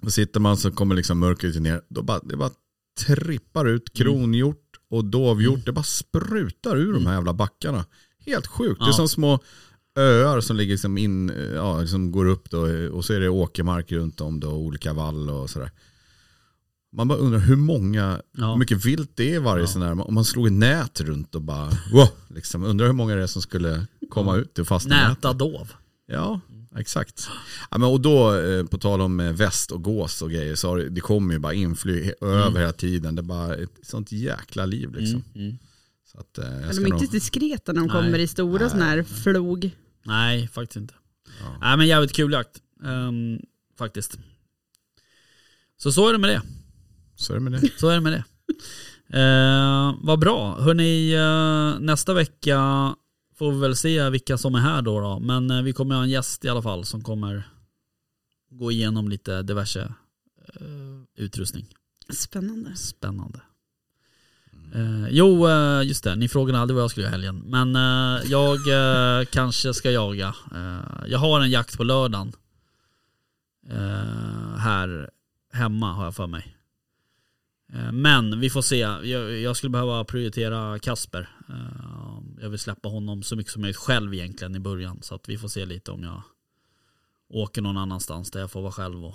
då 0.00 0.10
sitter 0.10 0.40
man 0.40 0.56
så 0.56 0.70
kommer 0.70 0.94
liksom 0.94 1.18
mörkret 1.18 1.60
ner. 1.62 1.80
Då 1.88 2.02
bara, 2.02 2.20
det 2.20 2.36
bara 2.36 2.50
trippar 3.06 3.68
ut 3.68 3.92
kronhjort 3.92 4.58
och 4.90 5.04
dovhjort. 5.04 5.66
Det 5.66 5.72
bara 5.72 5.82
sprutar 5.84 6.76
ur 6.76 6.92
de 6.92 7.06
här 7.06 7.14
jävla 7.14 7.32
backarna. 7.34 7.84
Helt 8.26 8.46
sjukt. 8.46 8.80
Det 8.80 8.84
är 8.84 8.88
Ja. 8.88 8.92
som 8.92 9.08
små 9.08 9.38
öar 9.98 10.40
som 10.40 10.56
ligger 10.56 10.72
liksom 10.72 10.98
in, 10.98 11.30
eh, 11.30 11.36
ja, 11.42 11.80
liksom 11.80 12.12
går 12.12 12.26
upp 12.26 12.50
då, 12.50 12.60
och 12.92 13.04
så 13.04 13.12
är 13.12 13.20
det 13.20 13.28
åkermark 13.28 13.92
runt 13.92 14.20
om 14.20 14.40
då, 14.40 14.48
olika 14.50 14.92
vall 14.92 15.30
och 15.30 15.50
sådär. 15.50 15.70
Man 16.92 17.08
bara 17.08 17.18
undrar 17.18 17.38
hur 17.40 17.56
många, 17.56 18.20
Ja. 18.32 18.50
hur 18.50 18.56
mycket 18.58 18.84
vilt 18.84 19.10
det 19.14 19.30
är 19.30 19.34
i 19.34 19.38
varje 19.38 19.62
Ja. 19.62 19.66
sån 19.66 19.82
här. 19.82 20.00
Om 20.08 20.14
man 20.14 20.24
slog 20.24 20.46
ett 20.46 20.52
nät 20.52 21.00
runt 21.00 21.34
och 21.34 21.42
bara, 21.42 21.66
wow, 21.92 22.08
liksom, 22.28 22.64
undrar 22.64 22.86
hur 22.86 22.92
många 22.92 23.14
det 23.14 23.22
är 23.22 23.26
som 23.26 23.42
skulle 23.42 23.86
komma 24.10 24.36
ut 24.36 24.58
och 24.58 24.66
fastna. 24.68 25.08
Näta 25.08 25.32
dov. 25.32 25.72
Ja, 26.06 26.40
exakt. 26.76 27.28
Ja, 27.70 27.78
men 27.78 27.88
och 27.88 28.00
då, 28.00 28.34
eh, 28.40 28.64
på 28.66 28.78
tal 28.78 29.00
om 29.00 29.20
eh, 29.20 29.32
väst 29.32 29.70
och 29.72 29.82
gås 29.82 30.22
och 30.22 30.30
grejer, 30.30 30.54
så 30.54 30.68
har 30.68 30.76
det, 30.78 30.88
det 30.88 31.00
kommer 31.00 31.34
ju 31.34 31.38
bara 31.40 31.52
inflyg 31.54 32.04
he- 32.04 32.24
över 32.26 32.60
hela 32.60 32.72
tiden. 32.72 33.14
Det 33.14 33.20
är 33.20 33.24
bara 33.24 33.54
ett 33.54 33.78
sånt 33.82 34.12
jäkla 34.12 34.66
liv 34.66 34.94
liksom. 34.94 35.22
Mm. 35.34 35.46
Mm. 35.48 35.58
Så 36.12 36.18
att, 36.18 36.38
eh, 36.38 36.44
jag 36.44 36.70
de 36.76 36.84
är 36.84 36.88
nog, 36.90 37.02
inte 37.02 37.12
diskreta 37.16 37.72
när 37.72 37.80
de 37.80 37.86
Nej. 37.86 37.96
kommer 37.96 38.18
i 38.18 38.26
stora 38.26 38.60
Nej. 38.60 38.70
sådana 38.70 38.86
här 38.90 39.02
flog. 39.02 39.70
Nej, 40.04 40.48
faktiskt 40.48 40.76
inte. 40.76 40.94
Ja. 41.40 41.56
Nej 41.60 41.76
men 41.76 41.86
jävligt 41.86 42.12
kul 42.12 42.32
jakt. 42.32 42.60
Ehm, 42.84 43.38
faktiskt. 43.78 44.18
Så 45.76 45.92
så 45.92 46.08
är 46.08 46.12
det 46.12 46.18
med 46.18 46.30
det. 46.30 46.42
Så 47.22 47.32
är 47.32 47.34
det 47.34 47.42
med 47.42 47.52
det. 47.52 47.70
Så 47.76 47.88
är 47.88 47.94
det 47.94 48.00
med 48.00 48.12
det. 48.12 48.24
Uh, 49.14 49.94
vad 50.02 50.18
bra. 50.18 50.60
Hörni, 50.60 51.12
eh, 51.12 51.80
nästa 51.80 52.14
vecka 52.14 52.94
får 53.38 53.52
vi 53.52 53.58
väl 53.58 53.76
se 53.76 54.10
vilka 54.10 54.38
som 54.38 54.54
är 54.54 54.58
här 54.58 54.82
då. 54.82 55.00
då. 55.00 55.18
Men 55.18 55.50
eh, 55.50 55.62
vi 55.62 55.72
kommer 55.72 55.94
ha 55.94 56.02
en 56.02 56.10
gäst 56.10 56.44
i 56.44 56.48
alla 56.48 56.62
fall 56.62 56.84
som 56.84 57.02
kommer 57.02 57.48
gå 58.50 58.70
igenom 58.72 59.08
lite 59.08 59.42
diverse 59.42 59.80
eh, 60.54 61.24
utrustning. 61.24 61.66
Spännande. 62.10 62.76
Spännande. 62.76 63.40
Eh, 64.74 65.08
jo, 65.10 65.48
eh, 65.48 65.82
just 65.82 66.04
det. 66.04 66.16
Ni 66.16 66.28
frågade 66.28 66.58
aldrig 66.58 66.74
vad 66.74 66.82
jag 66.82 66.90
skulle 66.90 67.04
göra 67.04 67.12
helgen. 67.12 67.42
Men 67.46 67.76
eh, 67.76 68.30
jag 68.30 68.58
eh, 68.68 69.24
kanske 69.32 69.74
ska 69.74 69.90
jaga. 69.90 70.34
Eh, 70.54 71.06
jag 71.06 71.18
har 71.18 71.40
en 71.40 71.50
jakt 71.50 71.76
på 71.76 71.84
lördagen. 71.84 72.32
Eh, 73.70 74.56
här 74.56 75.10
hemma 75.52 75.92
har 75.92 76.04
jag 76.04 76.14
för 76.14 76.26
mig. 76.26 76.56
Eh, 77.72 77.92
men 77.92 78.40
vi 78.40 78.50
får 78.50 78.62
se. 78.62 78.76
Jag, 78.78 79.38
jag 79.40 79.56
skulle 79.56 79.70
behöva 79.70 80.04
prioritera 80.04 80.78
Kasper. 80.78 81.28
Eh, 81.48 82.22
jag 82.40 82.50
vill 82.50 82.58
släppa 82.58 82.88
honom 82.88 83.22
så 83.22 83.36
mycket 83.36 83.52
som 83.52 83.62
möjligt 83.62 83.76
själv 83.76 84.14
egentligen 84.14 84.56
i 84.56 84.60
början. 84.60 84.98
Så 85.02 85.14
att 85.14 85.28
vi 85.28 85.38
får 85.38 85.48
se 85.48 85.66
lite 85.66 85.90
om 85.90 86.02
jag 86.02 86.22
åker 87.28 87.62
någon 87.62 87.76
annanstans 87.76 88.30
där 88.30 88.40
jag 88.40 88.50
får 88.50 88.62
vara 88.62 88.72
själv 88.72 89.04
och 89.04 89.14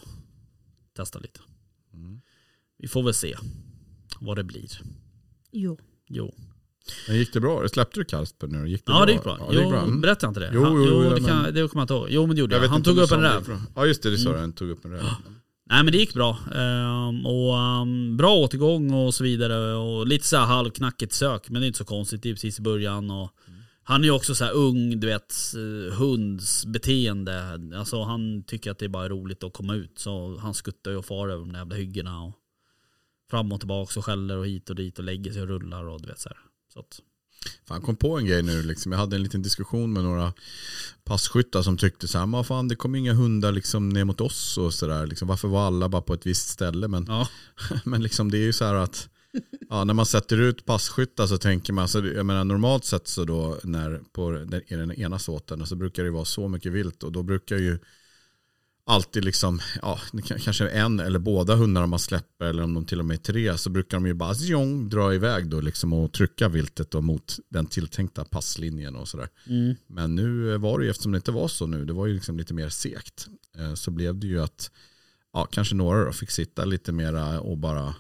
testa 0.96 1.20
lite. 1.20 1.40
Mm. 1.94 2.22
Vi 2.78 2.88
får 2.88 3.04
väl 3.04 3.14
se 3.14 3.36
vad 4.20 4.38
det 4.38 4.44
blir. 4.44 4.70
Jo. 5.52 5.80
Jo. 6.08 6.36
Men 7.08 7.18
gick 7.18 7.34
det 7.34 7.40
bra? 7.40 7.68
Släppte 7.68 8.00
du 8.00 8.06
Kasper 8.06 8.48
nu? 8.48 8.70
Gick 8.70 8.86
det 8.86 8.92
Ja 8.92 8.98
bra? 8.98 9.06
det 9.06 9.12
gick 9.12 9.24
bra. 9.24 9.38
Ja, 9.40 9.46
det 9.50 9.54
gick 9.56 9.64
jo, 9.64 9.70
bra. 9.70 9.82
Mm. 9.84 10.02
berättade 10.02 10.26
jag 10.26 10.30
inte 10.32 10.40
det? 10.40 10.52
Jo, 10.54 10.64
Han- 10.64 10.74
jo, 10.76 10.86
jo 10.86 11.04
ja, 11.04 11.10
det, 11.10 11.20
kan, 11.24 11.42
men- 11.42 11.54
det 11.54 11.68
kommer 11.68 11.82
jag 11.82 11.84
inte 11.84 11.94
ihåg. 11.94 12.08
Jo 12.10 12.26
men 12.28 12.36
det 12.36 12.40
gjorde 12.40 12.56
jag. 12.56 12.62
vet 12.62 12.70
Han 12.70 12.84
tog 12.84 12.96
du 12.96 13.02
upp 13.02 13.12
en 13.12 13.22
det 13.22 13.30
räv. 13.36 13.62
Ja 13.76 13.86
just 13.86 14.04
det, 14.04 14.10
du 14.10 14.18
sa 14.18 14.30
Mm. 14.30 14.34
det. 14.36 14.42
Han 14.42 14.54
tog 14.54 14.70
upp 14.70 14.86
en 14.86 14.92
räv. 14.92 15.04
Nej 15.70 15.84
men 15.84 15.92
det 15.92 15.98
gick 15.98 16.14
bra. 16.14 16.38
Um, 16.56 17.26
och 17.26 17.54
um, 17.54 18.18
bra 18.18 18.36
återgång 18.36 18.94
och 18.94 19.14
så 19.14 19.24
vidare. 19.24 19.76
Och 19.76 20.08
lite 20.08 20.28
så 20.28 20.38
här 20.38 20.46
halvknackigt 20.46 21.14
sök. 21.14 21.50
Men 21.50 21.62
det 21.62 21.66
är 21.66 21.68
inte 21.68 21.78
så 21.78 21.86
konstigt. 21.86 22.24
Det 22.24 22.30
är 22.30 22.34
precis 22.34 22.60
i 22.60 22.62
början. 22.62 23.12
Och 23.12 23.32
han 23.84 24.02
är 24.02 24.06
ju 24.06 24.12
också 24.12 24.36
så 24.36 24.46
här 24.46 24.52
ung, 24.52 25.00
du 25.00 25.08
vet, 25.08 25.34
eh, 25.56 25.98
hundsbeteende. 25.98 27.60
Alltså 27.76 28.04
han 28.04 28.44
tycker 28.44 28.72
att 28.72 28.80
det 28.80 28.86
är 28.86 28.90
bara 28.90 29.10
roligt 29.10 29.44
att 29.44 29.54
komma 29.54 29.76
ut. 29.76 30.00
Så 30.00 30.38
han 30.38 30.54
skuttar 30.54 30.92
ju 30.92 30.98
och 30.98 31.06
far 31.06 31.30
över 31.30 31.40
de 31.40 31.52
där 31.52 31.60
jävla 31.60 31.76
hyggena. 31.76 32.24
Och 32.24 32.34
fram 33.30 33.52
och 33.52 33.60
tillbaka 33.60 34.00
och 34.00 34.06
skäller 34.06 34.38
och 34.38 34.48
hit 34.48 34.70
och 34.70 34.76
dit 34.76 35.00
och 35.00 35.06
lägger 35.06 35.32
sig 35.32 35.42
och 35.42 35.48
rullar 35.48 35.88
och 35.88 36.02
du 36.02 36.08
vet 36.08 36.20
så 36.20 36.30
här. 36.30 36.38
Så 36.74 36.80
att, 36.80 37.00
Fan, 37.68 37.82
kom 37.82 37.96
på 37.96 38.18
en 38.18 38.26
grej 38.26 38.44
nu. 38.44 38.64
Liksom. 38.64 38.92
Jag 38.92 39.00
hade 39.00 39.16
en 39.16 39.24
liten 39.24 39.42
diskussion 39.42 39.94
med 39.94 40.04
några 40.04 40.34
passkyttar 41.04 41.62
som 41.62 41.78
tyckte 41.78 42.08
så 42.08 42.18
här, 42.18 42.26
"Men 42.26 42.44
fan 42.44 42.68
det 42.68 42.76
kommer 42.76 43.00
inga 43.00 43.14
hundar 43.14 43.52
liksom 43.52 43.90
ner 43.90 44.04
mot 44.04 44.22
oss 44.22 44.58
och 44.58 44.74
sådär. 44.74 45.08
Liksom, 45.08 45.28
varför 45.28 45.48
var 45.48 45.68
alla 45.68 45.90
bara 45.90 46.02
på 46.02 46.14
ett 46.14 46.26
visst 46.26 46.50
ställe? 46.50 46.88
Men, 46.88 47.06
Ja. 47.08 47.28
men 47.84 48.04
liksom, 48.04 48.32
det 48.32 48.38
är 48.38 48.46
ju 48.46 48.54
så 48.54 48.66
här 48.66 48.74
att 48.76 49.10
ja, 49.70 49.84
när 49.84 49.94
man 49.94 50.06
sätter 50.06 50.42
ut 50.42 50.66
passkyttar 50.66 51.28
så 51.28 51.38
tänker 51.38 51.74
man, 51.74 51.88
så, 51.88 52.06
jag 52.06 52.26
menar 52.26 52.44
normalt 52.44 52.86
sett 52.86 53.08
så 53.08 53.24
då 53.24 53.58
när 53.64 54.02
på 54.12 54.32
den, 54.32 54.62
i 54.68 54.76
den 54.76 54.92
ena 54.92 55.20
såten 55.20 55.66
så 55.66 55.76
brukar 55.76 56.04
det 56.04 56.12
vara 56.12 56.26
så 56.26 56.48
mycket 56.48 56.72
vilt 56.72 57.04
och 57.04 57.12
då 57.12 57.24
brukar 57.24 57.58
ju 57.58 57.80
alltid 58.88 59.26
liksom, 59.26 59.60
ja, 59.82 60.00
kanske 60.44 60.70
en 60.70 61.00
eller 61.00 61.20
båda 61.20 61.56
hundarna 61.56 61.88
man 61.88 62.00
släpper 62.00 62.46
eller 62.46 62.64
om 62.64 62.74
de 62.74 62.86
till 62.86 63.00
och 63.00 63.06
med 63.06 63.16
är 63.16 63.22
tre 63.22 63.58
så 63.58 63.70
brukar 63.70 63.98
de 63.98 64.08
ju 64.08 64.14
bara 64.14 64.36
zjong, 64.36 64.90
dra 64.90 65.14
iväg 65.14 65.50
då 65.50 65.62
liksom 65.62 65.94
och 65.94 66.14
trycka 66.14 66.48
viltet 66.48 66.92
då 66.92 67.02
mot 67.02 67.36
den 67.50 67.66
tilltänkta 67.66 68.26
passlinjen 68.26 68.96
och 68.96 69.08
sådär. 69.08 69.30
Mm. 69.48 69.76
Men 69.88 70.16
nu 70.16 70.58
var 70.58 70.80
det 70.80 70.86
ju, 70.86 70.92
eftersom 70.92 71.12
det 71.12 71.16
inte 71.16 71.32
var 71.32 71.48
så 71.48 71.68
nu, 71.68 71.86
det 71.86 71.94
var 71.94 72.06
ju 72.06 72.14
liksom 72.14 72.38
lite 72.38 72.54
mer 72.54 72.70
segt, 72.70 73.28
eh, 73.58 73.74
så 73.74 73.92
blev 73.92 74.20
det 74.20 74.28
ju 74.28 74.42
att 74.42 74.72
ja, 75.34 75.46
kanske 75.52 75.76
några 75.76 76.06
då 76.06 76.12
fick 76.12 76.32
sitta 76.32 76.66
lite 76.66 76.92
mera 76.92 77.40
och 77.40 77.58
bara 77.58 77.96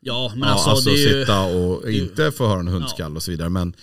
Ja 0.00 0.32
men 0.34 0.48
ja, 0.48 0.54
alltså, 0.54 0.70
alltså, 0.70 0.90
det 0.90 0.96
är 0.96 1.14
ju... 1.14 1.20
sitta 1.20 1.42
och 1.42 1.90
inte 1.90 2.32
få 2.32 2.46
höra 2.46 2.60
en 2.60 2.68
hundskall 2.68 3.16
och 3.16 3.22
så 3.22 3.30
vidare. 3.30 3.48
Men 3.48 3.74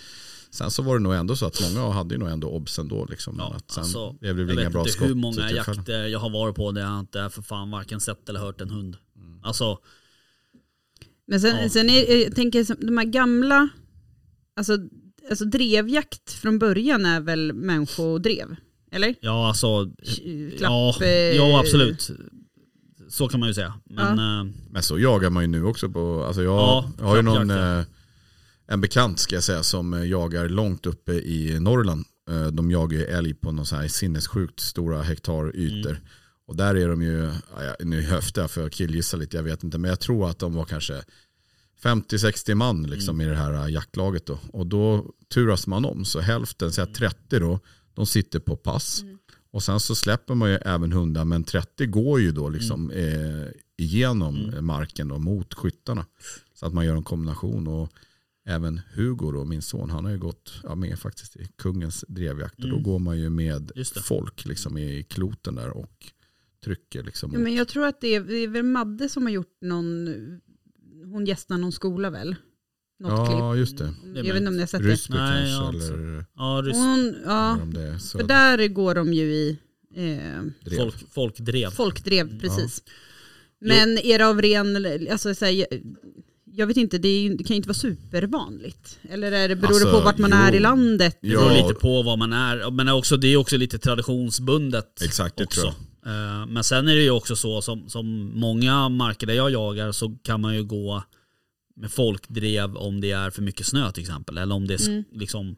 sen 0.54 0.70
så 0.70 0.82
var 0.82 0.94
det 0.98 1.02
nog 1.02 1.14
ändå 1.14 1.36
så 1.36 1.46
att 1.46 1.60
många 1.74 1.90
hade 1.92 2.14
ju 2.14 2.18
nog 2.18 2.28
ändå 2.28 2.48
obs 2.48 2.78
ändå. 2.78 3.06
Liksom. 3.10 3.34
Ja, 3.38 3.54
att 3.56 3.70
sen 3.70 3.82
alltså, 3.82 4.16
jag 4.20 4.34
vet 4.34 4.72
bra 4.72 4.80
inte 4.80 4.92
skott. 4.92 5.08
hur 5.08 5.14
många 5.14 5.50
jakter 5.50 6.06
jag 6.06 6.18
har 6.18 6.30
varit 6.30 6.54
på 6.56 6.72
där 6.72 6.82
jag 6.82 6.98
inte 7.00 7.30
för 7.30 7.42
fan 7.42 7.70
varken 7.70 8.00
sett 8.00 8.28
eller 8.28 8.40
hört 8.40 8.60
en 8.60 8.70
hund. 8.70 8.96
Alltså, 9.42 9.78
Men 11.26 11.40
sen, 11.40 11.56
Ja. 11.62 11.68
sen 11.68 11.90
är, 11.90 12.22
jag 12.24 12.34
tänker 12.34 12.86
de 12.86 12.98
här 12.98 13.04
gamla, 13.04 13.68
alltså, 14.56 14.78
alltså 15.30 15.44
drevjakt 15.44 16.32
från 16.32 16.58
början 16.58 17.06
är 17.06 17.20
väl 17.20 17.52
människodrev? 17.52 18.56
Eller? 18.92 19.14
ja 19.20 19.48
alltså, 19.48 19.90
Klapp, 20.58 20.70
ja, 20.70 20.96
eh, 21.02 21.08
ja 21.36 21.60
absolut. 21.60 22.10
Så 23.08 23.28
kan 23.28 23.40
man 23.40 23.48
ju 23.48 23.54
säga. 23.54 23.74
Men 23.84 24.18
eh, 24.18 24.52
Men 24.70 24.82
så 24.82 24.98
jagar 24.98 25.30
man 25.30 25.42
ju 25.42 25.46
nu 25.46 25.64
också 25.64 25.88
på, 25.90 26.24
alltså 26.24 26.42
jag, 26.42 26.54
Ja, 26.54 26.90
jag 26.98 27.04
har 27.06 27.16
ju 27.16 27.22
någon, 27.22 27.48
ja. 27.48 27.78
eh, 27.78 27.84
en 28.66 28.80
bekant 28.80 29.18
ska 29.18 29.34
jag 29.34 29.44
säga 29.44 29.62
som 29.62 29.94
eh, 29.94 30.04
jagar 30.04 30.48
långt 30.48 30.86
uppe 30.86 31.12
i 31.12 31.60
Norrland. 31.60 32.04
Eh, 32.30 32.46
De 32.46 32.70
jagar 32.70 32.98
ju 32.98 33.04
älg 33.04 33.34
på 33.34 33.52
någon 33.52 33.66
så 33.66 33.76
här 33.76 33.88
sinnessjukt 33.88 34.60
stora 34.60 35.02
hektarytor. 35.02 35.90
Mm. 35.90 36.02
Och 36.46 36.56
där 36.56 36.74
är 36.74 36.88
de 36.88 37.02
ju, 37.02 37.30
jag- 37.58 37.86
nu 37.86 38.02
höftar 38.02 38.42
jag 38.42 38.50
för 38.50 38.66
att 38.66 38.72
killgissa 38.72 39.16
lite, 39.16 39.36
jag 39.36 39.42
vet 39.44 39.64
inte, 39.64 39.78
men 39.78 39.88
jag 39.88 40.00
tror 40.00 40.30
att 40.30 40.38
de 40.38 40.54
var 40.54 40.64
kanske 40.64 41.02
50-60 41.82 42.54
man 42.54 42.82
liksom 42.82 43.16
Mm. 43.20 43.26
i 43.26 43.30
det 43.30 43.36
här 43.36 43.52
eh, 43.66 43.72
jaktlaget 43.72 44.26
då. 44.26 44.38
Och 44.52 44.66
då 44.66 45.12
turas 45.34 45.66
man 45.66 45.84
om, 45.84 46.04
så 46.04 46.20
hälften, 46.20 46.70
Mm. 46.78 46.92
30 46.92 47.38
då, 47.38 47.60
de 47.94 48.06
sitter 48.06 48.38
på 48.38 48.56
pass. 48.56 49.04
Och 49.50 49.62
sen 49.62 49.80
så 49.80 49.94
släpper 49.94 50.34
man 50.34 50.50
ju 50.50 50.56
även 50.56 50.92
hundar, 50.92 51.24
men 51.24 51.44
30 51.44 51.86
går 51.86 52.20
ju 52.20 52.32
då 52.32 52.48
liksom 52.48 52.90
Mm. 52.90 53.40
eh, 53.42 53.48
igenom 53.76 54.54
marken 54.60 55.08
då, 55.08 55.18
mot 55.18 55.54
skyttarna. 55.54 56.06
Så 56.54 56.66
att 56.66 56.74
man 56.74 56.86
gör 56.86 56.96
en 56.96 57.02
kombination. 57.04 57.66
Och 57.68 57.90
även 58.46 58.80
Hugo 58.94 59.32
då, 59.32 59.44
min 59.44 59.62
son, 59.62 59.90
han 59.90 60.04
har 60.04 60.12
ju 60.12 60.18
gått 60.18 60.52
ja, 60.62 60.74
med 60.74 60.98
faktiskt 60.98 61.36
i 61.36 61.48
kungens 61.58 62.04
drevjakt. 62.08 62.64
Och 62.64 62.70
då 62.70 62.78
går 62.78 62.98
man 62.98 63.18
ju 63.18 63.30
med 63.30 63.54
Mm. 63.56 63.70
Det. 63.94 64.00
folk 64.02 64.44
liksom 64.44 64.78
i 64.78 65.02
kloten 65.02 65.54
där 65.54 65.70
och 65.70 66.06
trycker 66.64 67.02
liksom. 67.02 67.32
Ja, 67.32 67.38
men 67.38 67.54
jag 67.54 67.68
tror 67.68 67.86
att 67.86 68.00
det 68.00 68.14
är, 68.14 68.20
det 68.20 68.34
är 68.36 68.48
väl 68.48 68.62
Madde 68.62 69.08
som 69.08 69.22
har 69.22 69.30
gjort 69.30 69.56
någon, 69.60 70.08
hon 71.12 71.26
gästar 71.26 71.58
någon 71.58 71.72
skola 71.72 72.10
väl? 72.10 72.36
Något 72.98 73.10
ja, 73.10 73.52
klipp. 73.52 73.58
just 73.60 73.78
det. 73.78 73.94
Jag 74.14 74.22
vet 74.24 74.36
inte 74.36 74.48
om 74.48 74.54
ni 74.54 74.60
har 74.60 74.66
sett 74.66 74.80
Ryssby 74.82 75.14
Nej, 75.16 75.50
jag 75.50 75.58
har 75.58 75.72
kanske. 75.72 75.88
inte 75.88 75.98
Eller, 75.98 76.24
ja, 76.36 76.62
det. 76.62 76.72
Hon, 76.72 77.14
ja, 77.24 77.58
det 77.74 77.98
så 77.98 78.18
för 78.18 78.26
där 78.26 78.68
går 78.68 78.94
de 78.94 79.12
ju 79.12 79.22
i 79.34 79.58
eh, 79.94 80.42
drev. 80.64 80.76
folk, 80.76 80.94
folk 81.10 81.38
drev. 81.38 81.70
folkdrev, 81.70 82.40
precis. 82.40 82.82
Men 83.58 83.98
är 83.98 84.18
det 84.18 84.26
av 84.26 84.42
ren, 84.42 84.76
alltså, 85.10 85.34
så 85.34 85.44
här, 85.44 85.66
jag, 86.54 86.62
jag 86.62 86.66
vet 86.66 86.76
inte, 86.76 86.98
det, 86.98 87.08
är, 87.08 87.20
ju- 87.22 87.36
det 87.36 87.44
kan 87.44 87.54
ju 87.54 87.56
inte 87.56 87.68
vara 87.68 87.74
supervanligt. 87.78 88.98
Eller 89.10 89.32
är 89.32 89.48
det, 89.48 89.56
beror 89.56 89.68
det 89.68 89.74
Alltså, 89.76 89.90
på 89.90 90.00
vart 90.04 90.18
man 90.18 90.30
jo. 90.30 90.36
är 90.36 90.54
i 90.54 90.60
landet? 90.60 91.18
Det 91.20 91.28
beror 91.28 91.50
lite 91.68 91.80
på 91.80 92.02
vad 92.02 92.18
man 92.18 92.32
är. 92.32 92.70
Men 92.70 92.88
också, 92.88 93.16
det 93.16 93.28
är 93.28 93.36
också 93.36 93.56
lite 93.56 93.78
traditionsbundet. 93.78 95.02
Exakt, 95.02 95.36
det 95.36 95.44
också. 95.44 95.60
tror 95.60 95.72
Eh, 96.06 96.46
Men 96.46 96.64
sen 96.64 96.88
är 96.88 96.94
det 96.94 97.02
ju 97.02 97.10
också 97.10 97.36
så 97.36 97.62
som, 97.62 97.88
som 97.88 98.30
många 98.34 98.88
marker 98.88 99.26
där 99.26 99.34
jag 99.34 99.50
jagar 99.50 99.92
så 99.92 100.16
kan 100.22 100.40
man 100.40 100.54
ju 100.54 100.64
gå 100.64 101.04
med 101.76 101.90
folkdrev 101.92 102.76
om 102.76 103.00
det 103.00 103.10
är 103.10 103.30
för 103.30 103.42
mycket 103.42 103.66
snö 103.66 103.92
till 103.92 104.02
exempel. 104.02 104.38
Eller 104.38 104.54
om 104.54 104.66
det 104.66 104.74
är 104.74 104.88
Mm. 104.88 105.04
liksom, 105.12 105.56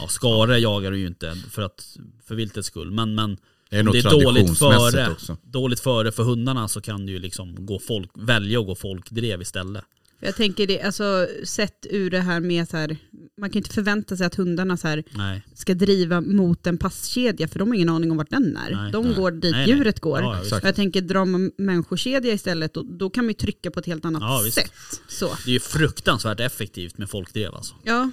ja 0.00 0.08
skare 0.08 0.58
jagar 0.58 0.90
du 0.90 0.98
ju 0.98 1.06
inte 1.06 1.34
för, 1.50 1.62
att, 1.62 1.96
för 2.24 2.34
viltets 2.34 2.66
skull. 2.68 2.90
Men, 2.90 3.14
men 3.14 3.36
Det 3.70 3.76
är 3.76 3.80
om 3.80 3.92
det 3.92 3.98
är 3.98 4.10
dåligt 4.24 4.58
före, 4.58 5.10
också. 5.10 5.36
dåligt 5.42 5.80
före 5.80 6.12
för 6.12 6.22
hundarna 6.22 6.68
så 6.68 6.80
kan 6.80 7.06
du 7.06 7.12
ju 7.12 7.18
liksom 7.18 7.66
gå 7.66 7.78
folk, 7.78 8.10
välja 8.14 8.60
att 8.60 8.66
gå 8.66 8.74
folkdrev 8.74 9.42
istället. 9.42 9.84
Jag 10.26 10.36
tänker 10.36 10.66
det, 10.66 10.82
alltså 10.82 11.28
sett 11.44 11.86
ur 11.90 12.10
det 12.10 12.20
här 12.20 12.40
med 12.40 12.68
så 12.68 12.76
här, 12.76 12.96
man 13.40 13.50
kan 13.50 13.56
inte 13.58 13.70
förvänta 13.70 14.16
sig 14.16 14.26
att 14.26 14.34
hundarna 14.34 14.76
så 14.76 14.88
här 14.88 15.04
Nej. 15.10 15.42
ska 15.54 15.74
driva 15.74 16.20
mot 16.20 16.66
en 16.66 16.78
passkedja 16.78 17.48
för 17.48 17.58
de 17.58 17.68
har 17.68 17.74
ingen 17.74 17.88
aning 17.88 18.10
om 18.10 18.16
vart 18.16 18.30
den 18.30 18.56
är. 18.56 18.70
Nej. 18.70 18.92
de 18.92 19.04
Nej. 19.06 19.16
går 19.16 19.30
dit 19.30 19.52
Nej, 19.52 19.66
nej. 19.66 19.76
djuret 19.76 20.00
går. 20.00 20.20
Ja, 20.20 20.40
ja. 20.50 20.60
Jag 20.62 20.74
tänker 20.74 21.00
drar 21.00 21.24
man 21.24 21.52
människokedja 21.58 22.32
istället, 22.32 22.74
då, 22.74 22.82
då 22.82 23.10
kan 23.10 23.24
man 23.24 23.30
ju 23.30 23.34
trycka 23.34 23.70
på 23.70 23.80
ett 23.80 23.86
helt 23.86 24.04
annat 24.04 24.22
Ja, 24.22 24.50
sätt. 24.52 24.72
Så. 25.08 25.28
Det 25.44 25.50
är 25.50 25.54
ju 25.54 25.60
fruktansvärt 25.60 26.40
effektivt 26.40 26.98
med 26.98 27.10
folkdrev 27.10 27.54
alltså. 27.54 27.74
Ja, 27.82 28.10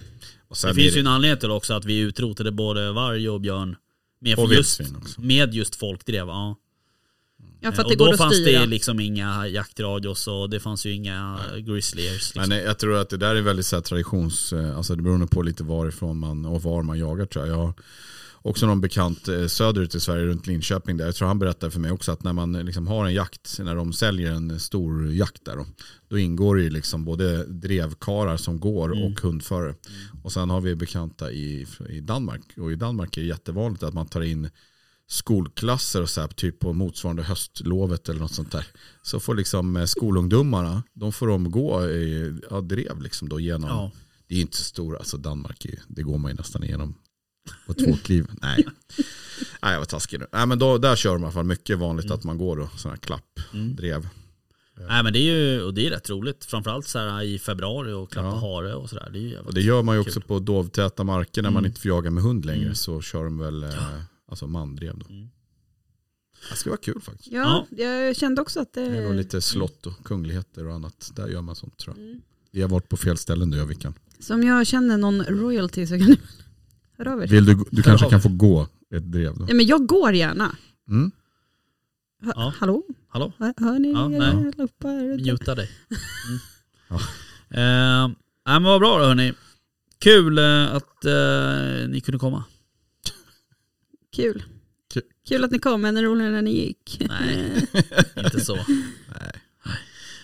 Och 0.47 0.57
sen 0.57 0.69
Det 0.75 0.81
finns 0.81 0.95
ju 0.95 0.99
en 0.99 1.07
anledning 1.07 1.39
till 1.39 1.51
också 1.51 1.73
att 1.73 1.85
vi 1.85 1.99
utrotade 1.99 2.51
både 2.51 2.91
varg 2.91 3.29
och 3.29 3.41
björn 3.41 3.75
med, 4.21 4.39
Och 4.39 4.53
just, 4.53 4.81
med 5.17 5.53
just 5.53 5.75
folkdrev. 5.75 6.27
Ja. 6.27 6.55
Ja 7.63 7.71
för 7.71 7.81
att 7.81 7.85
och 7.85 7.91
det 7.91 7.97
då 7.97 8.05
går 8.05 8.13
att 8.13 8.17
fanns 8.17 8.35
styra. 8.35 8.59
det 8.59 8.65
liksom 8.65 8.99
inga 8.99 9.47
jaktradios 9.47 10.27
och 10.27 10.49
det 10.49 10.59
fanns 10.59 10.85
ju 10.85 10.91
inga 10.91 11.39
grizzliers. 11.57 12.35
Liksom. 12.35 12.41
Men 12.41 12.51
eh, 12.51 12.65
jag 12.65 12.79
tror 12.79 12.97
att 12.97 13.09
det 13.09 13.17
där 13.17 13.35
är 13.35 13.41
väldigt 13.41 13.65
så 13.65 13.75
här, 13.75 13.83
traditions, 13.83 14.53
eh, 14.53 14.77
alltså 14.77 14.95
det 14.95 15.01
beror 15.01 15.27
på 15.27 15.41
lite 15.41 15.63
varifrån 15.63 16.19
man 16.19 16.45
och 16.45 16.63
var 16.63 16.83
man 16.83 16.99
jagar 16.99 17.25
tror 17.25 17.47
jag. 17.47 17.55
Jag 17.55 17.61
har 17.61 17.73
också 18.43 18.65
någon 18.65 18.81
bekant 18.81 19.27
eh, 19.27 19.47
söderut 19.47 19.95
i 19.95 19.99
Sverige 19.99 20.25
runt 20.25 20.47
Linköping 20.47 20.97
där. 20.97 21.05
Jag 21.05 21.15
tror 21.15 21.27
han 21.27 21.39
berättade 21.39 21.71
för 21.71 21.79
mig 21.79 21.91
också 21.91 22.11
att 22.11 22.23
när 22.23 22.33
man 22.33 22.55
eh, 22.55 22.63
liksom 22.63 22.87
har 22.87 23.05
en 23.05 23.13
jakt, 23.13 23.59
när 23.59 23.75
de 23.75 23.93
säljer 23.93 24.31
en 24.31 24.59
stor 24.59 25.13
jakt 25.13 25.45
där 25.45 25.55
då, 25.55 25.65
då 26.07 26.17
ingår 26.19 26.55
det 26.55 26.63
ju 26.63 26.69
liksom 26.69 27.05
både 27.05 27.45
drevkarar 27.45 28.37
som 28.37 28.59
går 28.59 28.89
och 28.89 29.21
hundförare. 29.21 29.75
Och 30.23 30.31
sen 30.31 30.49
har 30.49 30.61
vi 30.61 30.75
bekanta 30.75 31.31
i, 31.31 31.67
i 31.89 31.99
Danmark 31.99 32.41
och 32.57 32.71
i 32.71 32.75
Danmark 32.75 33.17
är 33.17 33.21
det 33.21 33.27
jättevanligt 33.27 33.83
att 33.83 33.93
man 33.93 34.07
tar 34.07 34.21
in 34.21 34.49
skolklasser 35.07 36.01
och 36.01 36.09
så 36.09 36.21
här, 36.21 36.27
typ 36.27 36.59
på 36.59 36.73
motsvarande 36.73 37.23
höstlovet 37.23 38.09
eller 38.09 38.19
något 38.19 38.33
sånt 38.33 38.51
där. 38.51 38.65
Så 39.01 39.19
får 39.19 39.35
liksom 39.35 39.77
eh, 39.77 39.85
skolungdomarna, 39.85 40.83
de 40.93 41.11
får 41.13 41.27
de 41.27 41.51
gå 41.51 41.85
i 41.89 42.33
ja, 42.49 42.61
drev 42.61 43.01
liksom 43.01 43.29
då 43.29 43.39
genom. 43.39 43.69
Ja. 43.69 43.91
Det 44.27 44.35
är 44.35 44.41
inte 44.41 44.57
så 44.57 44.63
stora, 44.63 44.97
alltså 44.97 45.17
Danmark, 45.17 45.65
det 45.87 46.03
går 46.03 46.17
man 46.17 46.31
ju 46.31 46.37
nästan 46.37 46.63
igenom 46.63 46.95
på 47.67 47.73
två 47.73 47.93
kliv. 48.03 48.27
Nej. 48.41 48.65
Nej, 49.61 49.71
jag 49.73 49.79
var 49.79 49.85
taskig 49.85 50.19
nu. 50.19 50.27
Nej, 50.31 50.45
men 50.47 50.59
då, 50.59 50.77
där 50.77 50.95
kör 50.95 51.13
de 51.13 51.21
i 51.21 51.25
alla 51.25 51.31
fall 51.33 51.45
mycket 51.45 51.77
vanligt 51.79 52.11
att 52.11 52.23
man 52.23 52.37
går 52.37 52.57
då, 52.57 52.69
sådana 52.77 52.93
här 52.95 53.01
klapp, 53.01 53.39
Mm. 53.53 53.75
Nej 54.89 55.03
men 55.03 55.13
det 55.13 55.19
är 55.19 55.33
ju 55.35 55.61
och 55.61 55.73
det 55.73 55.87
är 55.87 55.89
rätt 55.91 56.09
roligt. 56.09 56.45
Framförallt 56.45 56.87
så 56.87 56.99
här 56.99 57.21
i 57.21 57.39
februari 57.39 57.91
och 57.91 58.11
klappa 58.11 58.27
Ja. 58.27 58.35
hare 58.35 58.73
och 58.75 58.89
sådär. 58.89 59.09
Det 59.13 59.19
är 59.19 59.21
ju 59.21 59.27
jävligt 59.29 59.47
Och 59.47 59.53
det 59.53 59.61
gör 59.61 59.81
man 59.83 59.95
ju 59.95 60.01
också 60.01 60.19
kul. 60.19 60.27
på 60.27 60.39
dovtäta 60.39 61.03
marker 61.03 61.41
när 61.41 61.49
man 61.49 61.59
Mm. 61.63 61.69
inte 61.69 61.81
får 61.81 61.89
jaga 61.89 62.11
med 62.11 62.23
hund 62.23 62.45
längre 62.45 62.61
Mm. 62.63 62.75
så 62.75 63.01
kör 63.01 63.23
de 63.23 63.37
väl 63.37 63.63
eh, 63.63 63.69
alltså 64.33 64.47
mandrev 64.47 64.97
då. 64.97 65.05
Mm. 65.09 65.29
Det 66.49 66.55
ska 66.55 66.69
vara 66.69 66.79
kul 66.81 67.01
faktiskt. 67.01 67.31
Ja, 67.31 67.67
jag 67.69 68.15
kände 68.15 68.41
också 68.41 68.59
att 68.59 68.73
det... 68.73 68.89
Det 68.89 68.97
är 68.97 69.01
nog 69.03 69.15
lite 69.15 69.41
slott 69.41 69.85
och 69.87 70.03
kungligheter 70.05 70.67
och 70.67 70.73
annat. 70.73 71.11
Där 71.15 71.27
gör 71.27 71.41
man 71.41 71.55
sånt 71.55 71.77
tror 71.77 71.97
jag. 71.97 72.05
Mm. 72.05 72.21
Vi 72.51 72.61
har 72.61 72.69
varit 72.69 72.89
på 72.89 72.97
fel 72.97 73.17
ställen 73.17 73.51
du 73.51 73.61
och 73.61 73.71
Vickan. 73.71 73.93
Så 74.19 74.33
om 74.33 74.43
jag 74.43 74.67
känner 74.67 74.97
någon 74.97 75.23
royalty 75.23 75.87
så 75.87 75.97
kan 75.97 76.07
ni 76.07 76.17
höra 76.97 77.13
av 77.13 77.23
er. 77.23 77.27
Vill 77.27 77.45
du, 77.45 77.65
du 77.71 77.83
kanske 77.83 78.09
kan 78.09 78.21
få 78.21 78.29
gå 78.29 78.67
ett 78.91 79.11
drev 79.11 79.37
då? 79.37 79.45
Ja, 79.49 79.53
men 79.53 79.65
jag 79.65 79.85
går 79.87 80.13
gärna. 80.13 80.55
Mm. 80.87 81.11
Ha, 82.23 82.33
Ja. 82.35 82.53
Hallå? 82.57 82.83
Hallå? 83.07 83.31
Hör, 83.37 83.53
hör 83.57 83.79
ni? 83.79 83.91
Ja, 83.91 84.07
nej. 84.07 84.53
Muta 85.31 85.55
dig. 85.55 85.71
Mm. 85.89 86.39
Ja. 86.87 86.95
Eh, 87.49 88.11
men 88.45 88.63
vad 88.63 88.81
bra 88.81 88.99
då 88.99 89.05
hörni. 89.05 89.33
Kul 89.99 90.37
eh, 90.37 90.73
att 90.73 91.05
eh, 91.05 91.89
ni 91.89 92.01
kunde 92.05 92.19
komma. 92.19 92.43
Kul. 94.15 94.43
Kul. 94.93 95.03
Kul 95.27 95.43
att 95.43 95.51
ni 95.51 95.59
kom, 95.59 95.85
ännu 95.85 96.01
roligare 96.01 96.31
när 96.31 96.41
ni 96.41 96.51
gick. 96.51 97.01
Nej, 97.09 97.67
inte 98.25 98.39
så. 98.39 98.55
Nej. 98.55 99.31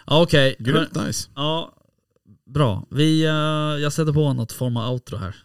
Okej. 0.05 0.55
Okay. 0.59 0.73
Grymt 0.73 0.95
nice. 0.95 1.29
Ja, 1.35 1.73
bra. 2.45 2.87
Vi, 2.89 3.27
uh, 3.27 3.81
jag 3.81 3.93
sätter 3.93 4.13
på 4.13 4.33
något 4.33 4.51
form 4.51 4.77
av 4.77 4.93
outro 4.93 5.17
här. 5.17 5.35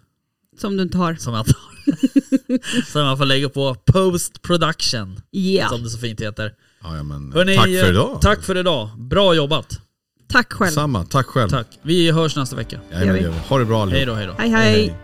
Som 0.59 0.77
du 0.77 0.83
inte 0.83 0.99
har. 0.99 1.15
Som 1.15 1.35
jag 1.35 1.47
tar. 1.47 2.85
Som 2.93 3.03
jag 3.03 3.19
får 3.19 3.25
lägga 3.25 3.49
på 3.49 3.75
post 3.75 4.43
production. 4.43 5.21
Yeah. 5.33 5.71
Som 5.71 5.83
det 5.83 5.91
så 5.91 5.99
fint 5.99 6.21
heter. 6.21 6.55
Ja, 6.83 6.97
ja, 6.97 7.03
men, 7.03 7.33
Hörrni, 7.33 7.57
tack 7.57 7.65
för 7.65 7.85
eh, 7.85 7.89
idag. 7.89 8.21
Tack 8.21 8.43
för 8.43 8.57
idag. 8.57 8.91
Bra 8.99 9.35
jobbat. 9.35 9.81
Tack 10.29 10.53
själv. 10.53 10.71
Samma, 10.71 11.05
tack 11.05 11.27
själv. 11.27 11.49
Tack. 11.49 11.79
Vi 11.83 12.11
hörs 12.11 12.37
nästa 12.37 12.57
vecka. 12.57 12.81
Ja, 12.91 12.99
det 12.99 13.07
gör 13.07 13.13
vi. 13.13 13.39
Ha 13.49 13.59
det 13.59 13.65
bra 13.65 13.83
allihop. 13.83 13.97
Hej 13.97 14.07
då, 14.07 14.15
hej 14.15 14.27
då. 14.27 14.33
hej. 14.39 14.51
hej. 14.51 14.73
hej, 14.73 14.89
hej. 14.89 15.04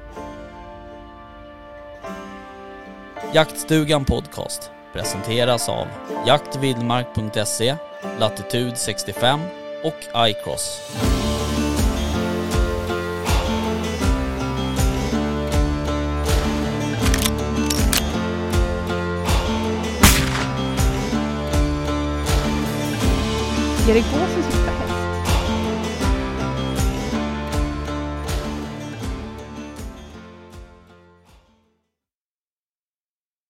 Jaktstugan 3.35 4.05
Podcast 4.05 4.71
presenteras 4.93 5.69
av 5.69 5.87
jaktvildmark.se, 6.27 7.77
Latitude 8.19 8.77
65 8.77 9.41
och 9.85 10.29
iCross. 10.29 10.81
Erik 23.89 24.05
Gås 24.13 24.40